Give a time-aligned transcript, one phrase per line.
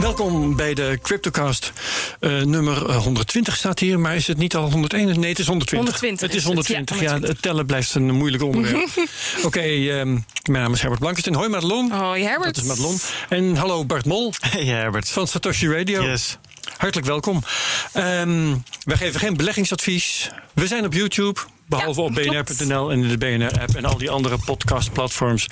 [0.00, 1.72] Welkom bij de Cryptocast.
[2.20, 5.20] Uh, nummer 120 staat hier, maar is het niet al 101?
[5.20, 5.76] Nee, het is 120.
[5.76, 8.88] 120 het is 120, ja, het tellen blijft een moeilijk onderwerp.
[8.96, 11.34] Oké, okay, um, mijn naam is Herbert Blankestein.
[11.34, 11.90] Hoi Madelon.
[11.90, 12.54] Hoi Herbert.
[12.54, 12.98] Dat is Madelon.
[13.28, 14.32] En hallo Bart Mol.
[14.40, 15.10] Hey Herbert.
[15.10, 16.02] Van Satoshi Radio.
[16.02, 16.38] Yes.
[16.76, 17.42] Hartelijk welkom.
[17.96, 20.30] Um, wij geven geen beleggingsadvies.
[20.52, 21.40] We zijn op YouTube.
[21.70, 25.46] Behalve op bnr.nl en in de BNR-app en al die andere podcastplatforms.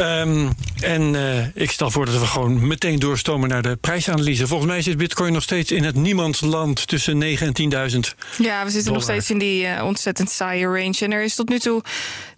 [0.00, 4.46] Um, en eh, ik stel voor dat we gewoon meteen doorstomen naar de prijsanalyse.
[4.46, 7.98] Volgens mij zit Bitcoin nog steeds in het niemandsland tussen 9 en 10.000.
[8.38, 10.98] Ja, we zitten nog steeds in die eh, ontzettend saaie range.
[11.00, 11.82] En er is tot nu toe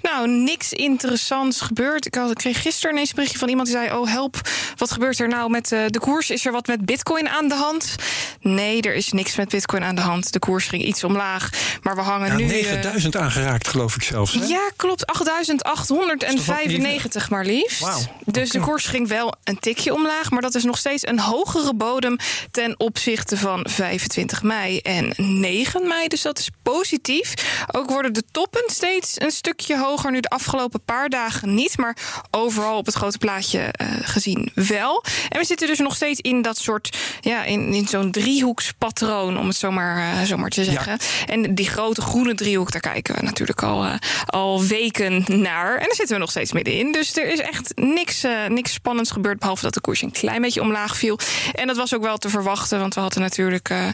[0.03, 2.07] nou, niks interessants gebeurd.
[2.07, 4.41] Ik, had, ik kreeg gisteren ineens een berichtje van iemand die zei: Oh, help,
[4.77, 6.31] wat gebeurt er nou met eh, de koers?
[6.31, 7.97] Is er wat met Bitcoin aan de hand?
[8.41, 10.33] Nee, er is niks met Bitcoin aan de hand.
[10.33, 11.51] De koers ging iets omlaag,
[11.83, 12.45] maar we hangen ja, nu.
[12.45, 14.33] 9000 aangeraakt, geloof ik zelfs.
[14.33, 15.07] Ja, klopt.
[15.07, 18.09] 8895 maar liefst.
[18.25, 20.31] Dus de koers ging wel een tikje omlaag.
[20.31, 22.17] Maar dat is nog steeds een hogere bodem
[22.51, 26.09] ten opzichte van 25 mei en 9 mei.
[26.09, 27.35] Dus dat is positief.
[27.73, 30.11] Ook worden de toppen steeds een stukje hoger.
[30.11, 31.77] Nu de afgelopen paar dagen niet.
[31.77, 31.97] Maar
[32.31, 35.05] overal op het grote plaatje eh, gezien wel.
[35.29, 36.97] En we zitten dus nog steeds in dat soort.
[37.21, 40.99] Ja, in, in zo'n driehoekspatroon, om het zomaar, uh, te zeggen.
[41.27, 43.95] En die grote groene driehoek, daar kijken kijken we natuurlijk al, eh,
[44.27, 45.73] al weken naar.
[45.75, 46.93] En daar zitten we nog steeds middenin.
[46.93, 49.39] Dus er is echt niks, eh, niks spannends gebeurd.
[49.39, 51.19] Behalve dat de koers een klein beetje omlaag viel.
[51.55, 52.79] En dat was ook wel te verwachten.
[52.79, 53.69] Want we hadden natuurlijk.
[53.69, 53.89] eh,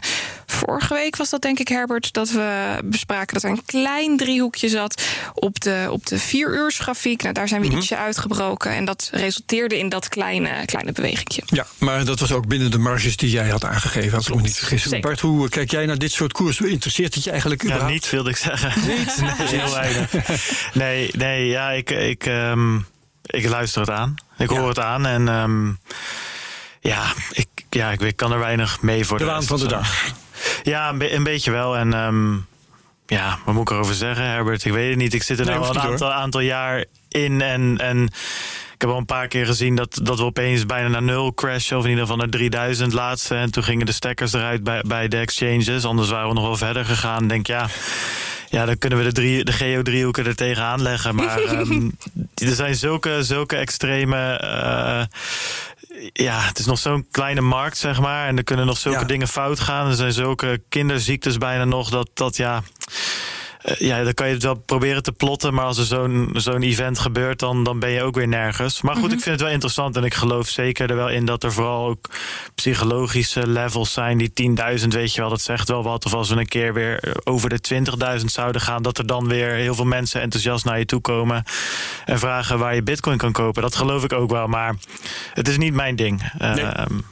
[0.45, 2.13] vorige week was dat, denk ik, Herbert.
[2.13, 5.01] Dat we bespraken dat er een klein driehoekje zat.
[5.33, 7.21] op de, op de vier uur grafiek.
[7.21, 8.71] Nou, daar zijn we ietsje uitgebroken.
[8.71, 11.41] En dat resulteerde in dat kleine, kleine bewegingje.
[11.45, 14.41] Ja, maar dat was ook binnen de marges die jij had aangegeven, als ik me
[14.41, 14.83] niet vergis.
[14.83, 14.99] Zeker.
[14.99, 16.59] Bart, hoe kijk jij naar dit soort koers?
[16.61, 17.93] Interesseert het je eigenlijk Ja, überhaupt?
[17.93, 18.73] niet wilde ik zeggen.
[18.87, 19.21] Niet?
[19.37, 20.11] Nee, heel weinig.
[20.73, 22.75] Nee, nee ja, ik, ik, ehm,
[23.25, 24.15] ik luister het aan.
[24.37, 24.57] Ik Ja.
[24.59, 25.67] hoor het aan en ehm,
[26.79, 30.03] ja, ik, ja, ik kan er weinig mee voor De de, waan van de dag.
[30.63, 31.77] Ja, een, be- een beetje wel.
[31.77, 32.33] En ehm,
[33.05, 34.65] ja, wat moet ik erover zeggen, Herbert?
[34.65, 35.13] Ik weet het niet.
[35.13, 37.77] Ik zit er Nee, nou al een aantal, aantal jaar in en...
[37.77, 38.09] en
[38.73, 41.77] ik heb al een paar keer gezien dat, dat we opeens bijna naar nul crashen.
[41.77, 43.35] Of in ieder geval naar 3000 laatste.
[43.35, 45.85] En toen gingen de stekkers eruit bij, bij de exchanges.
[45.85, 47.27] Anders waren we nog wel verder gegaan.
[47.27, 47.67] Denk ja,
[48.53, 51.15] ja, dan kunnen we de, drie, de geo-driehoeken er tegenaan leggen.
[51.15, 51.89] Maar ehm,
[52.35, 54.17] er zijn zulke, zulke extreme...
[54.37, 55.03] eh,
[56.13, 58.27] ja, het is nog zo'n kleine markt, zeg maar.
[58.27, 59.05] En er kunnen nog zulke Ja.
[59.05, 59.87] dingen fout gaan.
[59.87, 61.89] Er zijn zulke kinderziektes bijna nog.
[61.89, 62.63] Dat, dat ja...
[63.63, 65.53] eh, ja, dan kan je het wel proberen te plotten.
[65.53, 68.81] Maar als er zo'n zo'n event gebeurt, dan, dan ben je ook weer nergens.
[68.81, 69.95] Maar goed, ik vind het wel interessant.
[69.95, 72.09] En ik geloof zeker er wel in dat er vooral ook
[72.55, 74.17] psychologische levels zijn.
[74.17, 74.31] Die
[74.79, 76.05] 10.000, weet je wel, dat zegt wel wat.
[76.05, 77.59] Of als we een keer weer over de
[78.19, 81.43] 20.000 zouden gaan, dat er dan weer heel veel mensen enthousiast naar je toe komen.
[82.05, 83.61] En vragen waar je bitcoin kan kopen.
[83.61, 84.47] Dat geloof ik ook wel.
[84.47, 84.75] Maar
[85.33, 86.31] het is niet mijn ding.
[86.37, 86.65] Eh, Nee.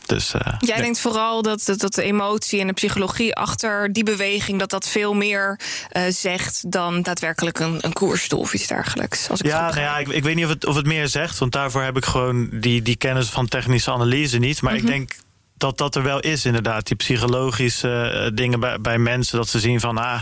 [0.06, 0.84] Dus eh, Jij Nee.
[0.84, 4.60] denkt vooral dat, dat, dat de emotie en de psychologie achter die beweging...
[4.60, 5.60] dat dat veel meer
[5.90, 9.30] eh, zegt dan daadwerkelijk een, een koersdoel of iets dergelijks.
[9.30, 11.38] Als ik Ja, nou ja, ik, ik weet niet of het, of het meer zegt,
[11.38, 14.62] want daarvoor heb ik gewoon die, die kennis van technische analyse niet.
[14.62, 15.12] Maar ik denk
[15.62, 16.88] dat dat er wel is, inderdaad.
[16.88, 20.20] Die psychologische eh, dingen bij, bij mensen, dat ze zien van, ah,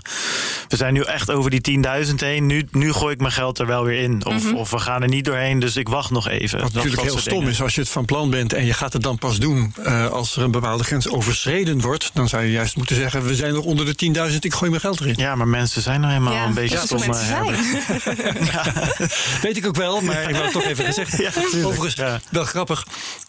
[0.68, 2.46] we zijn nu echt over die 10.000 heen.
[2.46, 4.26] Nu, nu gooi ik mijn geld er wel weer in.
[4.26, 6.60] Of, of we gaan er niet doorheen, dus ik wacht nog even.
[6.60, 7.52] Wat Dat- natuurlijk dat heel stom dingen.
[7.54, 10.08] is als je het van plan bent en je gaat het dan pas doen eh,
[10.10, 12.12] als er een bepaalde grens overschreden wordt.
[12.14, 14.82] Dan zou je juist moeten zeggen: we zijn nog onder de 10.000, ik gooi mijn
[14.82, 15.14] geld erin.
[15.18, 17.10] Ja, maar mensen zijn nou helemaal Ja, een beetje dat is hoe stom.
[17.12, 18.26] mensen eh, zijn.
[18.46, 19.42] Herbert.
[19.42, 21.18] Weet ik ook wel, maar ik wil het toch even gezegd.
[21.20, 21.30] Ja.
[21.66, 22.20] Overigens, Ja.
[22.30, 22.86] wel grappig.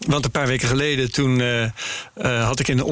[0.06, 1.65] Want een paar weken geleden, toen eh,
[2.15, 2.84] eh, had ik in een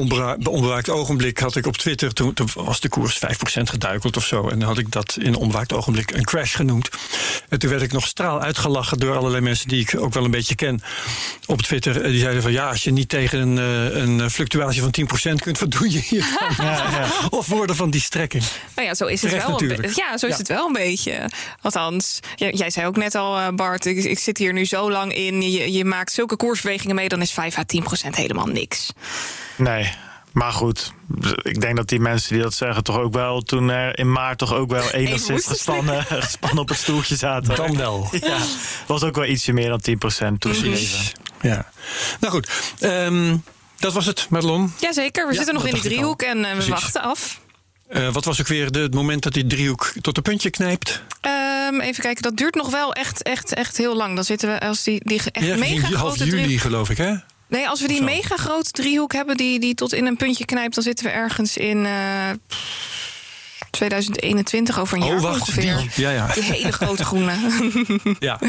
[0.47, 1.39] onbewaakt ogenblik...
[1.39, 4.47] had ik op Twitter, toen, toen was de koers 5% geduikeld of zo...
[4.49, 6.89] en dan had ik dat in een onbewaakt ogenblik een crash genoemd.
[7.49, 9.67] En toen werd ik nog straal uitgelachen door allerlei mensen...
[9.67, 10.81] die ik ook wel een beetje ken
[11.45, 12.01] op Twitter.
[12.01, 15.41] Eh, Die zeiden van, ja, als je niet tegen een, eh, een fluctuatie van 10%
[15.41, 15.59] kunt...
[15.59, 16.47] wat doe je hier dan?
[16.65, 17.07] Ja, ja.
[17.29, 18.43] Of woorden van die strekking.
[18.75, 19.57] Nou ja, zo is het Terecht wel.
[19.59, 19.95] Natuurlijk.
[19.95, 20.37] ja, zo is Ja.
[20.37, 21.29] het wel een beetje.
[21.61, 25.13] Althans, jij, jij zei ook net al, Bart, ik, ik zit hier nu zo lang
[25.13, 25.41] in.
[25.51, 28.91] Je, je maakt zulke koersbewegingen mee, dan is 5 à 10 procent helemaal niks.
[29.55, 29.93] Nee,
[30.31, 30.91] maar goed.
[31.41, 33.41] Ik denk dat die mensen die dat zeggen toch ook wel...
[33.41, 37.55] toen er in maart toch ook wel enigszins gespannen, gespannen op een stoeltje zaten.
[37.55, 38.09] Dan wel.
[38.21, 38.37] Ja,
[38.87, 39.81] was ook wel ietsje meer dan
[40.33, 41.11] 10% toegegeven.
[41.41, 41.71] Ja.
[42.19, 42.49] Nou goed,
[42.79, 43.37] ehm,
[43.79, 44.73] dat was het, Madelon.
[44.79, 46.69] Jazeker, we Ja, zitten nog in die driehoek en eh, we Precies.
[46.69, 47.39] wachten af.
[47.87, 51.03] Eh, wat was ook weer de, het moment dat die driehoek tot een puntje knijpt?
[51.21, 54.15] Ehm, even kijken, dat duurt nog wel echt, echt, echt heel lang.
[54.15, 56.59] Dan zitten we als die, die echt Ergens mega in half juli, driehoek.
[56.61, 57.13] geloof ik, hè?
[57.49, 60.75] Nee, als we die mega grote driehoek hebben die, die tot in een puntje knijpt,
[60.75, 61.85] dan zitten we ergens in.
[61.85, 62.29] eh,
[63.69, 65.39] 2021 over een jaar oh, wacht.
[65.39, 65.77] ongeveer.
[65.77, 66.27] Die, ja, ja.
[66.33, 67.33] Die hele grote groene.
[68.19, 68.39] ja.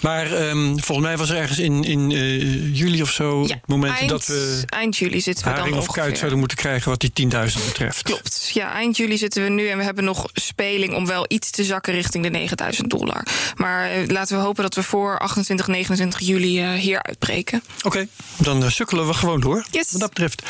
[0.00, 3.42] Maar ehm, volgens mij was er ergens in, in uh, juli of zo...
[3.42, 6.02] Ja, het moment eind, dat we eind juli zitten we dan haring of ongeveer.
[6.02, 6.90] kuit zouden moeten krijgen...
[6.90, 8.02] wat die 10.000 betreft.
[8.02, 8.50] Klopt.
[8.54, 10.94] Ja, eind juli zitten we nu en we hebben nog speling...
[10.94, 13.26] om wel iets te zakken richting de 9000 dollar.
[13.56, 17.62] Maar eh, laten we hopen dat we voor 28, 29 juli uh, hier uitbreken.
[17.82, 18.06] Oké,
[18.36, 19.66] dan uh, sukkelen we gewoon door.
[19.70, 19.90] Yes.
[19.90, 20.42] Wat dat betreft.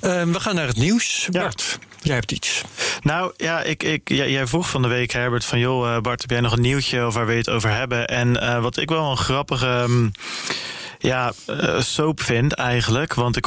[0.00, 1.28] Ehm, we gaan naar het nieuws.
[1.30, 1.40] Ja.
[1.40, 1.78] Bart,
[2.08, 2.62] jij hebt iets.
[3.02, 6.30] Nou ja, ik, ik, jij, vroeg van de week, Herbert, van joh, uh, Bart, heb
[6.30, 8.06] jij nog een nieuwtje of waar je het over hebben?
[8.06, 9.66] En uh, wat ik wel een grappige.
[9.66, 10.12] Um,
[10.98, 13.14] ja, uh, soap vind eigenlijk.
[13.14, 13.46] Want ik,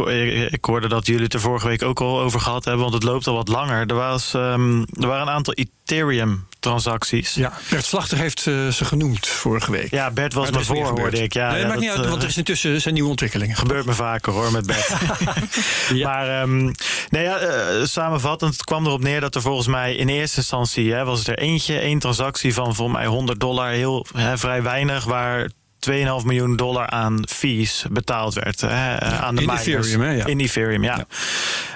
[0.52, 2.82] ik, hoorde dat jullie het er vorige week ook al over gehad hebben.
[2.82, 3.88] Want het loopt al wat langer.
[3.88, 7.34] Er, was, um, er waren een aantal Ethereum transacties.
[7.34, 9.92] Ja, Bert Slachter heeft uh, ze genoemd vorige week.
[9.92, 11.34] Ja, Bert was me voor, hoorde ik.
[11.34, 13.56] Ja, nee, ja, maakt dat, niet uit, want er is intussen zijn nieuwe ontwikkelingen.
[13.56, 14.88] Gebeurt me vaker hoor, met Bert.
[15.94, 16.10] ja.
[16.10, 16.72] Maar um,
[17.10, 20.94] nee, ja, uh, samenvattend het kwam erop neer dat er volgens mij in eerste instantie...
[20.94, 23.70] Hè, was het er eentje, één transactie van volgens mij 100 dollar.
[23.70, 25.50] Heel hè, vrij weinig, waar
[25.90, 25.96] 2,5
[26.26, 29.68] miljoen dollar aan fees betaald werd hè, aan de in miners.
[29.68, 30.26] Ethereum, hè, ja.
[30.26, 31.06] In Ethereum, ja.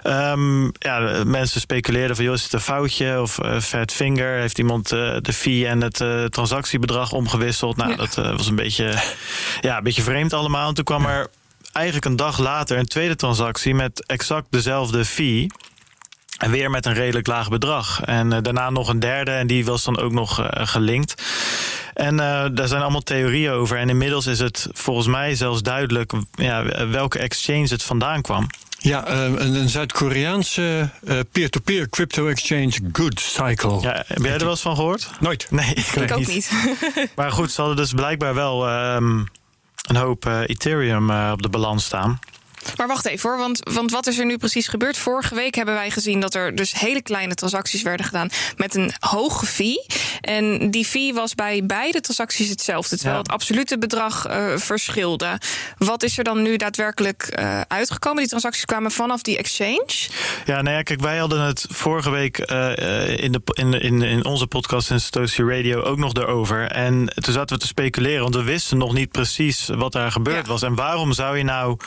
[0.04, 0.32] Ja.
[0.32, 1.24] Um, ja.
[1.26, 3.22] mensen speculeerden van, joh, is het een foutje?
[3.22, 7.78] Of uh, Fat Finger, heeft iemand uh, de fee en het uh, transactiebedrag omgewisseld?
[7.78, 7.96] Nou, ja.
[7.96, 8.94] dat was een beetje,
[9.62, 10.68] ja, een beetje vreemd allemaal.
[10.68, 11.28] En toen kwam er
[11.72, 15.48] eigenlijk een dag later een tweede transactie met exact dezelfde fee.
[16.38, 18.02] En weer met een redelijk laag bedrag.
[18.02, 21.24] En uh, daarna nog een derde en die was dan ook nog uh, gelinkt.
[21.94, 23.78] En uh, daar zijn allemaal theorieën over.
[23.78, 28.48] En inmiddels is het volgens mij zelfs duidelijk ja, welke exchange het vandaan kwam.
[28.80, 30.90] Ja, een, Zuid-Koreaanse
[31.32, 33.82] peer-to-peer crypto exchange Good Cycle.
[33.82, 35.10] Ja, heb jij er wel eens van gehoord?
[35.20, 35.48] Nooit.
[35.52, 36.28] Nee, ik, ik ook niet.
[36.28, 36.52] niet.
[37.16, 39.28] maar goed, ze hadden dus blijkbaar wel um,
[39.88, 42.20] een hoop Ethereum op de balans staan.
[42.78, 44.98] Maar wacht even hoor, want, want wat is er nu precies gebeurd?
[44.98, 48.92] Vorige week hebben wij gezien dat er dus hele kleine transacties werden gedaan met een
[49.00, 49.86] hoge fee.
[50.22, 53.22] En die fee was bij beide transacties hetzelfde, terwijl ja.
[53.22, 55.40] het absolute bedrag uh, verschilde.
[55.78, 58.20] Wat is er dan nu daadwerkelijk uh, uitgekomen?
[58.20, 60.10] Die transacties kwamen vanaf die exchange?
[60.46, 64.26] Ja, nou ja, kijk, wij hadden het vorige week uh, in, de, in, in, in
[64.26, 66.72] onze podcast in Satoshi Radio ook nog erover.
[66.72, 70.46] En toen zaten we te speculeren, want we wisten nog niet precies wat daar gebeurd
[70.46, 70.52] ja.
[70.52, 70.62] was.
[70.62, 71.78] En waarom zou je nou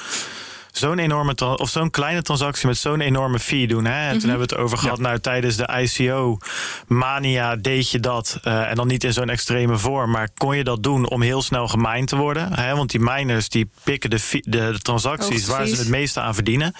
[0.78, 3.84] zo'n enorme of zo'n kleine transactie met zo'n enorme fee doen.
[3.84, 4.08] Hè?
[4.08, 4.96] En toen hebben we het over gehad.
[4.96, 5.02] Ja.
[5.02, 6.38] Nou, tijdens de ICO
[6.86, 8.40] mania deed je dat.
[8.44, 10.10] Uh, en dan niet in zo'n extreme vorm.
[10.10, 12.54] Maar kon je dat doen om heel snel gemined te worden?
[12.54, 12.76] Hè?
[12.76, 14.40] Want die miners die pikken de, de,
[14.72, 16.74] de transacties waar ze het meeste aan verdienen.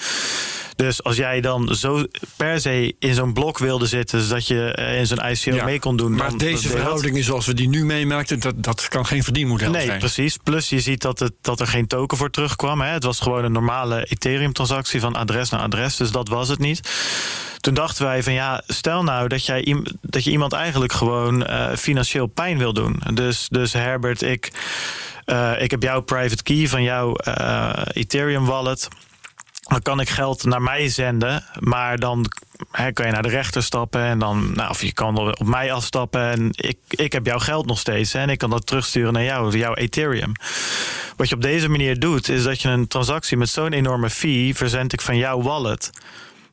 [0.78, 2.04] Dus als jij dan zo
[2.36, 5.96] per se in zo'n blok wilde zitten, zodat je in zo'n ICO ja, mee kon
[5.96, 6.14] doen.
[6.14, 9.76] Maar dan, deze verhoudingen zoals we die nu meemaakten, dat, dat kan geen verdienmodel nee,
[9.76, 9.88] zijn.
[9.88, 10.36] Nee, precies.
[10.36, 12.80] Plus je ziet dat, het, dat er geen token voor terugkwam.
[12.80, 12.88] Hè.
[12.88, 15.96] Het was gewoon een normale Ethereum-transactie van adres naar adres.
[15.96, 16.80] Dus dat was het niet.
[17.60, 21.74] Toen dachten wij van ja, stel nou dat, jij, dat je iemand eigenlijk gewoon uh,
[21.76, 23.02] financieel pijn wil doen.
[23.14, 24.52] Dus, dus Herbert, ik,
[25.26, 28.88] uh, ik heb jouw private key van jouw uh, Ethereum wallet
[29.68, 32.26] dan kan ik geld naar mij zenden, maar dan
[32.70, 35.72] hè, kan je naar de rechter stappen en dan, nou, of je kan op mij
[35.72, 39.12] afstappen en ik, ik heb jouw geld nog steeds hè, en ik kan dat terugsturen
[39.12, 40.32] naar jou, jouw Ethereum.
[41.16, 44.54] Wat je op deze manier doet, is dat je een transactie met zo'n enorme fee
[44.54, 45.90] verzend ik van jouw wallet.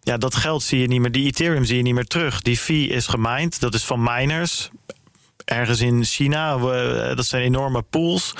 [0.01, 2.41] Ja, dat geld zie je niet meer, die Ethereum zie je niet meer terug.
[2.41, 4.69] Die fee is gemined, dat is van miners
[5.45, 6.57] ergens in China.
[7.15, 8.33] Dat zijn enorme pools.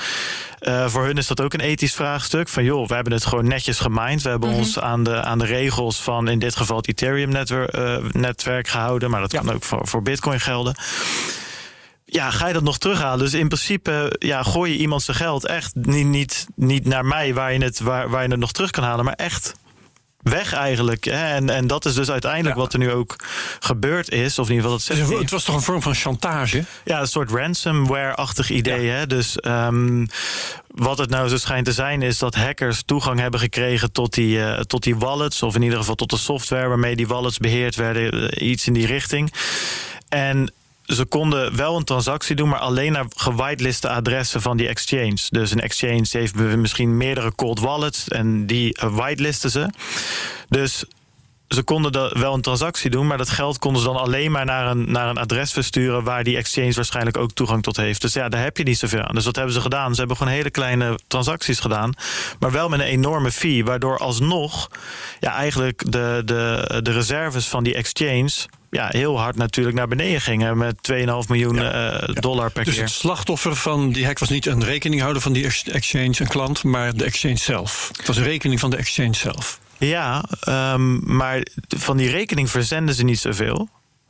[0.60, 2.48] Uh, voor hun is dat ook een ethisch vraagstuk.
[2.48, 4.22] Van joh, we hebben het gewoon netjes gemined.
[4.22, 4.64] We hebben mm-hmm.
[4.64, 9.10] ons aan de, aan de regels van in dit geval het Ethereum-netwerk uh, netwerk gehouden.
[9.10, 9.40] Maar dat ja.
[9.40, 10.74] kan ook voor, voor Bitcoin gelden.
[12.04, 13.18] Ja, ga je dat nog terughalen?
[13.18, 17.34] Dus in principe ja, gooi je iemand zijn geld echt niet, niet, niet naar mij
[17.34, 19.54] waar je, het, waar, waar je het nog terug kan halen, maar echt
[20.30, 21.06] weg eigenlijk.
[21.06, 22.60] En, en dat is dus uiteindelijk ja.
[22.60, 23.16] wat er nu ook
[23.60, 24.38] gebeurd is.
[24.38, 26.64] Of in ieder geval dat het, het was toch een vorm van chantage?
[26.84, 28.84] Ja, een soort ransomware-achtig idee.
[28.84, 28.92] Ja.
[28.92, 29.06] Hè?
[29.06, 30.06] Dus um,
[30.68, 34.36] wat het nou zo schijnt te zijn, is dat hackers toegang hebben gekregen tot die,
[34.38, 35.42] uh, tot die wallets.
[35.42, 38.14] Of in ieder geval tot de software waarmee die wallets beheerd werden.
[38.14, 39.32] Uh, iets in die richting.
[40.08, 40.52] En
[40.86, 45.18] ze konden wel een transactie doen, maar alleen naar gewiteliste adressen van die exchange.
[45.28, 49.70] Dus een exchange heeft misschien meerdere cold wallets en die whitelisten ze.
[50.48, 50.84] Dus
[51.48, 54.66] ze konden wel een transactie doen, maar dat geld konden ze dan alleen maar naar
[54.66, 58.00] een, naar een adres versturen waar die exchange waarschijnlijk ook toegang tot heeft.
[58.00, 59.14] Dus ja, daar heb je niet zoveel aan.
[59.14, 59.92] Dus wat hebben ze gedaan?
[59.92, 61.94] Ze hebben gewoon hele kleine transacties gedaan,
[62.38, 64.70] maar wel met een enorme fee, waardoor alsnog
[65.20, 68.30] ja, eigenlijk de, de, de reserves van die exchange
[68.70, 70.96] ja, heel hard natuurlijk naar beneden gingen met 2,5
[71.28, 72.82] miljoen ja, uh, dollar per dus keer.
[72.82, 76.64] Dus het slachtoffer van die hack was niet een rekeninghouder van die exchange, een klant,
[76.64, 77.90] maar de exchange zelf.
[77.96, 79.60] Het was een rekening van de exchange zelf.
[79.78, 83.68] Ja, um, maar van die rekening verzenden ze niet zoveel.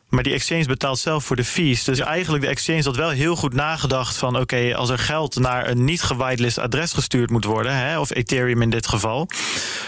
[0.09, 1.85] Maar die exchange betaalt zelf voor de fees.
[1.85, 4.39] Dus eigenlijk de exchange had wel heel goed nagedacht van...
[4.39, 7.77] oké, als er geld naar een niet gewitelist adres gestuurd moet worden...
[7.77, 9.29] Hè, of Ethereum in dit geval...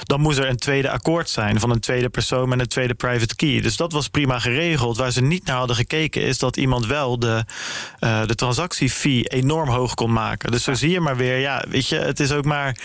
[0.03, 2.49] dan moest er een tweede akkoord zijn van een tweede persoon...
[2.49, 3.61] met een tweede private key.
[3.61, 4.97] Dus dat was prima geregeld.
[4.97, 7.45] Waar ze niet naar hadden gekeken is dat iemand wel de,
[8.01, 10.51] uh, de transactiefee enorm hoog kon maken.
[10.51, 12.77] Dus zo zie je maar weer, ja, weet je, het is ook maar...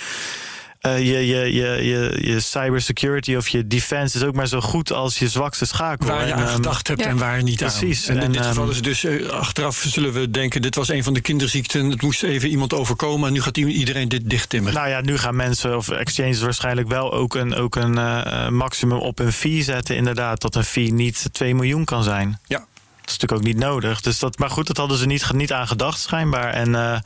[0.88, 4.92] Uh, je, je, je, je, je cybersecurity of je defense is ook maar zo goed
[4.92, 6.08] als je zwakste schakel.
[6.08, 7.08] Waar je aan um, gedacht hebt ja.
[7.08, 8.10] en waar niet Precies.
[8.10, 8.16] aan.
[8.16, 10.62] En, en in dit um, geval is het dus, uh, achteraf zullen we denken...
[10.62, 13.28] dit was een van de kinderziekten, het moest even iemand overkomen...
[13.28, 14.80] en nu gaat iedereen dit dichttimmeren.
[14.80, 18.98] Nou ja, nu gaan mensen of exchanges waarschijnlijk wel ook een, ook een uh, maximum
[18.98, 19.96] op een fee zetten...
[19.96, 22.40] inderdaad, dat een fee niet 2 miljoen kan zijn.
[22.46, 22.66] Ja.
[23.04, 24.02] Dat is natuurlijk ook niet nodig.
[24.02, 26.54] Dus dat, maar goed, dat hadden ze niet, niet aan gedacht, schijnbaar.
[26.54, 26.98] En uh,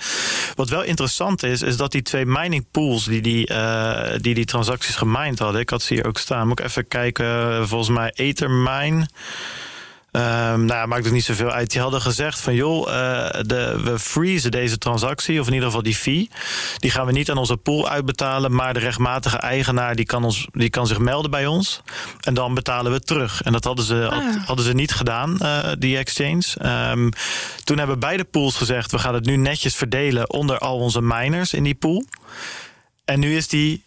[0.56, 4.46] wat wel interessant is, is dat die twee mining pools die die, uh, die, die
[4.46, 6.48] transacties gemined hadden, ik had ze hier ook staan.
[6.48, 9.08] Moet ik even kijken, volgens mij Ethermine.
[10.12, 11.72] Um, nou, maakt het niet zoveel uit.
[11.72, 12.94] Die hadden gezegd van joh, uh,
[13.42, 16.30] de, we freezen deze transactie, of in ieder geval die fee.
[16.78, 20.48] Die gaan we niet aan onze pool uitbetalen, maar de rechtmatige eigenaar die kan, ons,
[20.52, 21.82] die kan zich melden bij ons.
[22.22, 23.42] En dan betalen we terug.
[23.42, 24.46] En dat hadden ze, ah.
[24.46, 26.44] hadden ze niet gedaan, uh, die exchange.
[26.92, 27.12] Um,
[27.64, 31.54] toen hebben beide pools gezegd, we gaan het nu netjes verdelen onder al onze miners
[31.54, 32.06] in die pool.
[33.06, 33.84] En nu is die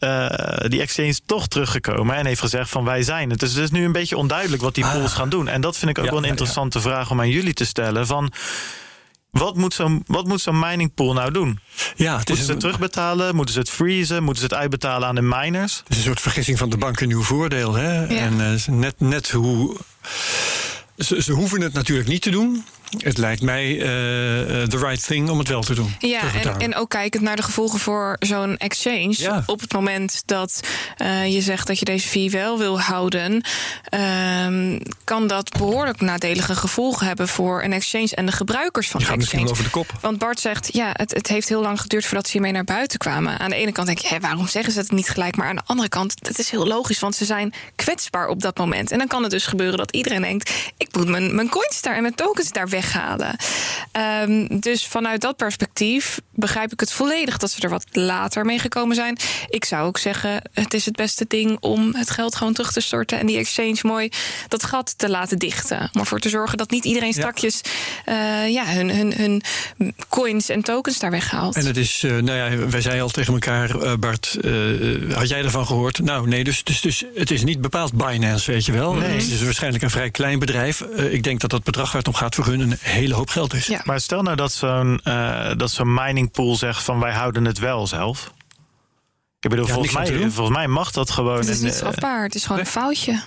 [0.00, 0.28] uh,
[0.68, 3.40] die exchange toch teruggekomen en heeft gezegd van wij zijn het.
[3.40, 4.94] Dus het is nu een beetje onduidelijk wat die Ah.
[4.94, 5.48] pools gaan doen.
[5.48, 7.64] En dat vind ik ook Ja, wel een ja, interessante vraag om aan jullie te
[7.64, 8.06] stellen.
[8.06, 8.32] Van
[9.30, 11.60] wat moet zo'n wat moet zo'n mining pool nou doen?
[11.96, 13.34] Ja, het Moeten is ze een, het terugbetalen?
[13.34, 14.22] Moeten ze het freezen?
[14.22, 15.76] Moeten ze het uitbetalen aan de miners?
[15.76, 17.74] het is een soort vergissing van de bank in uw voordeel.
[17.74, 18.06] Hè?
[18.06, 19.76] En uh, net, net hoe...
[20.98, 22.64] Ze, ze hoeven het natuurlijk niet te doen.
[22.98, 23.82] Het lijkt mij uh,
[24.62, 25.94] the right thing om het wel te doen.
[25.98, 29.14] Ja, en, en, ook kijkend naar de gevolgen voor zo'n exchange.
[29.16, 29.42] Ja.
[29.46, 30.60] Op het moment dat
[30.98, 33.44] uh, je zegt dat je deze fee wel wil houden,
[33.94, 39.06] uh, kan dat behoorlijk nadelige gevolgen hebben voor een exchange en de gebruikers van je
[39.06, 39.42] de gaat exchange.
[39.42, 39.98] misschien over de kop.
[40.00, 42.98] Want Bart zegt, ja, het, het, heeft heel lang geduurd voordat ze hiermee naar buiten
[42.98, 43.38] kwamen.
[43.38, 45.36] Aan de ene kant denk je, hé, waarom zeggen ze het niet gelijk?
[45.36, 48.58] Maar aan de andere kant, het is heel logisch, want ze zijn kwetsbaar op dat
[48.58, 48.90] moment.
[48.90, 51.94] En dan kan het dus gebeuren dat iedereen denkt, ik moet mijn, mijn coins daar
[51.94, 53.36] en mijn tokens daar weghalen.
[54.22, 58.58] Um, dus vanuit dat perspectief begrijp ik het volledig dat ze er wat later mee
[58.58, 59.18] gekomen zijn.
[59.48, 62.80] Ik zou ook zeggen, het is het beste ding om het geld gewoon terug te
[62.80, 64.10] storten en die exchange mooi
[64.48, 65.90] dat gat te laten dichten.
[65.92, 67.60] Om ervoor te zorgen dat niet iedereen strakjes
[68.06, 68.44] ja.
[68.44, 69.42] Uh, ja, hun, hun, hun
[70.08, 71.56] coins en tokens daar weghaalt.
[71.56, 74.38] En het is, uh, nou ja, wij zeiden al tegen elkaar, uh, Bart,
[75.14, 75.98] had jij ervan gehoord?
[75.98, 78.94] Nou, nee, dus, dus, dus het is niet bepaald Binance, weet je wel.
[78.94, 79.10] Nee.
[79.10, 80.80] Het is waarschijnlijk een vrij klein bedrijf.
[81.10, 83.54] Ik denk dat dat bedrag waar het om gaat voor hun een hele hoop geld
[83.54, 83.66] is.
[83.66, 83.80] Ja.
[83.84, 87.58] Maar stel nou dat zo'n uh, dat zo'n mining pool zegt van wij houden het
[87.58, 88.32] wel zelf.
[89.40, 91.36] Ik bedoel, Ja, volgens, mij, volgens mij mag dat gewoon.
[91.36, 93.22] Het is niet strafbaar, het is gewoon een foutje.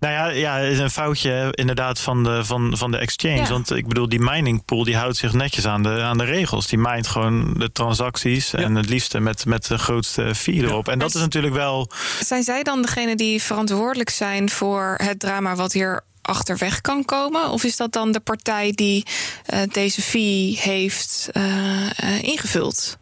[0.00, 3.36] Nou ja, ja, het is een foutje inderdaad van de, van, van de exchange.
[3.36, 3.48] Ja.
[3.48, 6.66] Want ik bedoel, die mining pool die houdt zich netjes aan de, aan de regels.
[6.66, 10.88] Die mijnt gewoon de transacties en het liefste met, met de grootste fee erop.
[10.88, 11.90] En dat is natuurlijk wel.
[12.20, 17.50] Zijn zij dan degene die verantwoordelijk zijn voor het drama wat hier achterweg kan komen?
[17.50, 19.06] Of is dat dan de partij die
[19.54, 21.44] uh, deze fee heeft uh,
[22.04, 22.98] uh, ingevuld?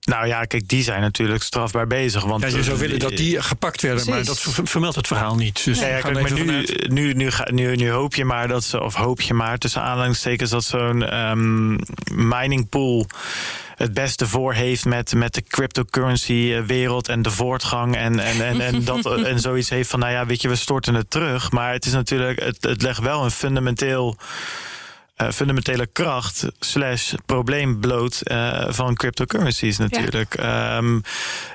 [0.00, 2.24] Nou ja, kijk, die zijn natuurlijk strafbaar bezig.
[2.24, 5.64] Want Ja, je zou willen dat die gepakt werden, maar dat vermeldt het verhaal niet.
[5.64, 8.64] Dus Nee, ja, ga kijk, maar nu, nu, nu, nu, nu hoop je maar dat
[8.64, 11.76] ze, of hoop je maar tussen aanhalingstekens, dat zo'n ehm
[12.12, 13.06] mining pool
[13.76, 18.40] het beste voor heeft met, met de cryptocurrency eh, wereld en de voortgang en, en,
[18.40, 21.50] en, en, dat, en zoiets heeft van, nou ja, weet je, we storten het terug.
[21.50, 24.16] Maar het is natuurlijk, het, het legt wel een fundamenteel
[25.22, 30.36] uh, fundamentele kracht slash probleem bloot uh, van cryptocurrencies natuurlijk.
[30.36, 30.76] Ja.
[30.76, 31.02] Um,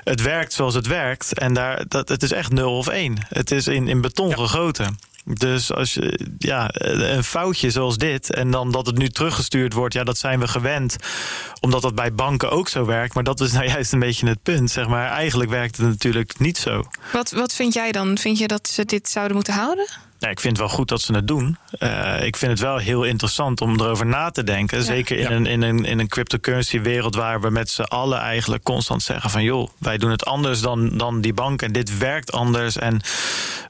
[0.04, 3.26] het werkt zoals het werkt en daar, dat, het is echt 0 of 1.
[3.28, 4.36] Het is in, in beton ja.
[4.36, 4.98] gegoten.
[5.24, 9.94] Dus als je ja, een foutje zoals dit en dan dat het nu teruggestuurd wordt,
[9.94, 10.96] ja, dat zijn we gewend,
[11.60, 13.14] omdat dat bij banken ook zo werkt.
[13.14, 15.08] Maar dat is nou juist een beetje het punt, zeg maar.
[15.08, 16.84] Eigenlijk werkt het natuurlijk niet zo.
[17.12, 18.18] Wat, wat vind jij dan?
[18.18, 19.88] Vind je dat ze dit zouden moeten houden?
[20.20, 21.56] Ja, ik vind het wel goed dat ze het doen.
[21.78, 24.78] Uh, ik vind het wel heel interessant om erover na te denken.
[24.78, 24.84] Ja.
[24.84, 25.30] Zeker in, ja.
[25.30, 29.30] een, in, een, in een cryptocurrency wereld waar we met z'n allen eigenlijk constant zeggen
[29.30, 32.76] van joh, wij doen het anders dan, dan die bank en dit werkt anders.
[32.76, 33.00] En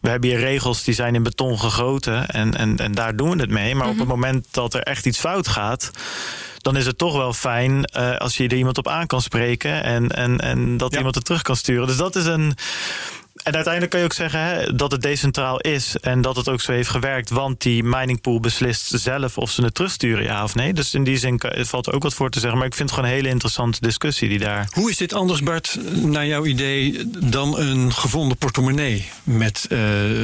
[0.00, 3.40] we hebben hier regels die zijn in beton gegoten en, en, en daar doen we
[3.40, 3.74] het mee.
[3.74, 3.90] Maar mm -hmm.
[3.90, 5.90] op het moment dat er echt iets fout gaat
[6.62, 9.82] dan is het toch wel fijn uh, als je er iemand op aan kan spreken
[9.82, 10.96] en, en, en dat ja.
[10.96, 11.86] iemand het terug kan sturen.
[11.86, 12.54] Dus dat is een.
[13.42, 16.60] En uiteindelijk kan je ook zeggen hè, dat het decentraal is en dat het ook
[16.60, 20.72] zo heeft gewerkt, want die miningpool beslist zelf of ze het terugsturen, ja of nee.
[20.72, 22.58] Dus in die zin valt er ook wat voor te zeggen.
[22.58, 24.68] Maar ik vind het gewoon een hele interessante discussie die daar.
[24.70, 29.78] Hoe is dit anders, Bart, naar jouw idee, dan een gevonden portemonnee met uh,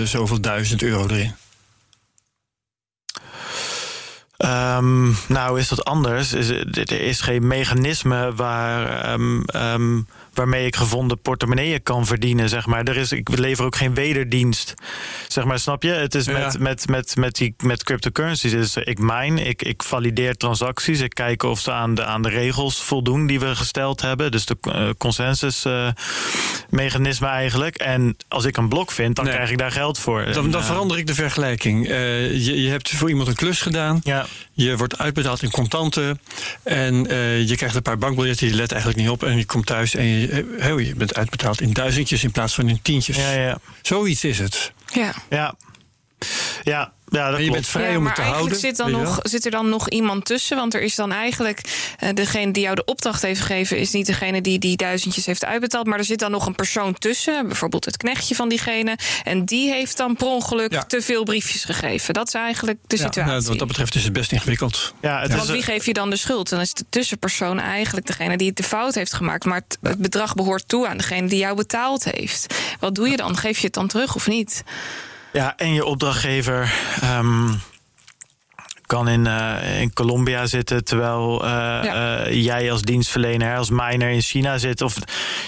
[0.04, 1.34] zoveel duizend euro erin?
[4.36, 6.32] Ehm, nou, is dat anders?
[6.32, 10.00] Is, er is geen mechanisme waar, ehm, ehm,
[10.34, 12.48] waarmee ik gevonden portemonneeën kan verdienen.
[12.48, 12.84] Zeg maar.
[12.84, 14.74] er is, ik lever ook geen wederdienst.
[15.28, 15.90] Zeg maar, snap je?
[15.90, 18.52] Het is met, met, met, met, die, met cryptocurrencies.
[18.52, 21.00] Is, ik mine, ik, ik valideer transacties.
[21.00, 24.30] Ik kijk of ze aan de, aan de regels voldoen die we gesteld hebben.
[24.30, 25.88] Dus de uh, consensus uh,
[26.70, 27.76] mechanisme eigenlijk.
[27.76, 30.32] En als ik een blok vind, dan krijg ik daar geld voor.
[30.32, 31.86] Dan, dan verander ik de vergelijking.
[31.86, 34.00] Je, je hebt voor iemand een klus gedaan.
[34.02, 34.26] Ja.
[34.52, 36.20] Je wordt uitbetaald in contanten.
[36.62, 36.94] En
[37.46, 38.46] je krijgt een paar bankbiljetten.
[38.46, 39.22] Je let eigenlijk niet op.
[39.22, 40.44] En je komt thuis en je,
[40.76, 43.16] je bent uitbetaald in duizendjes in plaats van in tientjes.
[43.16, 43.58] Ja, ja.
[43.82, 44.72] Zoiets is het.
[44.96, 45.12] Ja.
[45.30, 45.54] Ja.
[46.64, 48.50] Ja, ja, dat je bent vrij ja, om het te houden.
[48.50, 50.56] Maar zit, dan nog, zit er dan nog iemand tussen?
[50.56, 51.60] Want er is dan eigenlijk
[52.00, 55.44] uh, degene die jou de opdracht heeft gegeven, is niet degene die die duizendjes heeft
[55.44, 55.86] uitbetaald.
[55.86, 58.98] Maar er zit dan nog een persoon tussen, bijvoorbeeld het knechtje van diegene.
[59.24, 60.82] En die heeft dan per ongeluk ja.
[60.82, 62.14] te veel briefjes gegeven.
[62.14, 63.32] Dat is eigenlijk de ja, situatie.
[63.32, 64.94] Nou, wat dat betreft is het best ingewikkeld.
[65.00, 66.48] Ja, het Want is, wie geeft je dan de schuld?
[66.48, 69.44] Dan is de tussenpersoon eigenlijk degene die het de fout heeft gemaakt.
[69.44, 72.54] Maar het, het bedrag behoort toe aan degene die jou betaald heeft.
[72.80, 73.36] Wat doe je dan?
[73.36, 74.64] Geef je het dan terug of niet?
[75.36, 76.72] Ja, en je opdrachtgever.
[77.18, 77.60] Um,
[78.86, 81.50] kan in, uh, in Colombia zitten, terwijl uh,
[81.82, 82.26] ja.
[82.26, 84.82] uh, jij als dienstverlener, als miner in China zit.
[84.82, 84.98] Of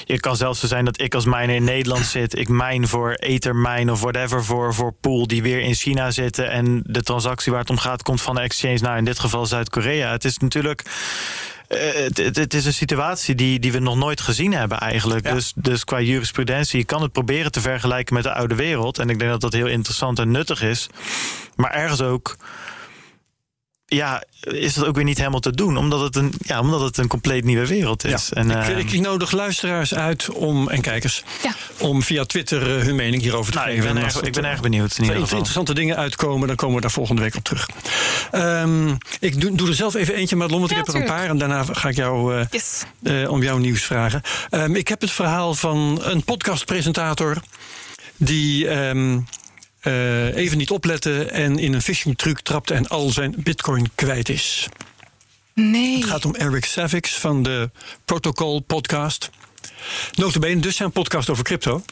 [0.04, 2.38] je kan zelfs zo zijn dat ik als miner in Nederland zit.
[2.38, 6.50] Ik mine voor Ethermine of whatever voor, voor pool die weer in China zitten.
[6.50, 9.46] En de transactie waar het om gaat komt van de exchange, nou in dit geval
[9.46, 10.10] Zuid-Korea.
[10.10, 10.82] Het is natuurlijk.
[11.68, 15.26] Het, het, het, is een situatie die, die we nog nooit gezien hebben eigenlijk.
[15.26, 15.34] Ja.
[15.34, 18.98] Dus, dus qua jurisprudentie kan het proberen te vergelijken met de oude wereld.
[18.98, 20.88] En ik denk dat dat heel interessant en nuttig is.
[21.56, 22.36] Maar ergens ook
[23.90, 25.76] ja, is dat ook weer niet helemaal te doen.
[25.76, 28.28] Omdat het een, ja, omdat het een compleet nieuwe wereld is.
[28.30, 31.52] Ja, en, ik, uh, ik, nodig luisteraars uit om, en kijkers ja.
[31.78, 33.88] om via Twitter uh, hun mening hierover te nou, geven.
[33.88, 34.98] Ik ben, erg, ik ben erg benieuwd.
[34.98, 37.68] In Als er interessante dingen uitkomen, dan komen we daar volgende week op terug.
[38.32, 41.06] Um, ik doe, doe, er zelf even eentje, Madelon, want ja, ik heb er een
[41.06, 41.28] paar.
[41.28, 42.82] En daarna ga ik jou uh, yes.
[43.28, 44.22] om jouw nieuws vragen.
[44.50, 47.36] Um, ik heb het verhaal van een podcastpresentator
[48.16, 48.70] die.
[48.88, 49.26] Um,
[49.88, 54.28] uh, even niet opletten en in een phishing truc trapte en al zijn bitcoin kwijt
[54.28, 54.68] is.
[55.54, 55.96] Nee.
[55.96, 57.70] Het gaat om Eric Savix van de
[58.04, 59.30] Protocol podcast.
[60.14, 61.82] Notabene dus zijn podcast over crypto.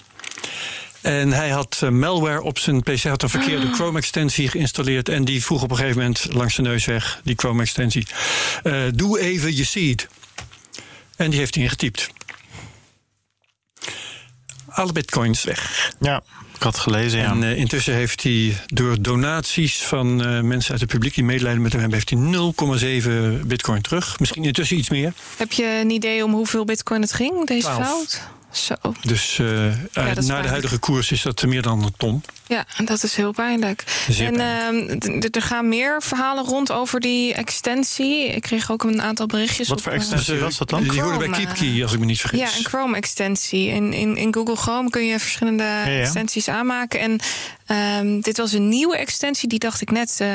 [1.00, 5.08] En hij had uh, malware op zijn PC, had een verkeerde Chrome-extensie geïnstalleerd.
[5.08, 8.06] En die vroeg op een gegeven moment langs de neus weg, die Chrome-extensie.
[8.64, 10.08] Uh, doe even je seed.
[11.16, 12.10] En die heeft hij ingetypt.
[14.66, 15.92] Alle bitcoins weg.
[16.00, 16.22] Ja.
[16.56, 17.30] Ik had gelezen, ja.
[17.30, 21.62] En uh, intussen heeft hij door donaties van uh, mensen uit het publiek die medelijden
[21.62, 24.18] met hem hebben, heeft hij 0,7 bitcoin terug.
[24.18, 25.12] Misschien intussen iets meer.
[25.36, 27.86] Heb je een idee om hoeveel bitcoin het ging, deze 12.
[27.86, 28.22] fout?
[28.50, 28.74] Zo.
[29.02, 32.22] Dus uh, ja, naar de huidige koers is dat meer dan een ton.
[32.48, 33.84] Ja, dat is heel pijnlijk.
[34.08, 38.26] Zeer en uh, er gaan meer verhalen rond over die extensie.
[38.26, 39.68] Ik kreeg ook een aantal berichtjes.
[39.68, 40.82] Wat op, voor extensie uh, was dat dan?
[40.82, 42.38] Die hoorde bij KeepKey, als ik me niet vergis.
[42.38, 43.68] Ja, een Chrome-extensie.
[43.68, 46.00] In, in, in Google Chrome kun je verschillende ja, ja.
[46.00, 47.00] extensies aanmaken.
[47.00, 47.20] En
[48.00, 50.28] um, dit was een nieuwe extensie die dacht ik net, uh,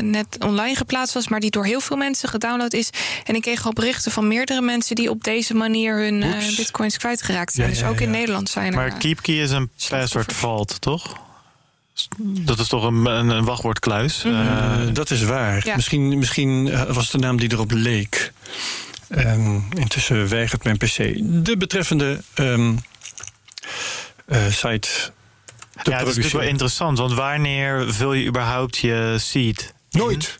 [0.00, 2.90] net online geplaatst was, maar die door heel veel mensen gedownload is.
[3.24, 6.96] En ik kreeg al berichten van meerdere mensen die op deze manier hun uh, bitcoins
[6.96, 7.66] kwijtgeraakt zijn.
[7.66, 8.04] Ja, dus ja, ook ja.
[8.04, 8.74] in Nederland zijn er.
[8.74, 11.24] Maar KeepKey is een password vault, toch?
[12.18, 14.22] Dat is toch een, een, een wachtwoordkluis?
[14.22, 14.34] Mhm.
[14.34, 15.66] Uh, dat is waar.
[15.66, 15.76] Ja.
[15.76, 18.32] Misschien, misschien was de naam die erop leek.
[19.10, 20.96] Um, intussen weigert mijn PC
[21.44, 22.78] de betreffende um,
[24.28, 24.88] uh, site.
[25.82, 29.74] Te ja, dat is natuurlijk wel interessant, want wanneer vul je überhaupt je seed?
[29.90, 30.38] Nooit.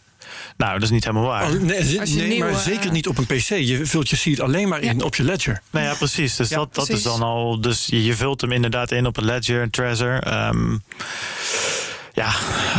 [0.56, 1.42] Nou, dat is niet helemaal waar.
[1.52, 3.48] Oh, nee, maar zeker niet op een PC.
[3.48, 5.04] Je vult je seed alleen maar in Ja.
[5.04, 5.60] op je ledger.
[5.70, 6.36] Nou ja, precies.
[6.36, 7.60] Dus Ja, dat, dat is dan al.
[7.60, 10.48] Dus je, vult hem inderdaad in op een ledger, een treasure.
[10.48, 10.82] Um,
[12.12, 12.30] ja,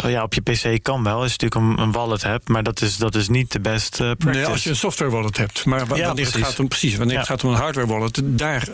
[0.07, 2.81] ja, op je PC kan wel, als je natuurlijk een, een wallet hebt, maar dat
[2.81, 4.29] is, dat is niet de best uh, practice.
[4.29, 5.65] Nee, als je een software wallet hebt.
[5.65, 6.41] Maar Ja, wanneer, het precies.
[6.41, 7.19] gaat om, precies, wanneer Ja.
[7.19, 8.67] het gaat om een hardware wallet, daar,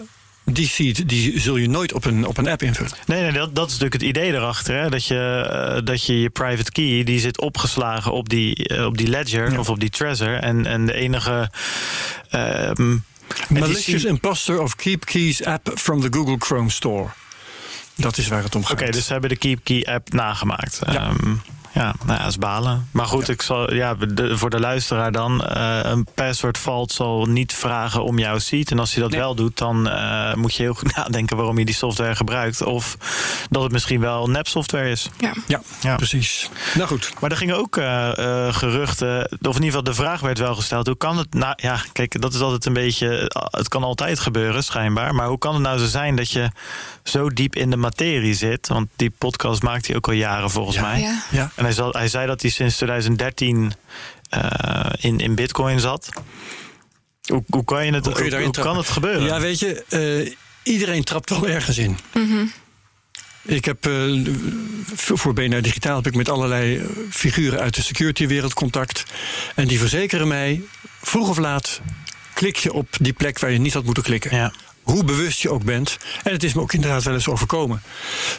[0.46, 2.92] die seed die zul je nooit op een, op een app invullen.
[3.06, 4.82] Nee, nee dat, dat is natuurlijk het idee erachter.
[4.82, 4.90] Hè?
[4.90, 8.98] Dat, je, uh, dat je je private key, die zit opgeslagen op die, uh, op
[8.98, 9.60] die ledger Ja.
[9.60, 10.36] of op die treasure.
[10.36, 11.52] En, en de enige.
[12.32, 13.04] Um,
[13.50, 17.10] Malicious imposter of Keep Keys app from the Google Chrome Store.
[17.96, 18.72] Dat is waar het om gaat.
[18.72, 20.80] Oké, okay, dus ze hebben de Keep Key app nagemaakt.
[20.92, 21.10] Ja.
[21.10, 21.42] Um,
[21.74, 22.88] ja, nou ja, is balen.
[22.92, 23.34] Maar goed, Ja.
[23.34, 25.46] ik zal, ja, de, voor de luisteraar dan.
[25.58, 28.72] Uh, een password vault zal niet vragen om jouw seed.
[28.72, 29.20] En als hij dat Nee.
[29.20, 32.62] wel doet, dan uh, moet je heel goed nadenken waarom je die software gebruikt.
[32.64, 32.98] Of
[33.50, 35.10] dat het misschien wel nep software is.
[35.18, 35.34] Ja.
[35.48, 35.96] Ja, Ja.
[35.96, 36.50] precies.
[36.74, 37.14] Nou goed.
[37.20, 40.56] Maar er gingen ook uh, uh, geruchten, of in ieder geval de vraag werd wel
[40.56, 44.20] gesteld: hoe kan het nou, ja, kijk, dat is altijd een beetje, het kan altijd
[44.20, 45.16] gebeuren, schijnbaar.
[45.16, 46.50] Maar hoe kan het nou zo zijn dat je
[47.04, 48.68] zo diep in de materie zit?
[48.68, 50.82] Want die podcast maakt hij ook al jaren volgens Ja.
[50.82, 51.10] mij.
[51.32, 51.52] Ja.
[51.64, 53.74] En hij, zal, hij zei dat hij sinds 2013
[54.30, 56.10] eh, in, in Bitcoin zat.
[57.26, 59.24] Hoe, hoe kan, je het, Hoe kun je hoe, kan het gebeuren?
[59.24, 60.36] Ja, weet je, eh,
[60.74, 61.98] iedereen trapt wel ergens in.
[63.42, 64.26] Ik heb eh,
[64.96, 69.04] voor BNR Digitaal heb ik met allerlei figuren uit de security-wereld contact.
[69.56, 70.62] En die verzekeren mij,
[71.02, 71.82] vroeg of laat
[72.34, 74.36] klik je op die plek waar je niet had moeten klikken.
[74.36, 74.54] Ja.
[74.84, 75.98] Hoe bewust je ook bent.
[76.24, 77.82] En het is me ook inderdaad wel eens overkomen.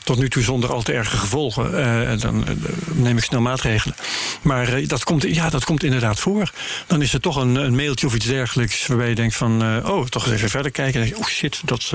[0.02, 1.78] Tot nu toe zonder al te erge gevolgen.
[1.78, 2.54] Eh, en dan eh,
[2.92, 3.96] neem ik snel maatregelen.
[4.42, 6.50] Maar eh, dat, komt, ja, dat komt inderdaad voor.
[6.86, 8.86] Dan is er toch een, een mailtje of iets dergelijks.
[8.86, 9.86] waarbij je denkt van.
[9.86, 11.00] oh, toch eens even verder kijken.
[11.00, 11.92] En denk je, oh shit, dat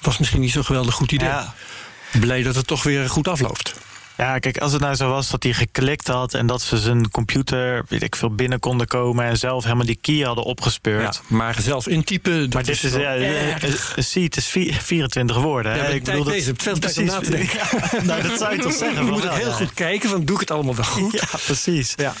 [0.00, 1.28] was misschien niet zo'n geweldig goed idee.
[1.28, 1.54] Ja.
[2.20, 3.74] Blij dat het toch weer goed afloopt.
[4.20, 7.10] Ja, kijk, als het nou zo was dat hij geklikt had en dat ze zijn
[7.10, 11.14] computer, weet ik veel, binnen konden komen en zelf helemaal die key hadden opgespeurd.
[11.28, 12.48] Ja, maar zelf intypen.
[12.52, 13.62] Maar dit is, ja, erg.
[13.62, 15.76] eh, eh, zie, het is vier- 24 woorden.
[15.76, 17.12] Ja, ik bedoel, deze, veel tijd om precies.
[17.14, 17.58] na te denken.
[17.58, 19.04] Ja, nou, dat zou je toch zeggen.
[19.04, 21.12] Je moet het heel goed kijken, van doe ik het allemaal wel goed?
[21.12, 21.92] Ja, precies.
[21.96, 22.14] Ja.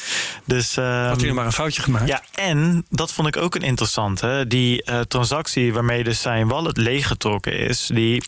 [0.44, 2.08] Dus, ehm, Had hij er maar een foutje gemaakt?
[2.08, 4.44] ja, en dat vond ik ook een interessante.
[4.48, 8.22] Die eh, transactie waarmee dus zijn wallet leeggetrokken is, die,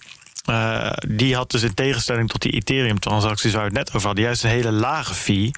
[0.44, 4.24] eh, die had dus in tegenstelling tot die Ethereum-transacties waar we het net over hadden,
[4.24, 5.50] juist een hele lage fee.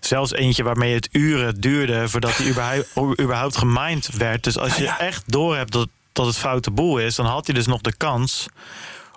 [0.00, 2.88] Zelfs eentje waarmee het uren duurde voordat die überhaupt,
[3.22, 4.44] überhaupt gemined werd.
[4.44, 7.66] Dus als je echt doorhebt dat, dat het foute boel is, dan had hij dus
[7.66, 8.46] nog de kans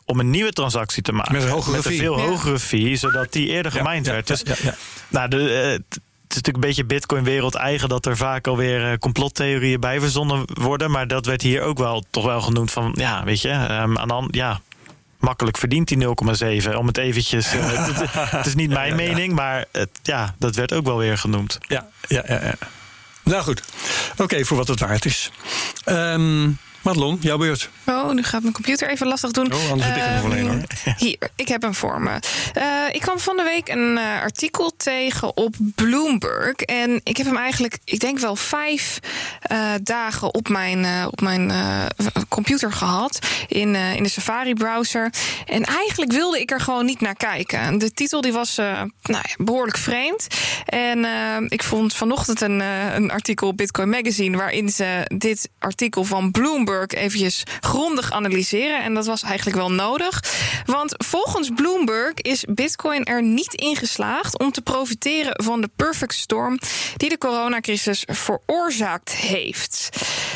[0.05, 1.33] om een nieuwe transactie te maken.
[1.33, 1.97] Met een hogere fee.
[1.97, 2.25] veel Ja.
[2.25, 4.27] hogere fee, zodat die eerder Ja, gemined ja, werd.
[4.27, 4.75] ja, Dus ja, ja.
[5.07, 5.81] nou, de, eh, het
[6.27, 10.91] is natuurlijk een beetje Bitcoin-wereld eigen dat er vaak alweer eh, complottheorieën bij verzonnen worden.
[10.91, 14.07] Maar dat werd hier ook wel toch wel genoemd van, ja, weet je, ehm, aan
[14.07, 14.61] de hand, ja.
[15.23, 16.75] Makkelijk verdient die 0,7.
[16.75, 17.53] Om het eventjes.
[17.53, 21.17] eh, het, het is niet mijn mening, maar het, ja, dat werd ook wel weer
[21.17, 21.57] genoemd.
[21.67, 22.39] Ja, ja, ja.
[22.43, 22.55] ja.
[23.23, 23.63] Nou goed.
[24.17, 25.31] Oké, voor wat het waard is.
[25.83, 26.49] Ehm
[26.83, 27.69] Madelon, jouw beurt.
[27.85, 29.53] Oh, nu gaat mijn computer even lastig doen.
[29.53, 30.61] Oh, anders heb ik nog een, hoor.
[30.97, 32.19] Hier, ik heb hem voor me.
[32.53, 36.55] Eh, ik kwam van de week een eh, artikel tegen op Bloomberg.
[36.55, 38.99] En ik heb hem eigenlijk, ik denk wel vijf
[39.41, 41.51] eh, dagen op mijn, op mijn
[42.29, 43.19] computer gehad.
[43.47, 45.13] In, in de Safari-browser.
[45.45, 47.77] En eigenlijk wilde ik er gewoon niet naar kijken.
[47.77, 50.27] De titel die was nou ja, behoorlijk vreemd.
[50.65, 51.05] En
[51.49, 52.59] ik vond vanochtend een,
[52.95, 54.37] een artikel op Bitcoin Magazine...
[54.37, 58.83] waarin ze dit artikel van Bloomberg eventjes grondig analyseren.
[58.83, 60.23] En dat was eigenlijk wel nodig.
[60.65, 64.39] Want volgens Bloomberg is Bitcoin er niet in geslaagd...
[64.39, 66.59] om te profiteren van de perfect storm
[66.97, 69.89] die de coronacrisis veroorzaakt heeft.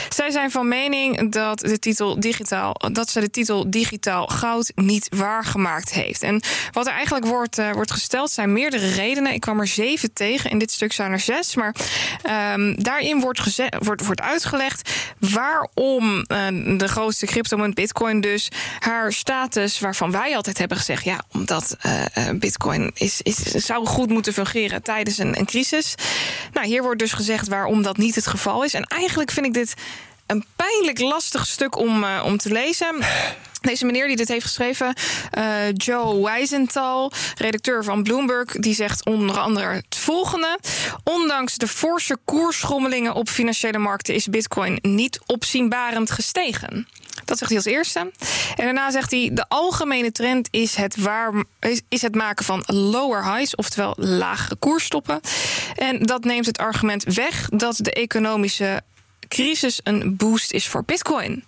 [0.10, 5.08] Zij zijn van mening dat, de titel digitaal, dat ze de titel digitaal goud niet
[5.16, 6.24] waargemaakt heeft.
[6.24, 9.34] En wat er eigenlijk wordt, eh, wordt gesteld zijn meerdere redenen.
[9.34, 10.50] Ik kwam er zeven tegen.
[10.50, 11.56] In dit stuk zijn er zes.
[11.56, 11.76] Maar
[12.22, 19.80] ehm, daarin wordt, wordt, wordt uitgelegd waarom eh, de grootste cryptomunt Bitcoin dus haar status,
[19.80, 24.34] waarvan wij altijd hebben gezegd, ja, omdat eh, eh, Bitcoin is, is, zou goed moeten
[24.34, 25.96] fungeren tijdens een, een crisis.
[26.54, 28.74] Nou, hier wordt dus gezegd waarom dat niet het geval is.
[28.74, 29.74] En eigenlijk vind ik dit
[30.28, 32.96] een pijnlijk lastig stuk om, eh, om te lezen.
[33.62, 34.94] Deze meneer die dit heeft geschreven,
[35.32, 40.60] eh, Joe Weisenthal, redacteur van Bloomberg, die zegt onder andere het volgende.
[41.04, 46.88] Ondanks de forse koersschommelingen op financiële markten is Bitcoin niet opzienbarend gestegen.
[47.26, 48.00] Dat zegt hij als eerste.
[48.56, 51.44] En daarna zegt hij: de algemene trend is het, waar,
[51.90, 55.20] is het maken van lower highs, oftewel lagere koersstoppen.
[55.76, 58.82] En dat neemt het argument weg dat de economische
[59.28, 61.44] crisis een boost is voor Bitcoin.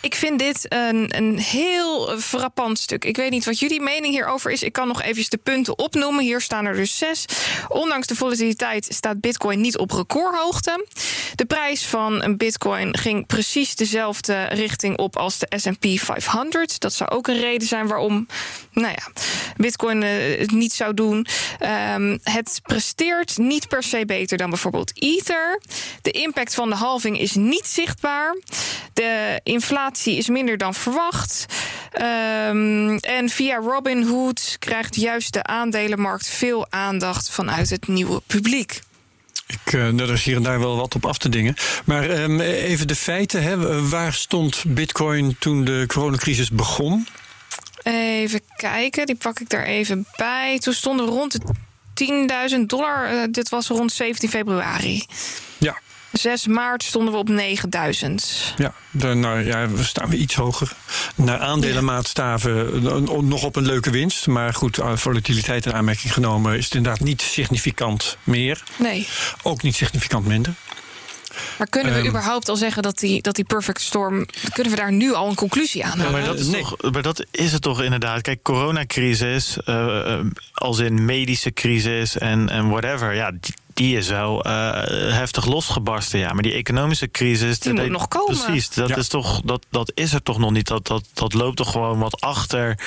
[0.00, 3.04] Ik vind dit een, een heel frappant stuk.
[3.04, 4.62] Ik weet niet wat jullie mening hierover is.
[4.62, 6.24] Ik kan nog even de punten opnoemen.
[6.24, 7.24] Hier staan er dus zes.
[7.68, 10.86] Ondanks de volatiliteit staat Bitcoin niet op recordhoogte.
[11.40, 16.80] De prijs van een Bitcoin ging precies dezelfde richting op als de SP 500.
[16.80, 18.26] Dat zou ook een reden zijn waarom
[18.72, 19.22] nou ja,
[19.56, 21.26] Bitcoin eh, het niet zou doen.
[21.58, 25.60] Ehm, het presteert niet per se beter dan bijvoorbeeld Ether.
[26.02, 28.36] De impact van de halving is niet zichtbaar.
[28.92, 31.46] De inflatie is minder dan verwacht.
[31.92, 38.80] Ehm, en via Robinhood krijgt juist de aandelenmarkt veel aandacht vanuit het nieuwe publiek.
[39.50, 41.54] Ik, uh, er is hier en daar wel wat op af te dingen.
[41.84, 43.42] Maar um, even de feiten.
[43.42, 43.88] Hè.
[43.88, 47.06] Waar stond Bitcoin toen de coronacrisis begon?
[47.82, 50.58] Even kijken, die pak ik daar even bij.
[50.58, 51.32] Toen stonden rond
[51.94, 53.12] de 10.000 dollar.
[53.12, 55.04] Uh, dit was rond 17 februari.
[55.58, 55.78] Ja.
[56.12, 58.54] 6 maart stonden we op 9000.
[58.56, 60.72] Ja, dan, nou, ja, we staan we iets hoger.
[61.14, 62.98] Naar aandelenmaatstaven ja.
[63.20, 64.26] nog op een leuke winst.
[64.26, 68.62] Maar goed, volatiliteit in aanmerking genomen is het inderdaad niet significant meer.
[68.76, 69.08] Nee.
[69.42, 70.54] Ook niet significant minder.
[71.58, 74.26] Maar kunnen we um, überhaupt al zeggen dat die, dat die perfect storm.
[74.52, 76.60] Kunnen we daar nu al een conclusie aan ja, maar, dat is nee.
[76.62, 78.20] toch, maar dat is het toch inderdaad.
[78.20, 80.20] Kijk, coronacrisis, uh,
[80.52, 83.14] als in medische crisis en, en whatever.
[83.14, 84.52] Ja, die, die is wel uh,
[85.12, 86.18] heftig losgebarsten.
[86.18, 87.58] Ja, maar die economische crisis.
[87.58, 88.44] Die moet nog komen.
[88.44, 90.66] Precies, dat, is toch, dat, dat is er toch nog niet.
[90.66, 92.78] Dat, dat, dat loopt toch gewoon wat achter.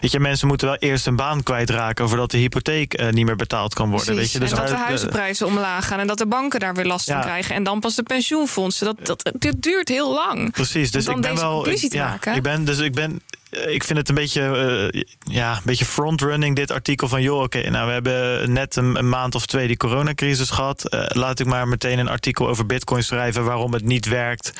[0.00, 2.08] Weet je, mensen moeten wel eerst een baan kwijtraken...
[2.08, 4.14] voordat de hypotheek uh, niet meer betaald kan worden.
[4.14, 4.38] Weet je?
[4.38, 5.98] Dus en dat de huizenprijzen omlaag gaan...
[5.98, 7.54] en dat de banken daar weer last van krijgen.
[7.54, 8.86] En dan pas de pensioenfondsen.
[8.86, 10.52] Dat, dat, dit duurt heel lang.
[10.52, 11.68] Precies, dus ik ben wel...
[11.70, 15.02] Ja, ik ben, dus ik ben eh, ik vind het een beetje, uh,
[15.34, 17.22] ja, een beetje frontrunning, dit artikel van...
[17.22, 20.94] joh, oké, nou, we hebben net een, maand of twee die coronacrisis gehad.
[20.94, 23.44] Uh, laat ik maar meteen een artikel over bitcoin schrijven...
[23.44, 24.52] waarom het niet werkt,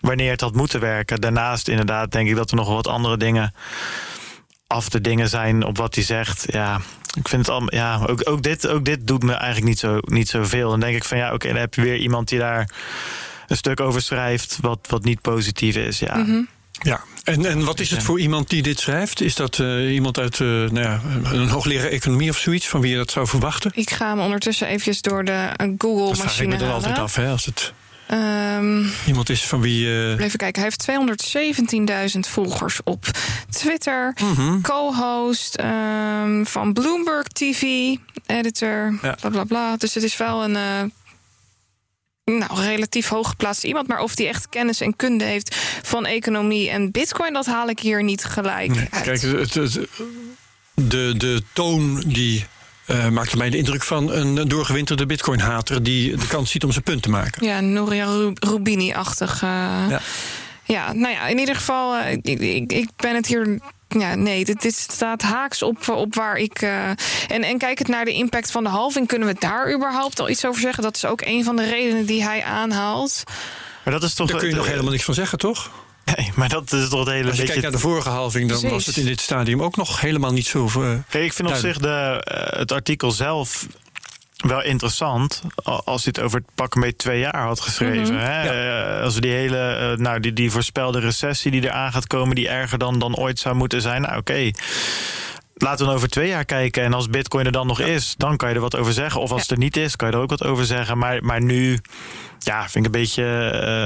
[0.00, 1.20] wanneer het had moeten werken.
[1.20, 3.54] Daarnaast inderdaad denk ik dat er nog wat andere dingen...
[4.66, 6.44] af te dingen zijn op wat hij zegt.
[6.52, 6.80] Ja,
[7.14, 9.98] ik vind het al, ja, ook, ook, dit, ook dit doet me eigenlijk niet, zo,
[10.00, 10.70] niet zoveel.
[10.70, 12.70] Dan denk ik van, ja, oké, dan heb je weer iemand die daar
[13.46, 14.58] een stuk over schrijft...
[14.60, 16.16] wat, wat niet positief is, ja.
[16.16, 16.48] Mm
[16.82, 19.20] ja, en, en wat is het voor iemand die dit schrijft?
[19.20, 21.00] Is dat uh, iemand uit uh, nou ja,
[21.32, 23.70] een hoogleraar economie of zoiets, van wie je dat zou verwachten?
[23.74, 26.58] Ik ga hem ondertussen eventjes door de Google-machine halen.
[26.58, 27.72] Dat er altijd af, hè, als het...
[28.10, 29.86] Um, Iemand is van wie.
[29.86, 30.18] Uh...
[30.20, 33.06] Even kijken, hij heeft 217.000 volgers op
[33.50, 34.16] Twitter.
[34.22, 34.62] Mm -hmm.
[34.62, 37.62] Co-host um, van Bloomberg TV,
[38.26, 39.16] editor, ja.
[39.20, 39.76] bla bla bla.
[39.76, 40.56] Dus het is wel een
[42.24, 43.88] nou, relatief hooggeplaatst iemand.
[43.88, 47.78] Maar of die echt kennis en kunde heeft van economie en bitcoin, dat haal ik
[47.78, 49.02] hier niet gelijk nee, uit.
[49.02, 49.88] Kijk, het, het,
[50.74, 52.44] de, de toon die
[52.86, 56.84] uh, maakte mij de indruk van een doorgewinterde bitcoin-hater die de kans ziet om zijn
[56.84, 57.46] punt te maken.
[57.46, 59.34] Ja, Noria Rubini-achtig.
[59.34, 59.50] Uh,
[59.88, 60.00] ja.
[60.64, 63.60] ja, nou ja, in ieder geval, uh, ik, ik, ik ben het hier
[64.00, 66.62] ja, nee, dit, dit, staat haaks op, op waar ik.
[66.62, 70.28] Uh, en, en kijkend naar de impact van de halving, kunnen we daar überhaupt al
[70.28, 70.82] iets over zeggen?
[70.82, 73.22] Dat is ook een van de redenen die hij aanhaalt.
[73.84, 74.28] Maar dat is toch.
[74.28, 75.70] Daar kun je nog helemaal niks van zeggen, toch?
[76.16, 77.46] Nee, maar dat is toch het hele Als je beetje...
[77.46, 80.46] kijkt naar de vorige halving, dan was het in dit stadium ook nog helemaal niet
[80.46, 80.70] zo.
[80.76, 83.66] Uh, ik vind op zich de, uh, het artikel zelf
[84.48, 88.14] wel interessant als hij het over het pakken mee twee jaar had geschreven.
[88.14, 88.24] Mhm.
[88.24, 88.42] hè?
[88.42, 89.00] Ja.
[89.00, 92.78] Als we die hele, nou, die, die voorspelde recessie die eraan gaat komen, die erger
[92.78, 94.02] dan, dan ooit zou moeten zijn.
[94.02, 94.50] Nou, oké.
[95.54, 96.82] Laten we dan over twee jaar kijken.
[96.82, 99.20] En als Bitcoin er dan nog is, dan kan je er wat over zeggen.
[99.20, 100.98] Of als het er niet is, kan je er ook wat over zeggen.
[100.98, 101.80] Maar, maar nu,
[102.38, 103.22] ja, vind ik een beetje,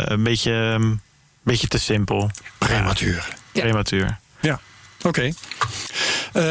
[0.07, 1.01] uh, een beetje, een
[1.43, 2.31] beetje te simpel.
[2.59, 3.37] Prematuur.
[3.53, 3.61] Ja.
[3.61, 4.19] Prematuur.
[5.03, 5.09] Oké.
[5.09, 5.35] Okay.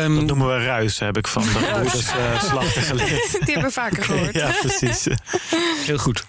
[0.04, 3.32] Um, dat noemen we ruis, heb ik van de broeders uh, slachten geleerd.
[3.46, 4.34] Die hebben we vaker gehoord.
[4.34, 5.08] ja, precies.
[5.86, 6.26] Heel goed.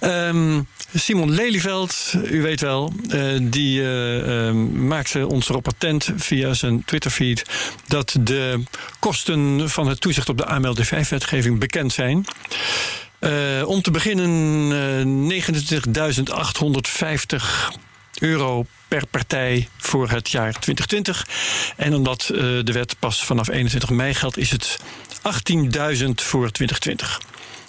[0.00, 6.54] Um, Simon Lelyveld, u weet wel, uh, die uh, um, maakte ons erop attent via
[6.54, 7.44] zijn Twitterfeed
[7.86, 8.62] dat de
[8.98, 12.24] kosten van het toezicht op de AMLD5-wetgeving bekend zijn.
[13.20, 13.30] Uh,
[13.66, 15.36] om te beginnen 29.850
[18.18, 21.26] euro per partij voor het jaar 2020.
[21.76, 24.78] En omdat uh, de wet pas vanaf 21 mei geldt, is het
[25.16, 27.20] 18.000 voor 2020.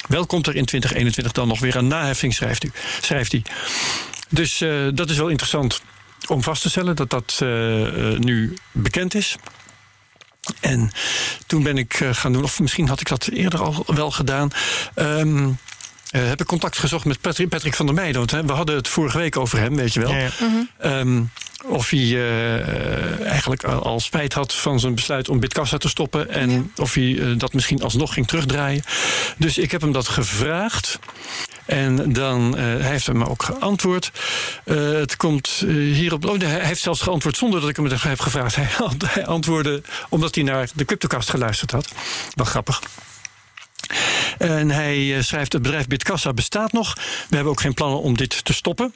[0.08, 3.44] Wel komt er in 2021 dan nog weer een naheffing, schrijft, u, schrijft hij.
[4.30, 5.82] Dus uh, dat is wel interessant
[6.28, 7.50] om vast te stellen dat dat uh,
[8.18, 9.36] nu bekend is.
[10.60, 10.92] En
[11.48, 14.50] toen ben ik gaan doen, of misschien had ik dat eerder al wel gedaan.
[14.96, 15.58] Um,
[16.14, 18.18] uh, heb ik contact gezocht met Patrick, Patrick van der Meijden.
[18.18, 20.12] Want hè, we hadden het vorige week over hem, weet je wel.
[20.12, 20.30] Ja, ja.
[20.40, 20.92] Mhm.
[20.92, 21.32] Um,
[21.66, 26.30] of hij uh, eigenlijk al, al, spijt had van zijn besluit om Bitkassa te stoppen.
[26.30, 26.62] En ja.
[26.76, 28.84] of hij uh, dat misschien alsnog ging terugdraaien.
[29.38, 31.00] Dus ik heb hem dat gevraagd.
[31.66, 34.12] En dan, hij heeft hem ook geantwoord.
[34.64, 36.26] het komt hierop.
[36.26, 38.56] Oh, hij heeft zelfs geantwoord zonder dat ik hem heb gevraagd.
[38.56, 38.68] Hij,
[39.06, 41.92] hij antwoordde omdat hij naar de Cryptocast geluisterd had.
[42.34, 42.82] Wel grappig.
[44.38, 46.94] En hij schrijft: Het bedrijf Bitkassa bestaat nog.
[47.30, 48.94] We hebben ook geen plannen om dit te stoppen.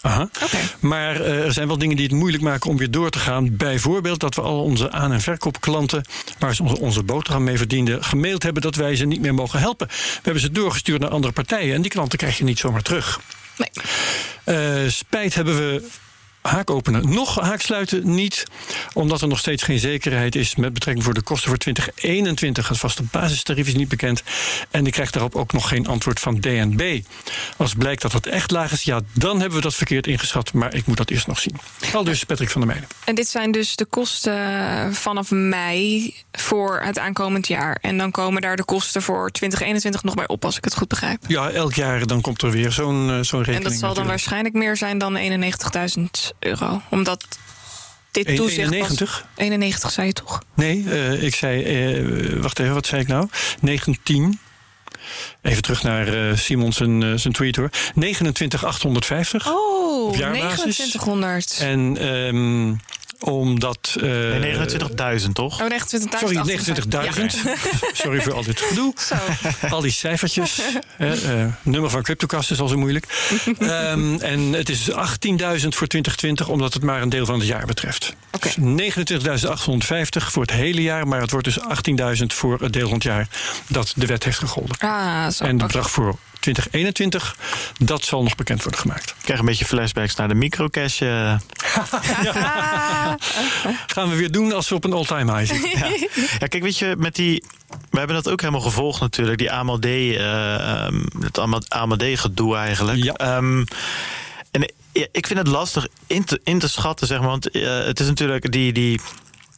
[0.00, 0.28] Aha.
[0.42, 0.60] Okay.
[0.80, 3.56] Maar uh, er zijn wel dingen die het moeilijk maken om weer door te gaan.
[3.56, 6.04] Bijvoorbeeld dat we al onze aan- en verkoopklanten,
[6.38, 9.60] waar ze onze, onze boterham mee verdienden, gemaild hebben dat wij ze niet meer mogen
[9.60, 9.86] helpen.
[9.86, 13.20] We hebben ze doorgestuurd naar andere partijen en die klanten krijg je niet zomaar terug.
[13.56, 13.70] Nee.
[14.84, 15.88] Uh, spijt hebben we
[16.46, 17.14] haak openen.
[17.14, 18.44] Nog haaksluiten niet,
[18.92, 22.68] omdat er nog steeds geen zekerheid is met betrekking voor de kosten voor 2021.
[22.68, 24.22] Het vaste basistarief is niet bekend.
[24.70, 27.00] En ik krijg daarop ook nog geen antwoord van DNB.
[27.56, 30.52] Als blijkt dat het echt laag is, ja, dan hebben we dat verkeerd ingeschat.
[30.52, 31.56] Maar ik moet dat eerst nog zien.
[31.92, 32.88] Al dus Patrick van der Meijden.
[33.04, 37.78] En dit zijn dus de kosten vanaf mei voor het aankomend jaar.
[37.80, 40.88] En dan komen daar de kosten voor 2021 nog bij op, als ik het goed
[40.88, 41.24] begrijp.
[41.26, 43.46] Ja, elk jaar dan komt er weer zo'n uh, zo'n rekening.
[43.46, 44.08] En dat zal dan natuurlijk.
[44.08, 46.82] waarschijnlijk meer zijn dan 91.000 euro.
[46.90, 47.38] Omdat
[48.10, 49.10] dit toezicht 91?
[49.20, 50.42] Was, 91 zei je toch?
[50.54, 51.62] Nee, uh, ik zei,
[51.94, 53.28] uh, wacht even, wat zei ik nou?
[53.60, 54.38] 19.
[55.42, 57.70] Even terug naar uh, Simon zijn, zijn tweet hoor.
[57.94, 59.46] 29,850.
[59.48, 61.58] Oh, 2900.
[61.60, 62.80] En um,
[63.18, 63.96] omdat...
[63.96, 64.54] eh, Nee,
[65.20, 65.62] 29.000 toch?
[65.62, 65.76] Oh, 29.000.
[66.18, 67.26] Sorry, 29.000.
[67.92, 68.92] Sorry voor al dit gedoe.
[69.08, 69.14] Zo.
[69.68, 70.60] Al die cijfertjes.
[70.96, 73.06] hè, eh, nummer van CryptoCast is al zo moeilijk.
[73.58, 74.96] Ehm, en het is 18.000
[75.68, 78.14] voor 2020, omdat het maar een deel van het jaar betreft.
[78.40, 81.58] Dus 29.850 voor het hele jaar, maar het wordt dus
[82.18, 83.28] 18.000 voor het deel van het jaar
[83.66, 84.76] dat de wet heeft gegolden.
[84.78, 85.44] Ah, zo.
[85.44, 85.66] En het Oké.
[85.66, 86.18] bedrag voor
[86.52, 87.36] 2021,
[87.78, 89.10] dat zal nog bekend worden gemaakt.
[89.10, 91.00] Ik krijg een beetje flashbacks naar de microcash.
[91.00, 91.08] eh.
[93.94, 95.90] Gaan we weer doen als we op een all-time high zitten.
[96.38, 97.44] Ja, kijk, weet je, met die.
[97.90, 103.02] We hebben dat ook helemaal gevolgd natuurlijk, die AMLD, eh, ehm, het AMLD-gedoe eigenlijk.
[103.02, 103.12] Ja.
[103.12, 103.64] Ehm,
[104.50, 107.28] en ja, ik vind het lastig in te, in te schatten, zeg maar.
[107.28, 108.72] Want eh, het is natuurlijk die.
[108.72, 109.00] die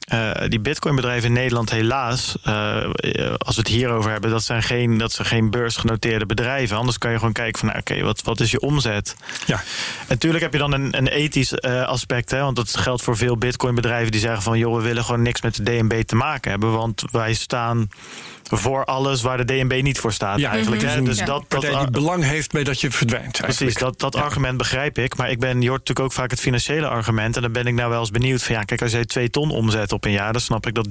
[0.08, 2.76] eh, die bitcoinbedrijven in Nederland helaas, eh,
[3.38, 6.76] als we het hierover hebben, dat zijn geen, dat zijn geen beursgenoteerde bedrijven.
[6.76, 9.16] Anders kan je gewoon kijken van, nou, oké, wat, wat is je omzet?
[9.46, 9.56] Ja.
[9.56, 12.30] En natuurlijk heb je dan een, een ethisch eh, aspect.
[12.30, 14.58] Hè, want dat geldt voor veel bitcoinbedrijven die zeggen van...
[14.58, 16.72] joh, we willen gewoon niks met de DNB te maken hebben.
[16.72, 17.88] Want wij staan
[18.50, 20.82] voor alles waar de DNB niet voor staat Ja, eigenlijk.
[20.82, 20.96] Hè?
[20.96, 21.04] mhm.
[21.04, 21.24] Dus Ja.
[21.24, 23.30] dat, dat, die belang heeft bij dat je verdwijnt.
[23.40, 23.78] Precies, eigenlijk.
[23.78, 24.20] dat, dat Ja.
[24.26, 25.16] argument begrijp ik.
[25.16, 27.36] Maar ik ben, je hoort natuurlijk ook vaak het financiële argument.
[27.36, 29.50] En dan ben ik nou wel eens benieuwd van ja, kijk, als jij twee ton
[29.50, 30.88] omzet op een jaar, dan snap ik dat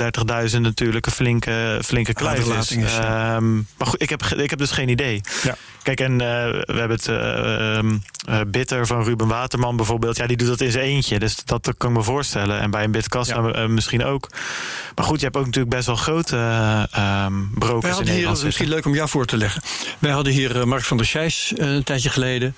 [0.51, 2.43] 30.000 natuurlijk een flinke, flinke kluif is.
[2.43, 3.35] Aderlating is, ja.
[3.35, 5.21] Ehm, maar goed, ik heb, ge- ik heb dus geen idee.
[5.43, 5.55] Ja.
[5.87, 10.17] Kijk, en eh, we hebben het eh, ehm, eh, Bitter van Ruben Waterman bijvoorbeeld.
[10.17, 11.19] Ja, die doet dat in zijn eentje.
[11.19, 12.59] Dus dat kan ik me voorstellen.
[12.59, 13.51] En bij een Bitkassa Ja.
[13.51, 14.29] eh, misschien ook.
[14.95, 18.05] Maar goed, je hebt ook natuurlijk best wel grote eh, ehm, Wij brokers in hier,
[18.05, 18.27] Nederland.
[18.27, 19.61] dat is misschien leuk om jou voor te leggen.
[19.99, 22.55] Wij hadden hier Mark van der Scheijs een tijdje geleden.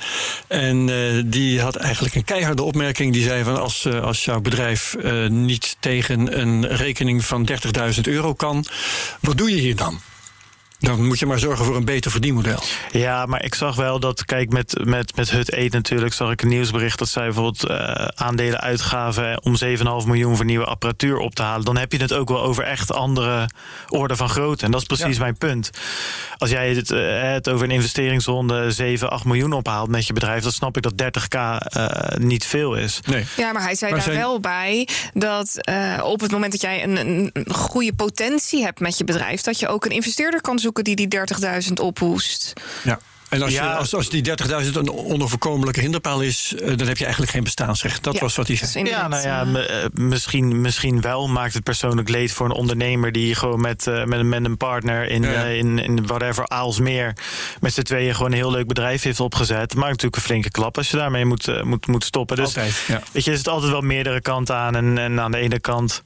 [0.47, 0.85] En
[1.29, 3.13] die had eigenlijk een keiharde opmerking.
[3.13, 4.95] Die zei van als, als jouw bedrijf
[5.29, 7.49] niet tegen een rekening van
[7.95, 8.65] 30.000 euro kan,
[9.19, 9.99] wat doe je hier dan?
[10.79, 12.59] Dan moet je maar zorgen voor een beter verdienmodel.
[12.91, 16.41] Ja, maar ik zag wel dat, kijk, met, met, met Hut Eat natuurlijk, zag ik
[16.41, 21.35] een nieuwsbericht dat zij bijvoorbeeld eh, aandelen uitgaven om 7,5 miljoen voor nieuwe apparatuur op
[21.35, 21.65] te halen.
[21.65, 23.49] Dan heb je het ook wel over echt andere
[23.87, 24.65] orde van grootte.
[24.65, 25.21] En dat is precies Ja.
[25.21, 25.69] mijn punt.
[26.37, 30.43] Als jij het, eh, het over een investeringsronde 7, 8 miljoen ophaalt met je bedrijf,
[30.43, 32.99] dan snap ik dat 30k eh, niet veel is.
[33.05, 33.25] Nee.
[33.37, 36.61] Ja, maar hij zei Maar daar zijn- wel bij dat eh, op het moment dat
[36.61, 40.41] jij een, een een goede potentie hebt met je bedrijf, dat je ook een investeerder
[40.41, 41.07] kan zoeken die die
[41.67, 42.53] 30.000 ophoest.
[42.83, 42.99] Ja.
[43.29, 43.63] En als, Ja.
[43.71, 47.43] je, als, als die 30.000 een onoverkomelijke hinderpaal is, eh, dan heb je eigenlijk geen
[47.43, 48.03] bestaansrecht.
[48.03, 48.85] Dat Ja, was wat hij zei.
[48.85, 53.35] Ja, nou ja, eh, misschien, misschien wel maakt het persoonlijk leed voor een ondernemer die
[53.35, 57.13] gewoon met, eh, met, een- met een partner in, Ja, in, in whatever Aalsmeer
[57.61, 59.73] met z'n tweeën gewoon een heel leuk bedrijf heeft opgezet.
[59.75, 62.35] Maakt natuurlijk een flinke klap als je daarmee moet, moet, moet stoppen.
[62.35, 63.01] Dus Altijd, ja.
[63.11, 64.75] weet je, er zit altijd wel meerdere kanten aan.
[64.75, 66.01] En, en aan de ene kant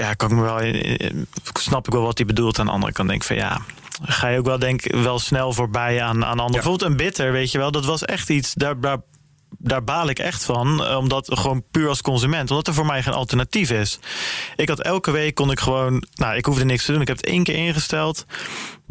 [0.00, 0.60] ja, kan ik me wel,
[1.52, 2.58] snap ik wel wat hij bedoelt.
[2.58, 3.60] Aan de andere kant denk ik van ja.
[4.02, 6.50] Ga je ook wel denk wel snel voorbij aan, aan anderen.
[6.52, 7.70] Bijvoorbeeld een bitter, weet je wel.
[7.70, 8.54] Dat was echt iets.
[8.54, 8.98] Daar, daar
[9.58, 10.84] daar baal ik echt van.
[10.84, 12.50] eh, Omdat gewoon puur als consument.
[12.50, 13.98] Omdat er voor mij geen alternatief is.
[14.56, 16.04] Ik had elke week kon ik gewoon.
[16.14, 17.00] Nou, ik hoefde niks te doen.
[17.00, 18.24] Ik heb het één keer ingesteld.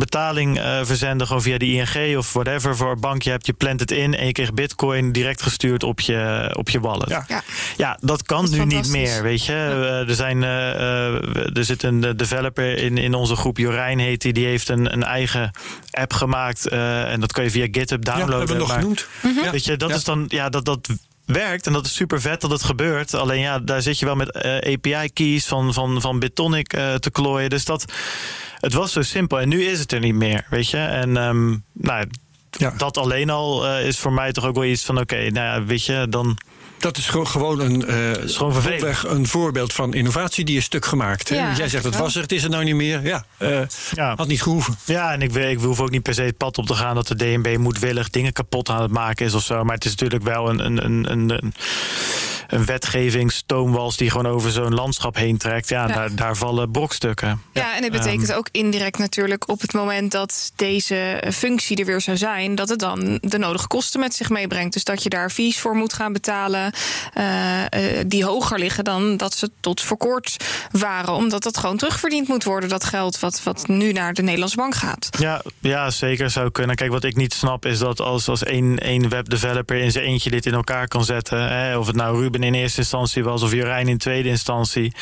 [0.01, 3.45] Betaling eh, verzenden gewoon via de ING of whatever voor een bankje hebt.
[3.45, 7.09] Je plant het in en je kreeg bitcoin direct gestuurd op je, op je wallet.
[7.09, 7.25] Ja.
[7.27, 7.43] ja.
[7.77, 9.53] Ja, dat kan Dat nu niet meer, weet je.
[9.53, 10.69] Eh, er, zijn, eh,
[11.05, 14.33] eh, er zit een developer in, in onze groep, Jorijn heet die.
[14.33, 15.51] Die heeft een, een eigen
[15.91, 16.67] app gemaakt.
[16.67, 18.37] eh, en dat kan je via GitHub Ja, downloaden.
[18.37, 19.07] hebben we nog maar- genoemd.
[19.43, 19.51] Ja.
[19.51, 19.95] Weet je, dat Ja.
[19.95, 20.87] is dan, ja, dat, dat
[21.25, 23.13] werkt en dat is super vet dat het gebeurt.
[23.13, 27.11] Alleen ja, daar zit je wel met eh, API-keys van, van, van Bitonic eh, te
[27.11, 27.49] klooien.
[27.49, 27.85] Dus dat,
[28.61, 30.77] het was zo simpel en nu is het er niet meer, weet je.
[30.77, 32.05] En ehm, nou,
[32.57, 32.73] Ja.
[32.77, 35.63] dat alleen al eh, is voor mij toch ook wel iets van, oké, nou ja,
[35.65, 36.37] weet je, dan...
[36.81, 38.81] Dat is gewoon, een, eh, is gewoon vervelend.
[38.81, 41.29] grofweg een voorbeeld van innovatie die is stuk gemaakt.
[41.29, 41.35] Hè?
[41.35, 43.05] Ja, Want Jij zegt het was er, het is er nou niet meer.
[43.05, 43.59] Ja, eh,
[43.91, 44.13] Ja.
[44.15, 44.75] had niet gehoeven.
[44.85, 47.07] Ja, en ik, ik hoef ook niet per se het pad op te gaan dat
[47.07, 49.63] de DNB moedwillig dingen kapot aan het maken is of zo.
[49.63, 51.53] Maar het is natuurlijk wel een, een, een, een, een,
[52.47, 55.69] een wetgevingstoomwals die gewoon over zo'n landschap heen trekt.
[55.69, 55.93] Ja, Ja.
[55.93, 57.41] Daar, daar vallen brokstukken.
[57.53, 58.37] Ja, en het betekent Ehm.
[58.37, 62.79] ook indirect natuurlijk op het moment dat deze functie er weer zou zijn, dat het
[62.79, 64.73] dan de nodige kosten met zich meebrengt.
[64.73, 66.70] Dus dat je daar fees voor moet gaan betalen,
[67.13, 70.37] eh, eh, die hoger liggen dan dat ze tot voor kort
[70.71, 74.57] waren, omdat dat gewoon terugverdiend moet worden, dat geld wat, wat nu naar de Nederlandse
[74.57, 75.09] bank gaat.
[75.19, 76.75] Ja, ja, zeker zou kunnen.
[76.75, 80.29] Kijk, wat ik niet snap is dat als, als één, één webdeveloper in zijn eentje
[80.29, 81.49] dit in elkaar kan zetten.
[81.49, 84.93] Hè, of het nou Ruben in eerste instantie was of Jorijn in tweede instantie.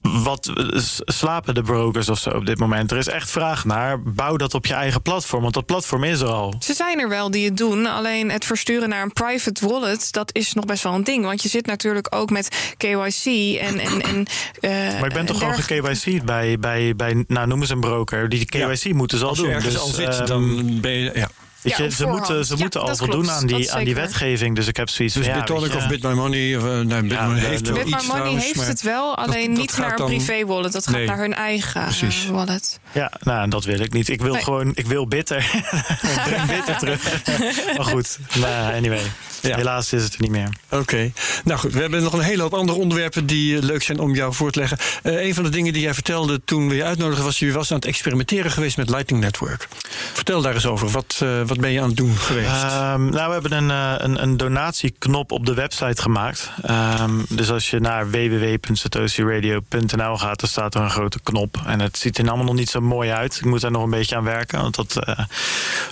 [0.00, 2.90] Wat eh, slapen de brokers of zo op dit moment?
[2.90, 4.02] Er is echt vraag naar.
[4.02, 6.54] Bouw dat op je eigen platform, want dat platform is er al.
[6.58, 10.30] Ze zijn er wel die het doen, alleen het versturen naar een private wallet, dat
[10.34, 11.24] is nog best wel een ding.
[11.24, 13.24] Want je zit natuurlijk ook met KYC
[13.60, 13.78] en.
[13.78, 14.26] en, en
[14.60, 15.88] eh, Maar ik ben toch gewoon dergelijke.
[15.98, 18.28] ge-KYC bij, bij, bij, nou noem eens een broker.
[18.28, 19.52] Die KYC moeten ze al Als je doen.
[19.52, 21.10] ergens Dus, al zit, ehm, dan ben je...
[21.14, 21.28] Ja.
[21.62, 24.56] Weet je, ze moeten, ze Ja, moeten al voldoen aan, die, aan die wetgeving.
[24.56, 26.56] Dus ik heb zoiets Dus van, Bitonic of Bit My Money?
[26.56, 28.20] Of, uh, nee, Bit Ja, My Money de- heeft de- wel Bit My iets Money
[28.20, 30.72] trouwens, heeft maar het wel, alleen dat niet naar een privé wallet.
[30.72, 32.80] Dat gaat naar hun eigen eh, wallet.
[32.92, 34.08] Ja, nou, dat wil ik niet.
[34.08, 34.42] Ik wil Nee.
[34.42, 35.50] gewoon, ik wil bitter.
[36.24, 37.24] Breng bitter terug.
[37.76, 39.02] maar goed, nou, anyway.
[39.42, 39.56] Ja.
[39.56, 40.48] Helaas is het er niet meer.
[40.70, 41.12] Oké.
[41.44, 44.14] Nou goed, we hebben nog een hele hoop andere onderwerpen die eh, leuk zijn om
[44.14, 44.78] jou voor te leggen.
[45.02, 47.38] Eh, een van de dingen die jij vertelde toen we je uitnodigden was...
[47.38, 49.68] je was aan het experimenteren geweest met Lightning Network.
[50.12, 50.88] Vertel daar eens over.
[50.88, 52.62] Wat, eh, wat ben je aan het doen geweest?
[52.62, 56.50] Ehm, nou, we hebben een, eh, een, een donatieknop op de website gemaakt.
[56.62, 61.56] Ehm, dus als je naar www.satoshiradio.nl gaat, dan staat er een grote knop.
[61.66, 63.36] En het ziet er allemaal nog niet zo mooi uit.
[63.36, 64.60] Ik moet daar nog een beetje aan werken.
[64.60, 65.18] Want dat eh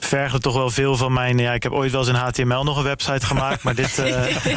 [0.01, 1.39] vergde toch wel veel van mijn...
[1.39, 3.63] Ja, ik heb ooit wel eens in HTML nog een website gemaakt.
[3.63, 4.23] Maar dit, eh,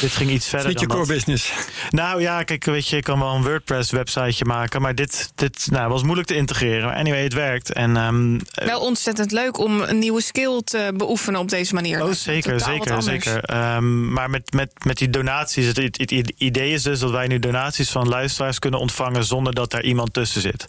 [0.00, 1.16] dit ging iets verder niet je dan core dat.
[1.16, 1.52] business.
[1.90, 4.82] Nou ja, kijk, weet je, ik kan wel een WordPress-websiteje maken.
[4.82, 6.84] Maar dit, dit nou, was moeilijk te integreren.
[6.84, 7.72] Maar anyway, het werkt.
[7.72, 12.02] En ehm, Wel ontzettend leuk om een nieuwe skill te beoefenen op deze manier.
[12.04, 13.44] Oh, zeker, zeker, zeker.
[13.44, 17.26] Ehm, maar met, met, met die donaties, het, het, het idee is dus dat wij
[17.26, 20.66] nu donaties van luisteraars kunnen ontvangen zonder dat daar iemand tussen zit.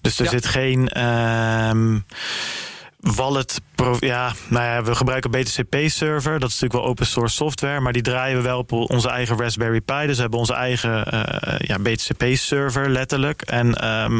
[0.00, 0.30] Dus er Ja.
[0.30, 1.98] zit geen ehm,
[3.02, 3.60] wallet.
[3.98, 6.38] ja, nou ja, we gebruiken BTCP-server.
[6.38, 9.38] Dat is natuurlijk wel open source software, maar die draaien we wel op onze eigen
[9.38, 10.06] Raspberry Pi.
[10.06, 13.42] Dus we hebben onze eigen eh, ja, BTCP-server letterlijk.
[13.42, 14.14] En ehm,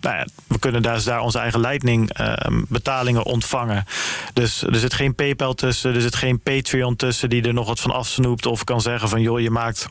[0.00, 3.84] nou ja, we kunnen daar, daar onze eigen Lightning ehm, betalingen ontvangen.
[4.32, 7.80] Dus er zit geen PayPal tussen, er zit geen Patreon tussen die er nog wat
[7.80, 9.88] van afsnoept of kan zeggen van joh, je maakt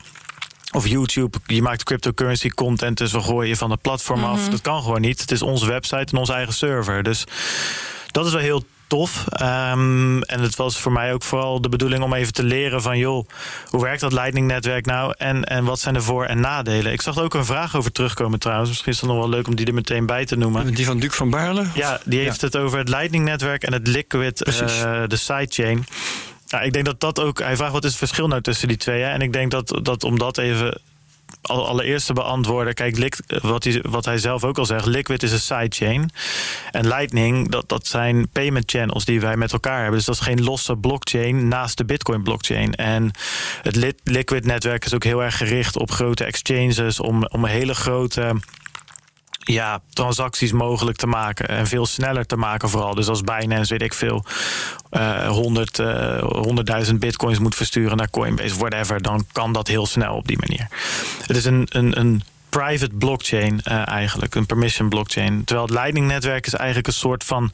[0.72, 4.50] of YouTube, je maakt cryptocurrency content, dus we gooien je van het platform af.
[4.50, 5.22] Dat kan gewoon niet.
[5.22, 7.04] Het is onze website en onze eigen server.
[7.04, 7.26] Dus
[8.18, 9.28] dat is wel heel tof.
[9.28, 12.97] Ehm, en het was voor mij ook vooral de bedoeling om even te leren van...
[12.97, 13.28] joh,
[13.70, 16.91] hoe werkt dat Lightning-netwerk nou en, en wat zijn de voor- en nadelen?
[16.91, 18.70] Ik zag er ook een vraag over terugkomen trouwens.
[18.70, 20.74] Misschien is het nog wel leuk om die er meteen bij te noemen.
[20.74, 21.65] Die van Duc van Baarle?
[21.74, 25.86] Ja, die heeft het over het Lightning-netwerk en het Liquid, eh, de sidechain.
[26.47, 27.39] Nou, ik denk dat dat ook.
[27.39, 29.01] Hij vraagt wat is het verschil nou tussen die twee.
[29.01, 29.09] Hè?
[29.09, 30.82] En ik denk dat, dat om dat even
[31.42, 32.74] al- allereerst te beantwoorden.
[32.74, 36.10] Kijk, wat hij, wat hij zelf ook al zegt: Liquid is een sidechain.
[36.72, 39.96] En Lightning, dat, dat zijn payment channels die wij met elkaar hebben.
[39.96, 42.76] Dus dat is geen losse blockchain naast de Bitcoin-blockchain.
[42.76, 43.12] En
[43.62, 48.36] het Li- Liquid-netwerk is ook heel erg gericht op grote exchanges om, om hele grote
[49.48, 51.48] ja, transacties mogelijk te maken.
[51.48, 52.95] En veel sneller te maken vooral.
[52.95, 54.26] Dus als Binance, weet ik veel,
[54.89, 60.16] eh 100, eh 100.000 bitcoins moet versturen naar Coinbase, whatever, dan kan dat heel snel
[60.16, 60.68] op die manier.
[61.28, 65.43] Het is een, een, een private blockchain eh, eigenlijk, een permission blockchain.
[65.43, 67.52] Terwijl het Lightning-netwerk is eigenlijk een soort van...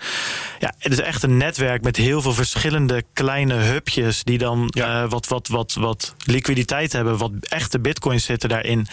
[0.59, 4.23] Ja, het is echt een netwerk met heel veel verschillende kleine hubjes...
[4.23, 5.03] die dan Ja.
[5.03, 8.87] eh, wat, wat, wat, wat liquiditeit hebben, wat echte bitcoins zitten daarin.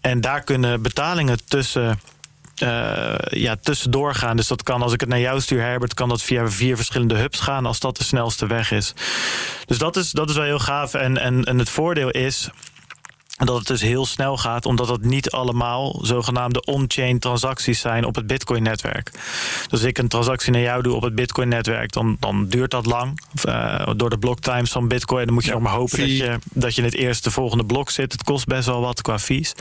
[0.00, 2.00] En daar kunnen betalingen tussen
[2.54, 4.36] eh, ja, tussendoor gaan.
[4.36, 7.14] Dus dat kan, als ik het naar jou stuur, Herbert, kan dat via vier verschillende
[7.14, 8.94] hubs gaan als dat de snelste weg is.
[9.66, 10.94] Dus dat is, dat is wel heel gaaf.
[10.94, 12.50] En, en, en het voordeel is
[13.46, 18.14] dat het dus heel snel gaat, omdat het niet allemaal zogenaamde on-chain transacties zijn op
[18.14, 19.10] het Bitcoin-netwerk.
[19.12, 22.86] Dus als ik een transactie naar jou doe op het Bitcoin-netwerk, dan, dan duurt dat
[22.86, 23.20] lang.
[23.42, 25.24] eh, door de blocktimes van Bitcoin.
[25.24, 27.64] Dan moet je Ja, nog maar hopen dat je, dat je in het eerste volgende
[27.64, 28.12] blok zit.
[28.12, 29.52] Het kost best wel wat qua fees.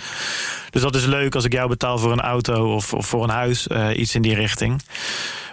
[0.69, 3.29] Dus dat is leuk als ik jou betaal voor een auto of, of voor een
[3.29, 4.81] huis, eh, iets in die richting.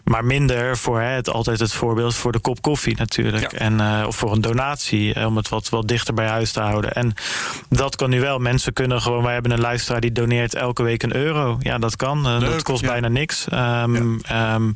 [0.05, 3.53] Maar minder voor hè, het, altijd het voorbeeld voor de kop koffie natuurlijk.
[3.53, 3.59] Ja.
[3.59, 6.93] En, eh, of voor een donatie, om het wat, wat dichter bij huis te houden.
[6.93, 7.15] En
[7.69, 8.39] dat kan nu wel.
[8.39, 11.57] Mensen kunnen gewoon, wij hebben een luisteraar die doneert elke week een euro.
[11.61, 12.27] Ja, dat kan.
[12.27, 12.89] Eh, Leuk, dat kost ja.
[12.89, 13.49] bijna niks.
[13.49, 14.71] Ehm, ehm,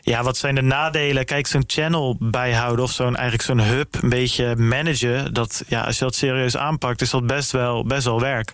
[0.00, 1.24] ja, wat zijn de nadelen?
[1.24, 5.34] Kijk, zo'n channel bijhouden of zo'n eigenlijk zo'n hub een beetje managen.
[5.34, 8.52] Dat, ja, als je dat serieus aanpakt, is dat best wel, best wel werk.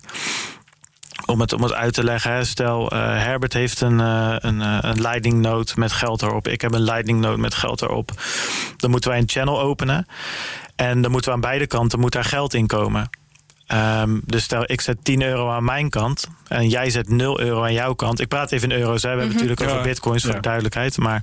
[1.26, 4.78] Om het, om het uit te leggen, stel eh, Herbert heeft een, eh, een, eh,
[4.80, 6.48] een lightning node met geld erop.
[6.48, 8.10] Ik heb een lightning node met geld erop.
[8.76, 10.06] Dan moeten wij een channel openen.
[10.76, 13.10] En dan moeten we aan beide kanten moet daar geld in komen.
[13.68, 17.62] Ehm, dus stel, ik zet 10 euro aan mijn kant en jij zet 0 euro
[17.62, 18.20] aan jouw kant.
[18.20, 19.08] Ik praat even in euro's, hè.
[19.12, 20.36] we hebben natuurlijk over bitcoins voor Ja.
[20.36, 20.98] de duidelijkheid.
[20.98, 21.22] Maar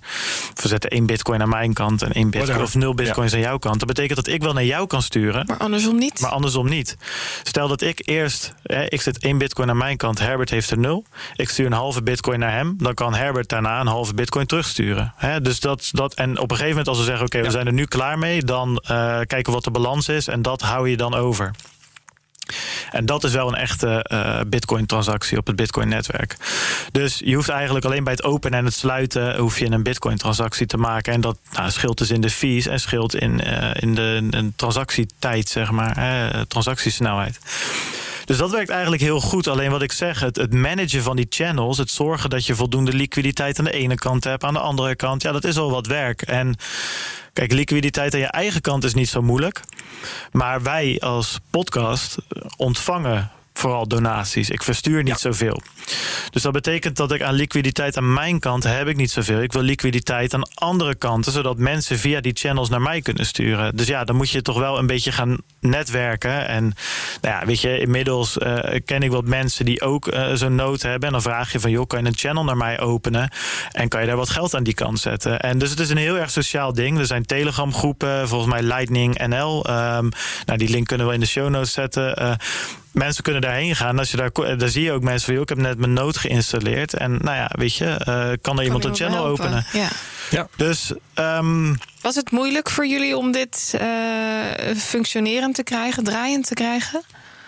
[0.61, 2.63] we zetten één bitcoin aan mijn kant en één bitcoin, Whatever.
[2.75, 3.79] of 0 bitcoins aan jouw kant.
[3.79, 6.19] Dat betekent dat ik wel naar jou kan sturen, Maar andersom niet.
[6.19, 6.97] maar andersom niet.
[7.43, 10.77] Stel dat ik eerst, hè, ik zet één bitcoin aan mijn kant, Herbert heeft er
[10.77, 11.05] nul.
[11.35, 15.13] Ik stuur een halve bitcoin naar hem, dan kan Herbert daarna een halve bitcoin terugsturen.
[15.15, 17.67] Hè, dus dat, dat, en op een gegeven moment als we zeggen, oké, we zijn
[17.67, 20.89] er nu klaar mee, dan eh, kijken we wat de balans is en dat hou
[20.89, 21.51] je dan over.
[22.91, 26.37] En dat is wel een echte eh, Bitcoin-transactie op het Bitcoin-netwerk.
[26.91, 29.37] Dus je hoeft eigenlijk alleen bij het openen en het sluiten...
[29.37, 31.13] hoef je een Bitcoin-transactie te maken.
[31.13, 35.49] En dat nou, scheelt dus in de fees en scheelt in, eh, in de transactietijd,
[35.49, 35.93] zeg maar.
[36.47, 37.39] Transactiesnelheid.
[38.25, 39.47] Dus dat werkt eigenlijk heel goed.
[39.47, 42.93] Alleen wat ik zeg, het, het managen van die channels, het zorgen dat je voldoende
[42.93, 45.87] liquiditeit aan de ene kant hebt, aan de andere kant, ja, dat is al wat
[45.87, 46.21] werk.
[46.21, 46.55] En
[47.35, 49.61] Kijk, liquiditeit aan je eigen kant is niet zo moeilijk.
[50.31, 52.17] Maar wij als podcast
[52.57, 54.49] ontvangen vooral donaties.
[54.49, 55.61] Ik verstuur niet zoveel.
[56.29, 59.41] Dus dat betekent dat ik aan liquiditeit aan mijn kant heb ik niet zoveel.
[59.41, 63.75] Ik wil liquiditeit aan andere kanten, zodat mensen via die channels naar mij kunnen sturen.
[63.75, 66.47] Dus ja, dan moet je toch wel een beetje gaan netwerken.
[66.47, 66.63] En
[67.21, 70.81] nou ja, weet je, inmiddels uh, ken ik wat mensen die ook uh, zo'n nood
[70.81, 71.07] hebben.
[71.07, 73.29] En dan vraag je van, joh, kan je een channel naar mij openen?
[73.71, 75.39] En kan je daar wat geld aan die kant zetten?
[75.39, 76.99] En dus het is een heel erg sociaal ding.
[76.99, 79.69] Er zijn Telegram groepen, volgens mij Lightning NL.
[79.69, 80.09] Um,
[80.45, 82.21] nou, die link kunnen we in de show notes zetten.
[82.21, 82.31] Uh,
[82.95, 83.99] mensen kunnen daarheen gaan.
[83.99, 86.17] Als je daar, daar zie je ook mensen van, joh, ik heb net mijn nood
[86.17, 86.93] geïnstalleerd.
[86.93, 89.45] En nou ja, weet je, uh, kan er iemand een channel helpen.
[89.45, 89.65] openen?
[89.73, 89.89] Ja.
[90.29, 90.47] ja.
[90.55, 90.93] Dus.
[91.15, 97.03] Um, Was het moeilijk voor jullie om dit uh, functionerend te krijgen, draaiend te krijgen?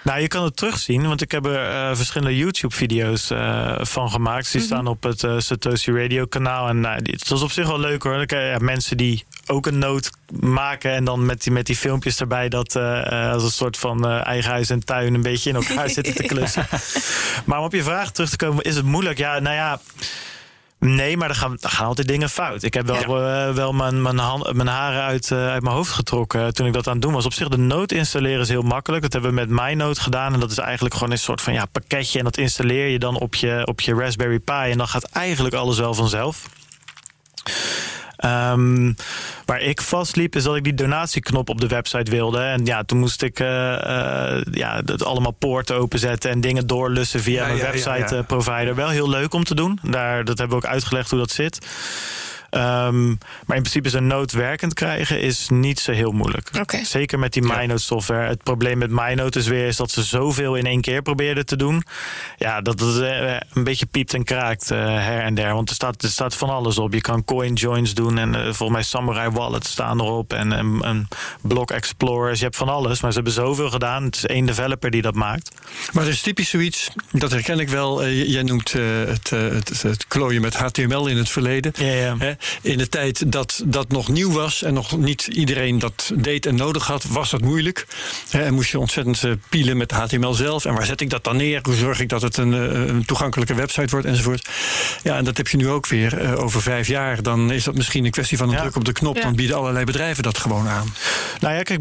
[0.08, 4.52] Nou, je kan het terugzien, want ik heb er uh, verschillende YouTube-video's uh, van gemaakt.
[4.52, 4.76] Die mm -hmm.
[4.76, 6.68] staan op het uh, Satoshi Radio-kanaal.
[6.68, 8.14] En het was op zich wel leuk hoor.
[8.14, 11.76] Dan kan je, mensen die ook een noot maken en dan met die, met die
[11.76, 15.90] filmpjes erbij dat als een soort van eigen huis en tuin een beetje in elkaar
[15.98, 16.68] zitten te klussen.
[17.46, 19.18] maar om op je vraag terug te komen, is het moeilijk?
[19.18, 19.80] Ja, nou ja.
[20.80, 22.64] Nee, maar er gaan, er gaan altijd dingen fout.
[22.64, 23.48] Ik heb wel, ja.
[23.48, 26.74] uh, wel mijn, mijn, hand, mijn haren uit, uh, uit mijn hoofd getrokken toen ik
[26.74, 27.26] dat aan het doen was.
[27.26, 29.02] Op zich, de noot installeren is heel makkelijk.
[29.02, 30.34] Dat hebben we met MyNote gedaan.
[30.34, 32.18] En dat is eigenlijk gewoon een soort van ja, pakketje.
[32.18, 34.54] En dat installeer je dan op je, op je Raspberry Pi.
[34.54, 36.50] En dan gaat eigenlijk alles wel vanzelf.
[38.26, 38.96] Um,
[39.46, 42.40] waar ik vastliep is dat ik die donatieknop op de website wilde.
[42.40, 47.20] En ja, toen moest ik uh, uh, ja, het allemaal poorten openzetten en dingen doorlussen
[47.20, 48.76] via ja, mijn ja, website ja, provider.
[48.76, 49.80] Wel heel leuk om te doen.
[49.84, 51.66] Daar, dat hebben we ook uitgelegd hoe dat zit.
[52.52, 56.50] Um, maar in principe zijn nood werkend krijgen is niet zo heel moeilijk.
[56.60, 56.84] Okay.
[56.84, 58.28] Zeker met die MyNote software.
[58.28, 61.56] Het probleem met MyNote is weer is dat ze zoveel in één keer probeerden te
[61.56, 61.84] doen.
[62.38, 65.54] Ja, dat het uh, een beetje piept en kraakt uh, her en der.
[65.54, 66.94] Want er staat, er staat van alles op.
[66.94, 70.34] Je kan coin joins doen en uh, volgens mij Samurai Wallet staan erop.
[70.34, 71.08] En een
[71.42, 72.38] Block Explorers.
[72.40, 73.02] Je hebt van alles.
[73.02, 74.04] Maar ze hebben zoveel gedaan.
[74.04, 75.56] Het is één developer die dat maakt.
[75.94, 76.90] Maar het is typisch zoiets.
[77.12, 78.08] Dat herken ik wel.
[78.08, 81.74] jij noemt het, het, het, klooien met HTML in het verleden.
[81.76, 86.12] Ja, ja in de tijd dat dat nog nieuw was en nog niet iedereen dat
[86.16, 87.88] deed en nodig had, was dat moeilijk.
[88.32, 90.66] En moest je ontzettend eh, pielen met HTML zelf.
[90.66, 91.60] En waar zet ik dat dan neer?
[91.64, 94.50] Hoe zorg ik dat het een, eh, een toegankelijke website wordt enzovoort?
[95.04, 96.18] Ja, en dat heb je nu ook weer.
[96.18, 98.62] Eh, over vijf jaar, dan is dat misschien een kwestie van een ja.
[98.62, 99.16] druk op de knop.
[99.16, 99.22] Ja.
[99.22, 100.94] Dan bieden allerlei bedrijven dat gewoon aan.
[101.40, 101.80] Nou ja, kijk,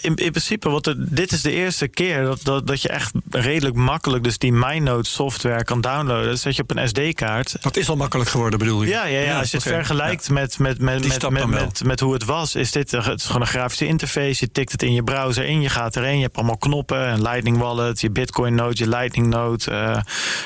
[0.00, 3.12] in, in principe, wat er, dit is de eerste keer dat, dat, dat je echt
[3.30, 6.28] redelijk makkelijk dus die MyNote software kan downloaden.
[6.28, 7.56] Dat zet je op een SD-kaart.
[7.60, 8.88] Dat is al makkelijk geworden, bedoel je?
[8.88, 10.32] Ja, ja, ja, ja als je het vergelijkt ja.
[10.32, 13.40] met, met, met, met, met, met, met, hoe het was, is dit het is gewoon
[13.40, 14.44] een grafische interface.
[14.44, 17.22] Je tikt het in je browser in, je gaat erin, je hebt allemaal knoppen, een
[17.22, 19.96] Lightning Wallet, je Bitcoin node, je Lightning node, uh,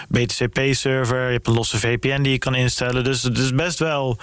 [0.08, 3.04] BTCP server, je hebt een losse VPN die je kan instellen.
[3.04, 4.18] Dus het is best wel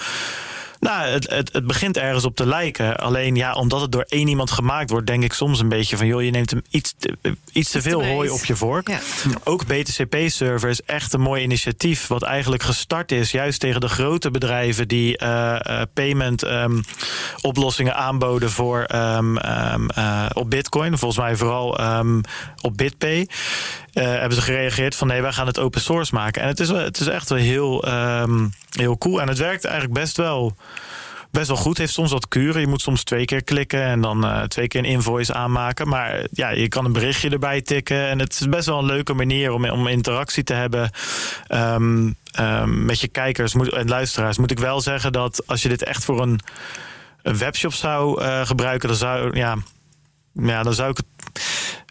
[0.80, 2.97] nou, het, het, het, begint ergens op te lijken.
[2.97, 6.07] Alleen ja, omdat het door één iemand gemaakt wordt, denk ik soms een beetje van
[6.07, 7.17] joh, je neemt hem iets te,
[7.51, 8.88] iets te veel hooi op je vork.
[8.88, 8.99] Ja.
[9.43, 14.32] Ook BTCP-server is echt een mooi initiatief, wat eigenlijk gestart is juist tegen de grote
[14.32, 16.84] bedrijven die uh, uh, payment um,
[17.41, 20.97] oplossingen aanboden voor um, um, uh, op Bitcoin.
[20.97, 21.80] Volgens mij vooral
[22.61, 23.27] op BitPay.
[23.93, 26.41] Uh, hebben ze gereageerd van nee, wij gaan het open source maken.
[26.41, 29.21] En het is, het is echt wel heel, um, heel cool.
[29.21, 30.55] En het werkt eigenlijk best wel,
[31.31, 31.77] best wel goed.
[31.77, 32.61] Heeft soms wat kuren.
[32.61, 35.87] Je moet soms twee keer klikken en dan uh, twee keer een invoice aanmaken.
[35.87, 38.07] Maar ja, je kan een berichtje erbij tikken.
[38.07, 40.89] En het is best wel een leuke manier om, om interactie te hebben.
[41.49, 44.37] Um, um, met je kijkers en luisteraars.
[44.37, 46.39] Moet ik wel zeggen dat als je dit echt voor een,
[47.21, 49.55] een webshop zou uh, gebruiken, dan zou, ja,
[50.34, 51.05] ja, dan zou ik het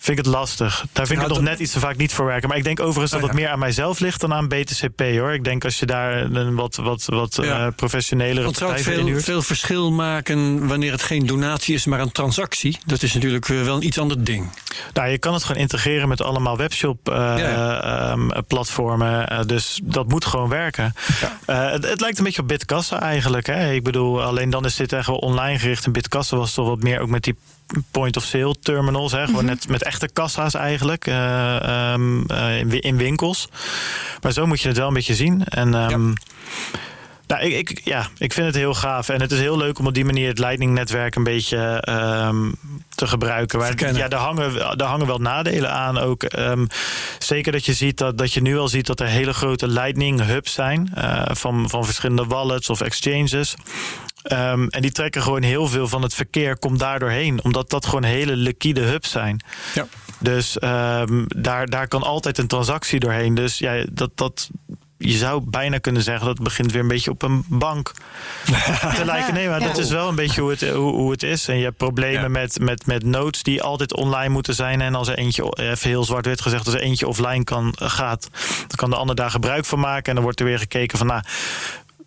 [0.08, 0.86] vind ik het lastig.
[0.92, 2.48] Daar vind ik het nog net iets te vaak niet voor werken.
[2.48, 5.32] Maar ik denk overigens dat het meer aan mijzelf ligt dan aan BTCP hoor.
[5.32, 7.66] Ik denk als je daar een wat, wat, wat ja.
[7.66, 12.00] uh, professionelere Want zou het veel, veel verschil maken wanneer het geen donatie is, maar
[12.00, 12.78] een transactie?
[12.86, 14.50] Dat is natuurlijk wel een iets ander ding.
[14.92, 18.12] Nou, je kan het gewoon integreren met allemaal webshop uh, ja.
[18.12, 19.46] um, platformen.
[19.46, 20.94] Dus dat moet gewoon werken.
[21.20, 21.70] Ja.
[21.70, 23.46] Het, het, lijkt een beetje op Bitkassa eigenlijk.
[23.46, 23.72] Hè?
[23.72, 25.84] Ik bedoel, alleen dan is dit echt wel online gericht.
[25.84, 27.36] En Bitkassa was toch wat meer ook met die
[27.90, 29.12] point-of-sale terminals.
[29.12, 29.18] Hè?
[29.18, 29.46] Gewoon mm -hmm.
[29.46, 33.48] net met echte kassa's eigenlijk uh, um, uh, in, in, winkels.
[34.22, 35.44] Maar zo moet je het wel een beetje zien.
[35.44, 36.16] En um, ja.
[37.28, 39.08] Nou, ik, ik, ja, ik vind het heel gaaf.
[39.08, 41.84] En het is heel leuk om op die manier het Lightning-netwerk een beetje
[42.26, 42.54] um,
[42.94, 43.58] te gebruiken.
[43.58, 46.22] Maar, ja, daar hangen, daar hangen wel nadelen aan ook.
[46.38, 46.66] Um,
[47.18, 50.52] zeker dat je ziet dat, dat je nu al ziet dat er hele grote Lightning-hubs
[50.52, 50.92] zijn.
[50.98, 53.54] Uh, van, van verschillende wallets of exchanges.
[54.22, 57.44] Um, en die trekken gewoon heel veel van het verkeer, komt daar doorheen.
[57.44, 59.40] Omdat dat gewoon hele liquide hubs zijn.
[59.74, 59.86] Ja.
[60.18, 63.34] Dus ehm, daar, daar kan altijd een transactie doorheen.
[63.34, 64.50] Dus ja, dat, dat,
[64.98, 67.92] je zou bijna kunnen zeggen dat het begint weer een beetje op een bank
[68.96, 69.34] te lijken.
[69.34, 71.48] Nee, maar dat is wel een beetje hoe het, hoe, hoe het is.
[71.48, 74.80] En je hebt problemen met, met, met notes die altijd online moeten zijn.
[74.80, 78.76] En als er eentje, even heel zwart-wit gezegd, als er eentje offline kan, gaat, dan
[78.76, 80.04] kan de ander daar gebruik van maken.
[80.04, 81.22] En dan wordt er weer gekeken van, nou,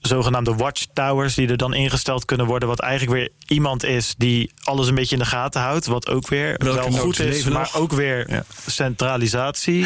[0.02, 2.68] zogenaamde watchtowers die er dan ingesteld kunnen worden.
[2.70, 5.86] Wat eigenlijk weer iemand is die alles een beetje in de gaten houdt.
[5.86, 9.86] Wat ook weer wel goed is, maar ook weer centralisatie.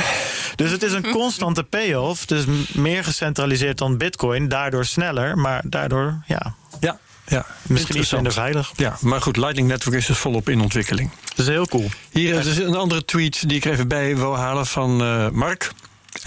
[0.55, 2.25] Dus het is een constante payoff.
[2.25, 4.47] Dus meer gecentraliseerd dan bitcoin.
[4.47, 6.55] Daardoor sneller, maar daardoor ja...
[6.79, 8.71] Ja, ja, Misschien iets minder veilig.
[8.75, 11.11] Ja, maar goed, Lightning Network is dus volop in ontwikkeling.
[11.35, 11.89] Dat is heel cool.
[12.11, 15.71] Hier is een andere tweet die ik even bij wil halen van uh, Mark.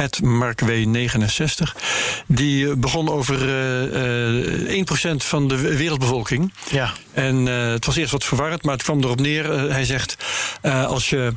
[0.06, 1.72] MarkW69.
[2.26, 6.52] Die begon over uh, uh, 1% van de wereldbevolking.
[6.70, 6.92] Ja.
[7.12, 9.70] En uh, het was eerst wat verwarrend, maar het kwam erop neer.
[9.70, 10.16] hij zegt:
[10.62, 11.32] als je.